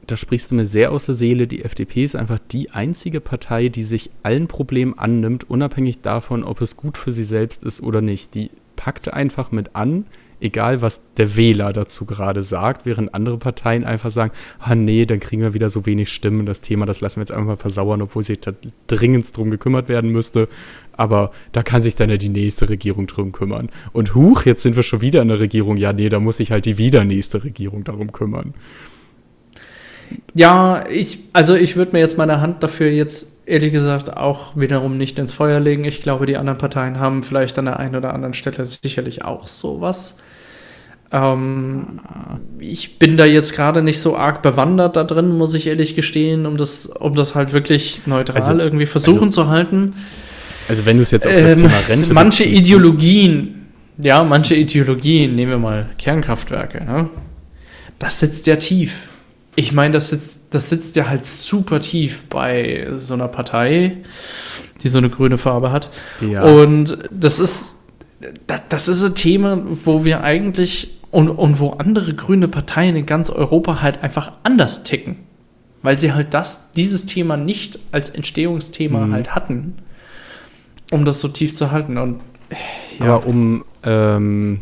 da 0.07 0.17
sprichst 0.17 0.51
du 0.51 0.55
mir 0.55 0.65
sehr 0.65 0.91
aus 0.91 1.05
der 1.05 1.15
Seele. 1.15 1.47
Die 1.47 1.63
FDP 1.63 2.03
ist 2.03 2.15
einfach 2.15 2.39
die 2.51 2.71
einzige 2.71 3.21
Partei, 3.21 3.69
die 3.69 3.83
sich 3.83 4.09
allen 4.23 4.47
Problemen 4.47 4.97
annimmt, 4.97 5.49
unabhängig 5.49 6.01
davon, 6.01 6.43
ob 6.43 6.61
es 6.61 6.77
gut 6.77 6.97
für 6.97 7.11
sie 7.11 7.23
selbst 7.23 7.63
ist 7.63 7.81
oder 7.81 8.01
nicht. 8.01 8.35
Die 8.35 8.51
packt 8.75 9.13
einfach 9.13 9.51
mit 9.51 9.75
an, 9.75 10.05
egal 10.41 10.81
was 10.81 11.01
der 11.15 11.37
Wähler 11.37 11.71
dazu 11.71 12.05
gerade 12.05 12.43
sagt, 12.43 12.85
während 12.85 13.13
andere 13.13 13.37
Parteien 13.37 13.85
einfach 13.85 14.11
sagen, 14.11 14.33
ah 14.59 14.75
nee, 14.75 15.05
dann 15.05 15.21
kriegen 15.21 15.41
wir 15.41 15.53
wieder 15.53 15.69
so 15.69 15.85
wenig 15.85 16.09
Stimmen, 16.11 16.45
das 16.45 16.59
Thema, 16.59 16.85
das 16.85 16.99
lassen 16.99 17.17
wir 17.17 17.21
jetzt 17.21 17.31
einfach 17.31 17.47
mal 17.47 17.57
versauern, 17.57 18.01
obwohl 18.01 18.23
sich 18.23 18.41
da 18.41 18.51
dringend 18.87 19.35
drum 19.35 19.51
gekümmert 19.51 19.87
werden 19.87 20.11
müsste. 20.11 20.49
Aber 20.95 21.31
da 21.53 21.63
kann 21.63 21.81
sich 21.81 21.95
dann 21.95 22.09
ja 22.09 22.17
die 22.17 22.29
nächste 22.29 22.69
Regierung 22.69 23.07
drum 23.07 23.31
kümmern. 23.31 23.69
Und 23.93 24.15
huch, 24.15 24.43
jetzt 24.45 24.63
sind 24.63 24.75
wir 24.75 24.83
schon 24.83 25.01
wieder 25.01 25.21
in 25.21 25.29
der 25.29 25.39
Regierung. 25.39 25.77
Ja, 25.77 25.93
nee, 25.93 26.09
da 26.09 26.19
muss 26.19 26.37
sich 26.37 26.51
halt 26.51 26.65
die 26.65 26.77
wieder 26.77 27.05
nächste 27.05 27.43
Regierung 27.43 27.83
darum 27.83 28.11
kümmern. 28.11 28.53
Ja, 30.33 30.83
ich, 30.89 31.19
also 31.33 31.55
ich 31.55 31.75
würde 31.75 31.93
mir 31.93 31.99
jetzt 31.99 32.17
meine 32.17 32.41
Hand 32.41 32.63
dafür 32.63 32.89
jetzt 32.89 33.41
ehrlich 33.45 33.71
gesagt 33.71 34.15
auch 34.15 34.55
wiederum 34.55 34.97
nicht 34.97 35.19
ins 35.19 35.31
Feuer 35.31 35.59
legen. 35.59 35.83
Ich 35.83 36.01
glaube, 36.01 36.25
die 36.25 36.37
anderen 36.37 36.57
Parteien 36.57 36.99
haben 36.99 37.23
vielleicht 37.23 37.57
an 37.59 37.65
der 37.65 37.79
einen 37.79 37.95
oder 37.95 38.13
anderen 38.13 38.33
Stelle 38.33 38.65
sicherlich 38.65 39.23
auch 39.23 39.47
sowas. 39.47 40.15
Ähm, 41.11 41.99
ich 42.59 42.99
bin 42.99 43.17
da 43.17 43.25
jetzt 43.25 43.53
gerade 43.53 43.83
nicht 43.83 43.99
so 43.99 44.17
arg 44.17 44.41
bewandert 44.41 44.95
da 44.95 45.03
drin, 45.03 45.29
muss 45.29 45.53
ich 45.53 45.67
ehrlich 45.67 45.95
gestehen, 45.95 46.45
um 46.45 46.57
das, 46.57 46.87
um 46.87 47.15
das 47.15 47.35
halt 47.35 47.53
wirklich 47.53 48.01
neutral 48.05 48.41
also, 48.41 48.59
irgendwie 48.59 48.85
versuchen 48.85 49.25
also, 49.25 49.43
zu 49.43 49.49
halten. 49.49 49.93
Also 50.69 50.85
wenn 50.85 50.97
du 50.97 51.03
es 51.03 51.11
jetzt 51.11 51.27
auf 51.27 51.33
das 51.33 51.51
ähm, 51.51 51.67
Thema 51.67 51.79
Rente 51.87 52.13
Manche 52.13 52.43
beziehst, 52.43 52.61
Ideologien 52.61 53.63
ja, 53.97 54.23
manche 54.23 54.55
Ideologien, 54.55 55.35
nehmen 55.35 55.51
wir 55.51 55.57
mal 55.59 55.89
Kernkraftwerke, 55.97 56.83
ne? 56.83 57.09
das 57.99 58.19
sitzt 58.19 58.47
ja 58.47 58.55
tief. 58.55 59.09
Ich 59.55 59.71
meine, 59.71 59.93
das 59.93 60.09
sitzt, 60.09 60.53
das 60.53 60.69
sitzt 60.69 60.95
ja 60.95 61.09
halt 61.09 61.25
super 61.25 61.79
tief 61.79 62.23
bei 62.29 62.89
so 62.95 63.13
einer 63.13 63.27
Partei, 63.27 63.97
die 64.81 64.89
so 64.89 64.97
eine 64.97 65.09
grüne 65.09 65.37
Farbe 65.37 65.71
hat. 65.71 65.89
Ja. 66.21 66.43
Und 66.43 66.97
das 67.11 67.39
ist, 67.39 67.75
das, 68.47 68.61
das 68.69 68.87
ist 68.87 69.03
ein 69.03 69.15
Thema, 69.15 69.61
wo 69.85 70.05
wir 70.05 70.23
eigentlich 70.23 70.97
und, 71.11 71.29
und 71.29 71.59
wo 71.59 71.71
andere 71.71 72.13
grüne 72.15 72.47
Parteien 72.47 72.95
in 72.95 73.05
ganz 73.05 73.29
Europa 73.29 73.81
halt 73.81 74.01
einfach 74.01 74.31
anders 74.41 74.83
ticken. 74.83 75.17
Weil 75.83 75.99
sie 75.99 76.13
halt 76.13 76.33
das, 76.33 76.71
dieses 76.73 77.05
Thema 77.05 77.37
nicht 77.37 77.77
als 77.91 78.09
Entstehungsthema 78.09 79.05
mhm. 79.05 79.13
halt 79.13 79.35
hatten, 79.35 79.75
um 80.91 81.05
das 81.05 81.21
so 81.21 81.27
tief 81.27 81.55
zu 81.55 81.71
halten. 81.71 81.97
Und 81.97 82.21
ja. 82.99 83.05
Aber 83.05 83.27
um 83.27 83.63
ähm, 83.83 84.61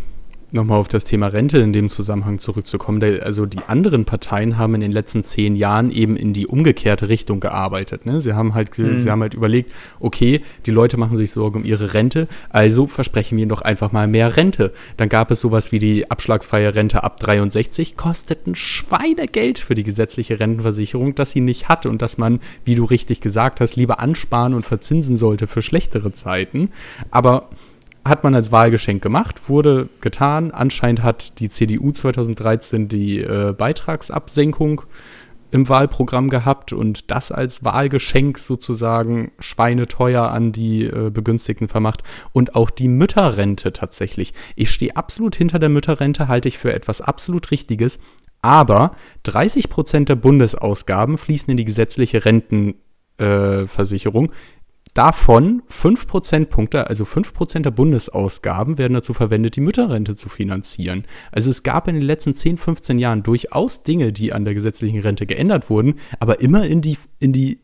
nochmal 0.51 0.79
auf 0.79 0.87
das 0.87 1.05
Thema 1.05 1.27
Rente 1.27 1.59
in 1.59 1.73
dem 1.73 1.89
Zusammenhang 1.89 2.39
zurückzukommen, 2.39 3.01
also 3.21 3.45
die 3.45 3.59
anderen 3.67 4.05
Parteien 4.05 4.57
haben 4.57 4.75
in 4.75 4.81
den 4.81 4.91
letzten 4.91 5.23
zehn 5.23 5.55
Jahren 5.55 5.91
eben 5.91 6.15
in 6.17 6.33
die 6.33 6.47
umgekehrte 6.47 7.09
Richtung 7.09 7.39
gearbeitet. 7.39 8.05
Ne? 8.05 8.21
Sie, 8.21 8.33
haben 8.33 8.53
halt, 8.53 8.77
mhm. 8.77 8.99
sie 8.99 9.09
haben 9.09 9.21
halt 9.21 9.33
überlegt, 9.33 9.71
okay, 9.99 10.41
die 10.65 10.71
Leute 10.71 10.97
machen 10.97 11.17
sich 11.17 11.31
Sorgen 11.31 11.61
um 11.61 11.65
ihre 11.65 11.93
Rente, 11.93 12.27
also 12.49 12.87
versprechen 12.87 13.37
wir 13.37 13.47
doch 13.47 13.61
einfach 13.61 13.91
mal 13.91 14.07
mehr 14.07 14.35
Rente. 14.35 14.73
Dann 14.97 15.09
gab 15.09 15.31
es 15.31 15.39
sowas 15.39 15.71
wie 15.71 15.79
die 15.79 16.11
abschlagsfreie 16.11 16.75
Rente 16.75 17.03
ab 17.03 17.19
63, 17.19 17.95
kostet 17.95 18.47
ein 18.47 18.55
Schweinegeld 18.55 19.59
für 19.59 19.75
die 19.75 19.83
gesetzliche 19.83 20.39
Rentenversicherung, 20.39 21.15
das 21.15 21.31
sie 21.31 21.41
nicht 21.41 21.69
hatte 21.69 21.89
und 21.89 22.01
dass 22.01 22.17
man, 22.17 22.39
wie 22.65 22.75
du 22.75 22.83
richtig 22.83 23.21
gesagt 23.21 23.61
hast, 23.61 23.75
lieber 23.75 23.99
ansparen 23.99 24.53
und 24.53 24.65
verzinsen 24.65 25.17
sollte 25.17 25.47
für 25.47 25.61
schlechtere 25.61 26.11
Zeiten. 26.11 26.69
Aber 27.09 27.49
hat 28.03 28.23
man 28.23 28.33
als 28.33 28.51
Wahlgeschenk 28.51 29.01
gemacht, 29.01 29.49
wurde 29.49 29.87
getan. 30.01 30.51
Anscheinend 30.51 31.03
hat 31.03 31.39
die 31.39 31.49
CDU 31.49 31.91
2013 31.91 32.87
die 32.87 33.19
äh, 33.19 33.53
Beitragsabsenkung 33.55 34.81
im 35.51 35.69
Wahlprogramm 35.69 36.29
gehabt 36.29 36.73
und 36.73 37.11
das 37.11 37.31
als 37.31 37.63
Wahlgeschenk 37.63 38.39
sozusagen 38.39 39.31
schweineteuer 39.39 40.31
an 40.31 40.51
die 40.51 40.85
äh, 40.85 41.11
Begünstigten 41.11 41.67
vermacht 41.67 42.01
und 42.31 42.55
auch 42.55 42.69
die 42.69 42.87
Mütterrente 42.87 43.73
tatsächlich. 43.73 44.33
Ich 44.55 44.71
stehe 44.71 44.95
absolut 44.95 45.35
hinter 45.35 45.59
der 45.59 45.69
Mütterrente, 45.69 46.27
halte 46.27 46.47
ich 46.47 46.57
für 46.57 46.73
etwas 46.73 47.01
absolut 47.01 47.51
Richtiges, 47.51 47.99
aber 48.41 48.95
30 49.23 49.69
Prozent 49.69 50.09
der 50.09 50.15
Bundesausgaben 50.15 51.17
fließen 51.17 51.51
in 51.51 51.57
die 51.57 51.65
gesetzliche 51.65 52.23
Rentenversicherung. 52.25 54.31
Äh, 54.31 54.35
Davon 54.93 55.63
5 55.69 56.05
Prozentpunkte, 56.05 56.87
also 56.87 57.05
5 57.05 57.33
Prozent 57.33 57.65
der 57.65 57.71
Bundesausgaben, 57.71 58.77
werden 58.77 58.93
dazu 58.93 59.13
verwendet, 59.13 59.55
die 59.55 59.61
Mütterrente 59.61 60.17
zu 60.17 60.27
finanzieren. 60.27 61.05
Also 61.31 61.49
es 61.49 61.63
gab 61.63 61.87
in 61.87 61.95
den 61.95 62.03
letzten 62.03 62.33
10, 62.33 62.57
15 62.57 62.99
Jahren 62.99 63.23
durchaus 63.23 63.83
Dinge, 63.83 64.11
die 64.11 64.33
an 64.33 64.43
der 64.43 64.53
gesetzlichen 64.53 64.99
Rente 64.99 65.25
geändert 65.25 65.69
wurden, 65.69 65.95
aber 66.19 66.41
immer 66.41 66.65
in 66.65 66.81
die, 66.81 66.97
in 67.19 67.31
die, 67.31 67.61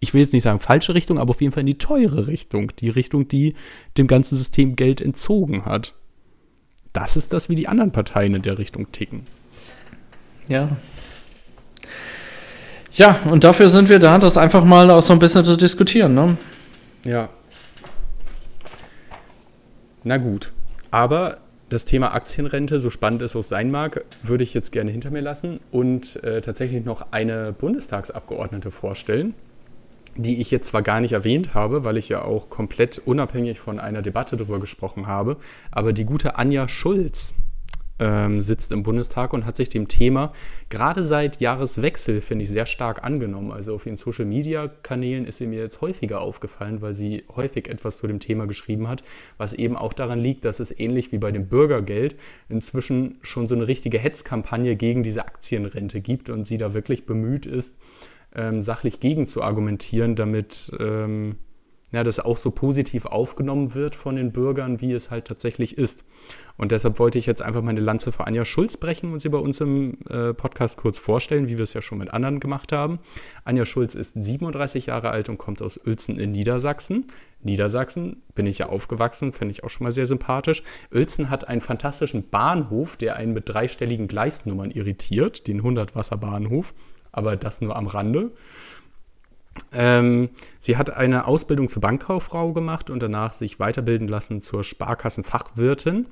ich 0.00 0.14
will 0.14 0.22
jetzt 0.22 0.32
nicht 0.32 0.44
sagen 0.44 0.58
falsche 0.58 0.94
Richtung, 0.94 1.18
aber 1.18 1.30
auf 1.30 1.42
jeden 1.42 1.52
Fall 1.52 1.60
in 1.60 1.66
die 1.66 1.78
teure 1.78 2.28
Richtung. 2.28 2.72
Die 2.78 2.88
Richtung, 2.88 3.28
die 3.28 3.54
dem 3.98 4.06
ganzen 4.06 4.38
System 4.38 4.74
Geld 4.74 5.02
entzogen 5.02 5.66
hat. 5.66 5.94
Das 6.94 7.14
ist 7.14 7.34
das, 7.34 7.50
wie 7.50 7.56
die 7.56 7.68
anderen 7.68 7.92
Parteien 7.92 8.34
in 8.34 8.42
der 8.42 8.58
Richtung 8.58 8.90
ticken. 8.90 9.24
Ja, 10.48 10.78
ja, 12.92 13.16
und 13.30 13.44
dafür 13.44 13.70
sind 13.70 13.88
wir 13.88 13.98
da, 13.98 14.18
das 14.18 14.36
einfach 14.36 14.64
mal 14.64 14.90
auch 14.90 15.02
so 15.02 15.12
ein 15.12 15.18
bisschen 15.18 15.44
zu 15.44 15.56
diskutieren. 15.56 16.14
Ne? 16.14 16.36
Ja. 17.04 17.28
Na 20.04 20.16
gut. 20.16 20.52
Aber 20.90 21.38
das 21.68 21.84
Thema 21.84 22.14
Aktienrente, 22.14 22.80
so 22.80 22.90
spannend 22.90 23.22
es 23.22 23.36
auch 23.36 23.44
sein 23.44 23.70
mag, 23.70 24.04
würde 24.22 24.42
ich 24.42 24.54
jetzt 24.54 24.72
gerne 24.72 24.90
hinter 24.90 25.10
mir 25.10 25.20
lassen 25.20 25.60
und 25.70 26.22
äh, 26.24 26.40
tatsächlich 26.40 26.84
noch 26.84 27.12
eine 27.12 27.52
Bundestagsabgeordnete 27.52 28.70
vorstellen, 28.70 29.34
die 30.16 30.40
ich 30.40 30.50
jetzt 30.50 30.68
zwar 30.68 30.82
gar 30.82 31.00
nicht 31.00 31.12
erwähnt 31.12 31.54
habe, 31.54 31.84
weil 31.84 31.96
ich 31.96 32.08
ja 32.08 32.22
auch 32.22 32.50
komplett 32.50 32.98
unabhängig 32.98 33.60
von 33.60 33.78
einer 33.78 34.02
Debatte 34.02 34.36
darüber 34.36 34.58
gesprochen 34.58 35.06
habe, 35.06 35.36
aber 35.70 35.92
die 35.92 36.04
gute 36.04 36.36
Anja 36.36 36.66
Schulz 36.66 37.34
ähm, 38.00 38.40
sitzt 38.40 38.72
im 38.72 38.82
Bundestag 38.82 39.32
und 39.32 39.46
hat 39.46 39.56
sich 39.56 39.68
dem 39.68 39.86
Thema 39.86 40.32
gerade 40.70 41.04
seit 41.04 41.40
Jahreswechsel, 41.40 42.20
finde 42.20 42.44
ich, 42.44 42.50
sehr 42.50 42.66
stark 42.66 43.04
angenommen. 43.04 43.52
Also 43.52 43.74
auf 43.74 43.86
ihren 43.86 43.96
Social-Media-Kanälen 43.96 45.26
ist 45.26 45.38
sie 45.38 45.46
mir 45.46 45.60
jetzt 45.60 45.80
häufiger 45.82 46.20
aufgefallen, 46.20 46.80
weil 46.80 46.94
sie 46.94 47.24
häufig 47.36 47.68
etwas 47.68 47.98
zu 47.98 48.06
dem 48.06 48.18
Thema 48.18 48.46
geschrieben 48.46 48.88
hat, 48.88 49.02
was 49.36 49.52
eben 49.52 49.76
auch 49.76 49.92
daran 49.92 50.18
liegt, 50.18 50.44
dass 50.44 50.58
es 50.58 50.76
ähnlich 50.76 51.12
wie 51.12 51.18
bei 51.18 51.30
dem 51.30 51.48
Bürgergeld 51.48 52.16
inzwischen 52.48 53.18
schon 53.22 53.46
so 53.46 53.54
eine 53.54 53.68
richtige 53.68 53.98
Hetzkampagne 53.98 54.76
gegen 54.76 55.02
diese 55.02 55.26
Aktienrente 55.26 56.00
gibt 56.00 56.30
und 56.30 56.46
sie 56.46 56.58
da 56.58 56.72
wirklich 56.74 57.04
bemüht 57.04 57.44
ist, 57.44 57.78
ähm, 58.34 58.62
sachlich 58.62 59.00
gegen 59.00 59.26
zu 59.26 59.42
argumentieren, 59.42 60.16
damit 60.16 60.72
ähm, 60.80 61.36
ja, 61.92 62.04
das 62.04 62.20
auch 62.20 62.36
so 62.36 62.50
positiv 62.50 63.06
aufgenommen 63.06 63.74
wird 63.74 63.94
von 63.94 64.16
den 64.16 64.32
Bürgern, 64.32 64.80
wie 64.80 64.92
es 64.92 65.10
halt 65.10 65.26
tatsächlich 65.26 65.76
ist. 65.76 66.04
Und 66.56 66.72
deshalb 66.72 66.98
wollte 66.98 67.18
ich 67.18 67.26
jetzt 67.26 67.42
einfach 67.42 67.62
meine 67.62 67.80
Lanze 67.80 68.12
für 68.12 68.26
Anja 68.26 68.44
Schulz 68.44 68.76
brechen 68.76 69.12
und 69.12 69.20
sie 69.20 69.28
bei 69.28 69.38
uns 69.38 69.60
im 69.60 69.98
äh, 70.08 70.34
Podcast 70.34 70.76
kurz 70.76 70.98
vorstellen, 70.98 71.48
wie 71.48 71.56
wir 71.56 71.64
es 71.64 71.72
ja 71.72 71.82
schon 71.82 71.98
mit 71.98 72.12
anderen 72.12 72.38
gemacht 72.38 72.72
haben. 72.72 72.98
Anja 73.44 73.64
Schulz 73.64 73.94
ist 73.94 74.12
37 74.14 74.86
Jahre 74.86 75.10
alt 75.10 75.28
und 75.28 75.38
kommt 75.38 75.62
aus 75.62 75.80
Uelzen 75.84 76.18
in 76.18 76.32
Niedersachsen. 76.32 77.06
Niedersachsen 77.42 78.22
bin 78.34 78.46
ich 78.46 78.58
ja 78.58 78.68
aufgewachsen, 78.68 79.32
finde 79.32 79.52
ich 79.52 79.64
auch 79.64 79.70
schon 79.70 79.84
mal 79.84 79.92
sehr 79.92 80.06
sympathisch. 80.06 80.62
Uelzen 80.92 81.30
hat 81.30 81.48
einen 81.48 81.62
fantastischen 81.62 82.28
Bahnhof, 82.28 82.96
der 82.96 83.16
einen 83.16 83.32
mit 83.32 83.48
dreistelligen 83.48 84.06
Gleisnummern 84.06 84.70
irritiert, 84.70 85.48
den 85.48 85.62
100-Wasser-Bahnhof, 85.62 86.74
aber 87.10 87.36
das 87.36 87.60
nur 87.62 87.74
am 87.74 87.86
Rande. 87.86 88.32
Ähm, 89.72 90.30
sie 90.58 90.76
hat 90.76 90.90
eine 90.90 91.26
Ausbildung 91.26 91.68
zur 91.68 91.82
Bankkauffrau 91.82 92.52
gemacht 92.52 92.90
und 92.90 93.02
danach 93.02 93.32
sich 93.32 93.58
weiterbilden 93.58 94.08
lassen 94.08 94.40
zur 94.40 94.64
Sparkassenfachwirtin 94.64 96.06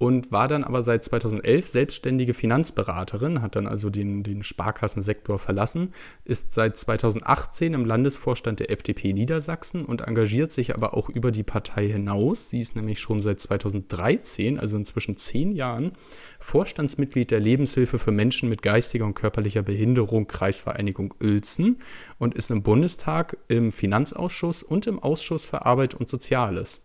und 0.00 0.32
war 0.32 0.48
dann 0.48 0.64
aber 0.64 0.80
seit 0.80 1.04
2011 1.04 1.68
selbstständige 1.68 2.32
Finanzberaterin, 2.32 3.42
hat 3.42 3.54
dann 3.54 3.66
also 3.66 3.90
den, 3.90 4.22
den 4.22 4.42
Sparkassensektor 4.42 5.38
verlassen, 5.38 5.92
ist 6.24 6.52
seit 6.52 6.78
2018 6.78 7.74
im 7.74 7.84
Landesvorstand 7.84 8.60
der 8.60 8.70
FDP 8.70 9.12
Niedersachsen 9.12 9.84
und 9.84 10.00
engagiert 10.00 10.52
sich 10.52 10.74
aber 10.74 10.94
auch 10.94 11.10
über 11.10 11.30
die 11.30 11.42
Partei 11.42 11.86
hinaus. 11.86 12.48
Sie 12.48 12.62
ist 12.62 12.76
nämlich 12.76 12.98
schon 12.98 13.20
seit 13.20 13.40
2013, 13.40 14.58
also 14.58 14.78
inzwischen 14.78 15.18
zehn 15.18 15.52
Jahren, 15.52 15.92
Vorstandsmitglied 16.38 17.30
der 17.30 17.40
Lebenshilfe 17.40 17.98
für 17.98 18.10
Menschen 18.10 18.48
mit 18.48 18.62
geistiger 18.62 19.04
und 19.04 19.12
körperlicher 19.12 19.62
Behinderung 19.62 20.26
Kreisvereinigung 20.26 21.12
Uelzen 21.22 21.76
und 22.16 22.34
ist 22.34 22.50
im 22.50 22.62
Bundestag 22.62 23.36
im 23.48 23.70
Finanzausschuss 23.70 24.62
und 24.62 24.86
im 24.86 24.98
Ausschuss 24.98 25.44
für 25.44 25.66
Arbeit 25.66 25.92
und 25.92 26.08
Soziales. 26.08 26.80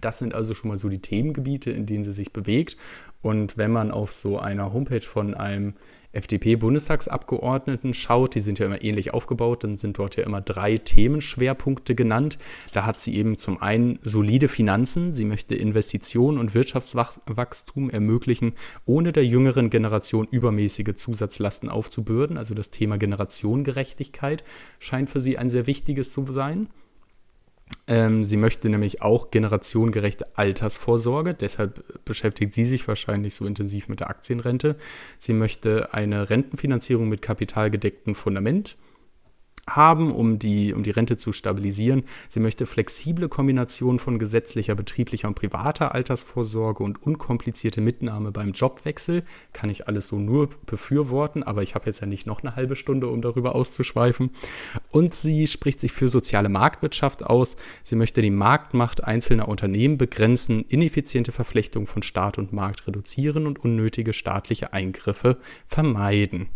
Das 0.00 0.18
sind 0.18 0.34
also 0.34 0.54
schon 0.54 0.68
mal 0.68 0.76
so 0.76 0.88
die 0.88 1.00
Themengebiete, 1.00 1.70
in 1.70 1.86
denen 1.86 2.04
sie 2.04 2.12
sich 2.12 2.32
bewegt. 2.32 2.76
Und 3.22 3.56
wenn 3.56 3.70
man 3.70 3.90
auf 3.90 4.12
so 4.12 4.38
einer 4.38 4.72
Homepage 4.72 5.00
von 5.00 5.34
einem 5.34 5.74
FDP-Bundestagsabgeordneten 6.12 7.94
schaut, 7.94 8.34
die 8.34 8.40
sind 8.40 8.58
ja 8.58 8.66
immer 8.66 8.82
ähnlich 8.82 9.14
aufgebaut, 9.14 9.64
dann 9.64 9.76
sind 9.76 9.98
dort 9.98 10.16
ja 10.16 10.24
immer 10.24 10.40
drei 10.40 10.76
Themenschwerpunkte 10.76 11.94
genannt. 11.94 12.36
Da 12.72 12.84
hat 12.84 13.00
sie 13.00 13.14
eben 13.14 13.38
zum 13.38 13.60
einen 13.62 13.98
solide 14.02 14.48
Finanzen, 14.48 15.12
sie 15.12 15.24
möchte 15.24 15.54
Investitionen 15.54 16.38
und 16.38 16.54
Wirtschaftswachstum 16.54 17.88
ermöglichen, 17.90 18.52
ohne 18.84 19.12
der 19.12 19.24
jüngeren 19.24 19.70
Generation 19.70 20.28
übermäßige 20.30 20.94
Zusatzlasten 20.96 21.68
aufzubürden. 21.68 22.36
Also 22.36 22.54
das 22.54 22.70
Thema 22.70 22.98
Generationengerechtigkeit 22.98 24.44
scheint 24.78 25.08
für 25.08 25.20
sie 25.20 25.38
ein 25.38 25.48
sehr 25.48 25.66
wichtiges 25.66 26.12
zu 26.12 26.30
sein. 26.30 26.68
Ähm, 27.88 28.24
sie 28.24 28.36
möchte 28.36 28.68
nämlich 28.68 29.02
auch 29.02 29.30
generationengerechte 29.30 30.38
Altersvorsorge, 30.38 31.34
deshalb 31.34 32.04
beschäftigt 32.04 32.54
sie 32.54 32.64
sich 32.64 32.86
wahrscheinlich 32.86 33.34
so 33.34 33.44
intensiv 33.44 33.88
mit 33.88 34.00
der 34.00 34.08
Aktienrente. 34.08 34.76
Sie 35.18 35.32
möchte 35.32 35.92
eine 35.92 36.30
Rentenfinanzierung 36.30 37.08
mit 37.08 37.22
kapitalgedecktem 37.22 38.14
Fundament 38.14 38.76
haben, 39.68 40.12
um 40.12 40.40
die, 40.40 40.74
um 40.74 40.82
die 40.82 40.90
Rente 40.90 41.16
zu 41.16 41.32
stabilisieren. 41.32 42.02
Sie 42.28 42.40
möchte 42.40 42.66
flexible 42.66 43.28
Kombinationen 43.28 44.00
von 44.00 44.18
gesetzlicher, 44.18 44.74
betrieblicher 44.74 45.28
und 45.28 45.34
privater 45.34 45.94
Altersvorsorge 45.94 46.82
und 46.82 47.00
unkomplizierte 47.00 47.80
Mitnahme 47.80 48.32
beim 48.32 48.52
Jobwechsel. 48.52 49.22
Kann 49.52 49.70
ich 49.70 49.86
alles 49.86 50.08
so 50.08 50.16
nur 50.16 50.48
befürworten, 50.66 51.44
aber 51.44 51.62
ich 51.62 51.76
habe 51.76 51.86
jetzt 51.86 52.00
ja 52.00 52.08
nicht 52.08 52.26
noch 52.26 52.42
eine 52.42 52.56
halbe 52.56 52.74
Stunde, 52.74 53.06
um 53.06 53.22
darüber 53.22 53.54
auszuschweifen. 53.54 54.30
Und 54.90 55.14
sie 55.14 55.46
spricht 55.46 55.78
sich 55.78 55.92
für 55.92 56.08
soziale 56.08 56.48
Marktwirtschaft 56.48 57.24
aus. 57.24 57.56
Sie 57.84 57.94
möchte 57.94 58.20
die 58.20 58.30
Marktmacht 58.30 59.04
einzelner 59.04 59.48
Unternehmen 59.48 59.96
begrenzen, 59.96 60.64
ineffiziente 60.68 61.30
Verflechtungen 61.30 61.86
von 61.86 62.02
Staat 62.02 62.36
und 62.36 62.52
Markt 62.52 62.88
reduzieren 62.88 63.46
und 63.46 63.60
unnötige 63.60 64.12
staatliche 64.12 64.72
Eingriffe 64.72 65.38
vermeiden. 65.66 66.48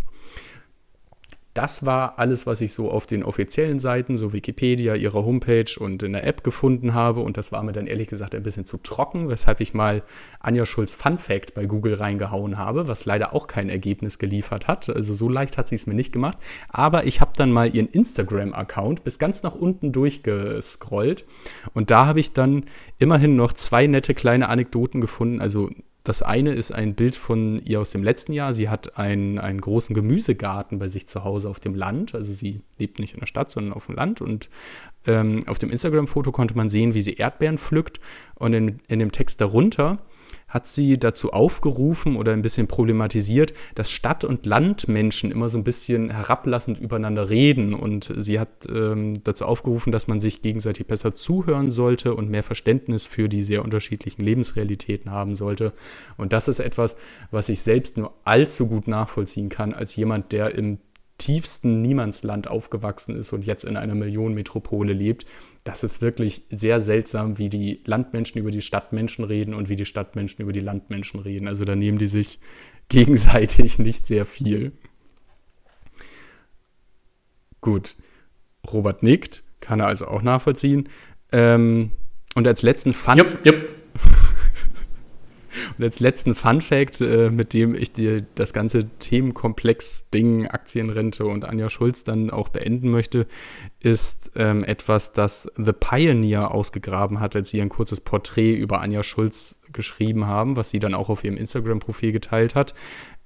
Das 1.57 1.87
war 1.87 2.19
alles, 2.19 2.47
was 2.47 2.61
ich 2.61 2.75
so 2.75 2.91
auf 2.91 3.07
den 3.07 3.25
offiziellen 3.25 3.79
Seiten, 3.79 4.19
so 4.19 4.35
Wikipedia, 4.35 4.95
ihrer 4.95 5.25
Homepage 5.25 5.65
und 5.79 6.03
in 6.03 6.13
der 6.13 6.27
App 6.27 6.45
gefunden 6.45 6.93
habe. 6.93 7.21
Und 7.21 7.39
das 7.39 7.51
war 7.51 7.63
mir 7.63 7.73
dann 7.73 7.87
ehrlich 7.87 8.09
gesagt 8.09 8.35
ein 8.35 8.43
bisschen 8.43 8.67
zu 8.67 8.77
trocken, 8.77 9.31
weshalb 9.31 9.63
ich 9.63 9.73
mal 9.73 10.03
Anja 10.39 10.67
Schulz 10.67 10.95
Fun 10.95 11.17
Fact 11.17 11.55
bei 11.55 11.65
Google 11.65 11.95
reingehauen 11.95 12.59
habe, 12.59 12.89
was 12.89 13.07
leider 13.07 13.35
auch 13.35 13.47
kein 13.47 13.71
Ergebnis 13.71 14.19
geliefert 14.19 14.69
hat. 14.69 14.91
Also 14.91 15.15
so 15.15 15.31
leicht 15.31 15.57
hat 15.57 15.67
sie 15.67 15.77
es 15.77 15.87
mir 15.87 15.95
nicht 15.95 16.13
gemacht. 16.13 16.37
Aber 16.69 17.07
ich 17.07 17.23
habe 17.23 17.33
dann 17.35 17.51
mal 17.51 17.75
ihren 17.75 17.89
Instagram-Account 17.89 19.03
bis 19.03 19.19
ganz 19.19 19.43
nach 19.43 19.55
unten 19.55 19.93
durchgescrollt. 19.93 21.25
Und 21.73 21.91
da 21.91 22.05
habe 22.05 22.21
ich 22.21 22.35
dann 22.35 22.67
immerhin 22.99 23.35
noch 23.35 23.55
zwei 23.55 23.87
nette 23.87 24.13
kleine 24.13 24.51
Anekdoten 24.51 25.01
gefunden. 25.01 25.41
Also 25.41 25.71
das 26.09 26.23
eine 26.23 26.53
ist 26.53 26.73
ein 26.73 26.95
Bild 26.95 27.17
von 27.17 27.61
ihr 27.65 27.81
aus 27.81 27.91
dem 27.91 28.05
letzten 28.05 28.33
Jahr. 28.33 28.53
Sie 28.53 28.69
hat 28.69 28.97
einen, 28.97 29.39
einen 29.39 29.61
großen 29.61 29.93
Gemüsegarten 29.95 30.79
bei 30.79 30.87
sich 30.87 31.09
zu 31.09 31.25
Hause 31.25 31.49
auf 31.49 31.59
dem 31.59 31.75
Land. 31.75 32.15
Also 32.15 32.33
sie 32.33 32.61
lebt 32.79 33.01
nicht 33.01 33.15
in 33.15 33.21
der 33.21 33.27
Stadt, 33.27 33.51
sondern 33.51 33.73
auf 33.73 33.87
dem 33.87 33.97
Land. 33.97 34.21
Und 34.21 34.49
ähm, 35.07 35.41
auf 35.49 35.59
dem 35.59 35.71
Instagram-Foto 35.71 36.31
konnte 36.31 36.57
man 36.57 36.69
sehen, 36.69 36.95
wie 36.95 37.03
sie 37.03 37.15
Erdbeeren 37.15 37.59
pflückt. 37.59 37.99
Und 38.37 38.53
in, 38.53 38.81
in 38.87 39.01
dem 39.01 39.11
Text 39.11 39.41
darunter 39.41 39.99
hat 40.49 40.67
sie 40.67 40.99
dazu 40.99 41.33
aufgerufen 41.33 42.17
oder 42.17 42.33
ein 42.33 42.43
bisschen 42.43 42.69
problematisiert, 42.69 43.53
dass 43.75 43.91
Stadt- 43.91 44.25
und 44.25 44.47
Landmenschen 44.47 45.33
immer 45.33 45.49
so 45.49 45.59
ein 45.59 45.65
bisschen 45.65 46.11
herablassend 46.11 46.79
übereinander 46.79 47.29
reden. 47.29 47.75
Und 47.75 48.13
sie 48.17 48.39
hat 48.39 48.67
ähm, 48.69 49.23
dazu 49.25 49.45
aufgerufen, 49.45 49.91
dass 49.93 50.07
man 50.07 50.21
sich 50.21 50.43
gegenseitig 50.43 50.87
besser 50.87 51.15
zuhören 51.15 51.71
sollte 51.71 52.15
und 52.15 52.31
mehr 52.31 52.45
Verständnis 52.45 53.07
für 53.07 53.29
die 53.29 53.43
sehr 53.43 53.65
unterschiedlichen 53.65 54.23
Lebensrealitäten 54.23 55.11
haben 55.11 55.35
sollte. 55.35 55.73
Und 56.17 56.33
das 56.33 56.47
ist 56.47 56.61
etwas, 56.61 56.97
was 57.33 57.49
ich 57.49 57.61
selbst 57.61 57.97
nur 57.97 58.15
allzu 58.25 58.69
gut 58.69 58.87
nachvollziehen 58.87 59.49
kann, 59.49 59.73
als 59.73 59.97
jemand, 59.97 60.31
der 60.31 60.55
im 60.55 60.79
tiefsten 61.19 61.83
Niemandsland 61.83 62.49
aufgewachsen 62.49 63.17
ist 63.17 63.33
und 63.33 63.47
jetzt 63.47 63.65
in 63.65 63.77
einer 63.77 63.95
Millionenmetropole 63.95 64.93
lebt, 64.93 65.27
das 65.67 65.83
ist 65.83 66.01
wirklich 66.01 66.43
sehr 66.49 66.81
seltsam, 66.81 67.39
wie 67.39 67.49
die 67.49 67.81
Landmenschen 67.85 68.41
über 68.41 68.53
die 68.53 68.63
Stadtmenschen 68.63 69.25
reden 69.25 69.53
und 69.53 69.69
wie 69.69 69.75
die 69.75 69.85
Stadtmenschen 69.85 70.41
über 70.41 70.53
die 70.53 70.61
Landmenschen 70.61 71.19
reden. 71.19 71.49
Also 71.49 71.65
da 71.65 71.75
nehmen 71.75 71.99
die 71.99 72.07
sich 72.07 72.39
gegenseitig 72.89 73.79
nicht 73.79 74.07
sehr 74.07 74.25
viel. 74.25 74.73
Gut, 77.61 77.97
Robert 78.73 79.03
nickt, 79.03 79.43
kann 79.61 79.81
er 79.81 79.89
also 79.89 80.07
auch 80.07 80.23
nachvollziehen. 80.23 80.89
Ähm, 81.33 81.91
und 82.37 82.47
als 82.47 82.63
letzten 82.63 82.93
Fun, 82.93 83.19
Jupp, 83.19 83.45
jupp. 83.45 83.76
Und 85.79 85.85
als 85.85 86.01
letzten 86.01 86.35
Fun 86.35 86.61
Fact, 86.61 87.01
äh, 87.01 87.31
mit 87.31 87.53
dem 87.53 87.75
ich 87.75 87.93
dir 87.93 88.25
das 88.35 88.53
ganze 88.53 88.89
Themenkomplex-Ding 88.99 90.47
Aktienrente 90.49 91.27
und 91.27 91.45
Anja 91.45 91.69
Schulz 91.69 92.05
dann 92.05 92.31
auch 92.31 92.49
beenden 92.49 92.91
möchte, 92.91 93.27
ist 93.81 94.33
ähm, 94.37 94.65
etwas, 94.65 95.13
das 95.13 95.51
The 95.57 95.73
Pioneer 95.73 96.51
ausgegraben 96.53 97.21
hat, 97.21 97.37
als 97.37 97.51
sie 97.51 97.61
ein 97.61 97.69
kurzes 97.69 98.01
Porträt 98.01 98.55
über 98.55 98.81
Anja 98.81 99.03
Schulz 99.03 99.59
geschrieben 99.77 100.27
haben, 100.27 100.57
was 100.57 100.71
sie 100.71 100.81
dann 100.81 100.95
auch 100.95 101.09
auf 101.09 101.23
ihrem 101.23 101.37
Instagram-Profil 101.37 102.13
geteilt 102.13 102.55
hat. 102.55 102.75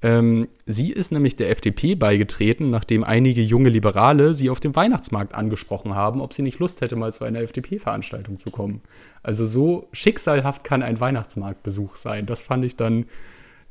Ähm, 0.03 0.49
sie 0.65 0.93
ist 0.93 1.13
nämlich 1.13 1.37
der 1.37 1.51
FDP 1.51 1.95
beigetreten, 1.95 2.71
nachdem 2.71 3.05
einige 3.05 3.43
junge 3.43 3.69
Liberale 3.69 4.33
sie 4.35 4.49
auf 4.49 4.61
dem 4.61 4.75
Weihnachtsmarkt 4.75 5.35
angesprochen 5.35 5.95
haben, 5.95 6.21
ob 6.21 6.33
sie 6.33 6.43
nicht 6.43 6.59
Lust 6.59 6.81
hätte, 6.81 6.97
mal 6.97 7.13
zu 7.13 7.25
einer 7.25 7.41
FDP-Veranstaltung 7.41 8.39
zu 8.39 8.51
kommen. 8.51 8.83
Also 9.23 9.45
so 9.45 9.89
schicksalhaft 9.93 10.65
kann 10.65 10.83
ein 10.83 11.01
Weihnachtsmarktbesuch 11.01 11.97
sein. 11.97 12.27
Das 12.27 12.43
fand 12.43 12.65
ich 12.65 12.77
dann 12.77 13.07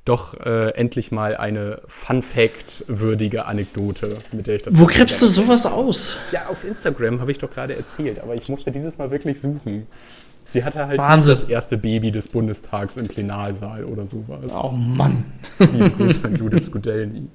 doch 0.05 0.39
äh, 0.39 0.69
endlich 0.71 1.11
mal 1.11 1.35
eine 1.35 1.81
Fun-Fact-würdige 1.87 3.45
Anekdote, 3.45 4.17
mit 4.31 4.47
der 4.47 4.55
ich 4.55 4.61
das. 4.63 4.79
Wo 4.79 4.85
kriegst 4.85 5.21
du 5.21 5.27
sowas 5.27 5.65
aus? 5.65 6.17
Ja, 6.31 6.47
auf 6.47 6.63
Instagram 6.63 7.21
habe 7.21 7.31
ich 7.31 7.37
doch 7.37 7.51
gerade 7.51 7.75
erzählt, 7.75 8.19
aber 8.19 8.35
ich 8.35 8.49
musste 8.49 8.71
dieses 8.71 8.97
Mal 8.97 9.11
wirklich 9.11 9.39
suchen. 9.39 9.87
Sie 10.49 10.63
hatte 10.63 10.87
halt 10.87 10.97
Wahnsinn. 10.97 11.29
nicht 11.29 11.43
das 11.43 11.49
erste 11.49 11.77
Baby 11.77 12.11
des 12.11 12.27
Bundestags 12.27 12.97
im 12.97 13.07
Plenarsaal 13.07 13.83
oder 13.85 14.07
sowas. 14.07 14.51
Oh 14.51 14.71
Mann. 14.71 15.25
Liebe 15.59 15.91
Grüße 15.91 16.25
an 16.25 16.35
Judith 16.35 16.65
Skudelny. 16.65 17.27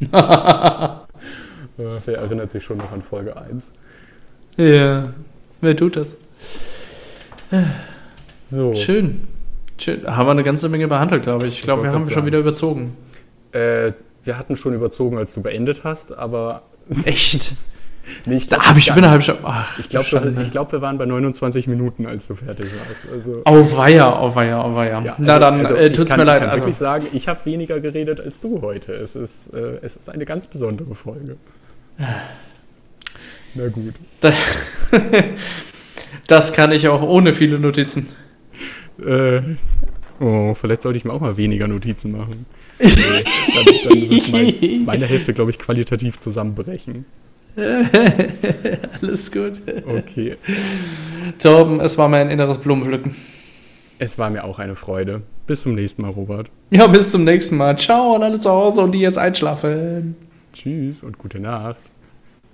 Äh, 1.76 1.82
Wer 2.06 2.18
erinnert 2.18 2.52
sich 2.52 2.62
schon 2.62 2.76
noch 2.76 2.92
an 2.92 3.02
Folge 3.02 3.36
1? 3.36 3.72
Ja, 4.56 5.12
wer 5.60 5.76
tut 5.76 5.96
das? 5.96 6.16
So. 8.38 8.74
Schön. 8.76 9.26
Schön. 9.76 10.06
Haben 10.06 10.26
wir 10.28 10.30
eine 10.32 10.44
ganze 10.44 10.68
Menge 10.68 10.86
behandelt, 10.86 11.24
glaube 11.24 11.48
ich. 11.48 11.54
Ich 11.58 11.62
glaube, 11.62 11.82
wir 11.82 11.90
haben 11.92 12.04
schon 12.04 12.14
sagen. 12.14 12.26
wieder 12.26 12.38
überzogen. 12.38 12.96
Äh, 13.50 13.90
wir 14.22 14.38
hatten 14.38 14.56
schon 14.56 14.72
überzogen, 14.72 15.18
als 15.18 15.34
du 15.34 15.42
beendet 15.42 15.82
hast, 15.82 16.16
aber. 16.16 16.62
Echt? 17.04 17.54
Nee, 18.26 18.36
ich 18.36 18.48
Da 18.48 18.56
glaub, 18.56 18.68
habe 18.68 18.78
ich 18.78 18.90
halbe 18.92 19.22
Stunde. 19.22 19.40
Ach, 19.44 19.78
Ich 19.78 19.88
glaube, 19.88 20.06
glaub, 20.50 20.72
wir 20.72 20.80
waren 20.80 20.98
bei 20.98 21.06
29 21.06 21.66
Minuten, 21.68 22.06
als 22.06 22.26
du 22.28 22.34
fertig 22.34 22.66
warst. 22.66 23.02
Also, 23.12 23.42
Oh 23.46 23.76
weia, 23.76 24.20
oh 24.22 24.34
weia, 24.34 24.64
oh 24.64 24.74
weia. 24.74 25.02
ja, 25.02 25.14
Na 25.18 25.34
also- 25.34 25.40
dann, 25.40 25.60
also 25.60 25.74
äh, 25.74 25.90
tut's 25.90 26.10
kann, 26.10 26.18
mir 26.20 26.24
leid. 26.24 26.42
Ich 26.42 26.48
kann 26.48 26.56
wirklich 26.58 26.66
Also, 26.74 26.84
sagen, 26.84 27.06
ich 27.12 27.28
habe 27.28 27.44
weniger 27.44 27.80
geredet 27.80 28.20
als 28.20 28.40
du 28.40 28.60
heute. 28.62 28.92
Es 28.92 29.16
ist, 29.16 29.54
äh, 29.54 29.78
es 29.82 29.96
ist 29.96 30.10
eine 30.10 30.24
ganz 30.24 30.46
besondere 30.46 30.94
Folge. 30.94 31.36
Na 33.54 33.68
gut. 33.68 33.94
das, 34.20 34.36
das 36.26 36.52
kann 36.52 36.72
ich 36.72 36.88
auch 36.88 37.02
ohne 37.02 37.32
viele 37.32 37.58
Notizen. 37.58 38.06
Äh, 39.04 39.40
oh, 40.20 40.54
vielleicht 40.54 40.82
sollte 40.82 40.98
ich 40.98 41.04
mir 41.04 41.12
auch 41.12 41.20
mal 41.20 41.36
weniger 41.36 41.66
Notizen 41.68 42.12
machen. 42.12 42.46
Nee, 42.78 42.90
dann, 42.90 43.64
dann 43.84 44.10
wird 44.10 44.32
mein, 44.32 44.84
meine 44.84 45.06
Hälfte, 45.06 45.32
glaube 45.34 45.50
ich, 45.50 45.58
qualitativ 45.58 46.18
zusammenbrechen. 46.18 47.04
Alles 49.00 49.30
gut. 49.30 49.54
Okay. 49.86 50.36
Torben, 51.38 51.80
es 51.80 51.96
war 51.96 52.08
mein 52.08 52.30
inneres 52.30 52.58
Blumenpflücken. 52.58 53.14
Es 53.98 54.18
war 54.18 54.30
mir 54.30 54.44
auch 54.44 54.58
eine 54.58 54.74
Freude. 54.74 55.22
Bis 55.46 55.62
zum 55.62 55.74
nächsten 55.74 56.02
Mal, 56.02 56.10
Robert. 56.10 56.50
Ja, 56.70 56.86
bis 56.86 57.10
zum 57.10 57.24
nächsten 57.24 57.56
Mal. 57.56 57.78
Ciao 57.78 58.14
an 58.14 58.22
alle 58.22 58.40
zu 58.40 58.50
Hause 58.50 58.80
und 58.80 58.92
die 58.92 59.00
jetzt 59.00 59.18
einschlafen. 59.18 60.16
Tschüss 60.52 61.02
und 61.02 61.18
gute 61.18 61.38
Nacht. 61.38 61.78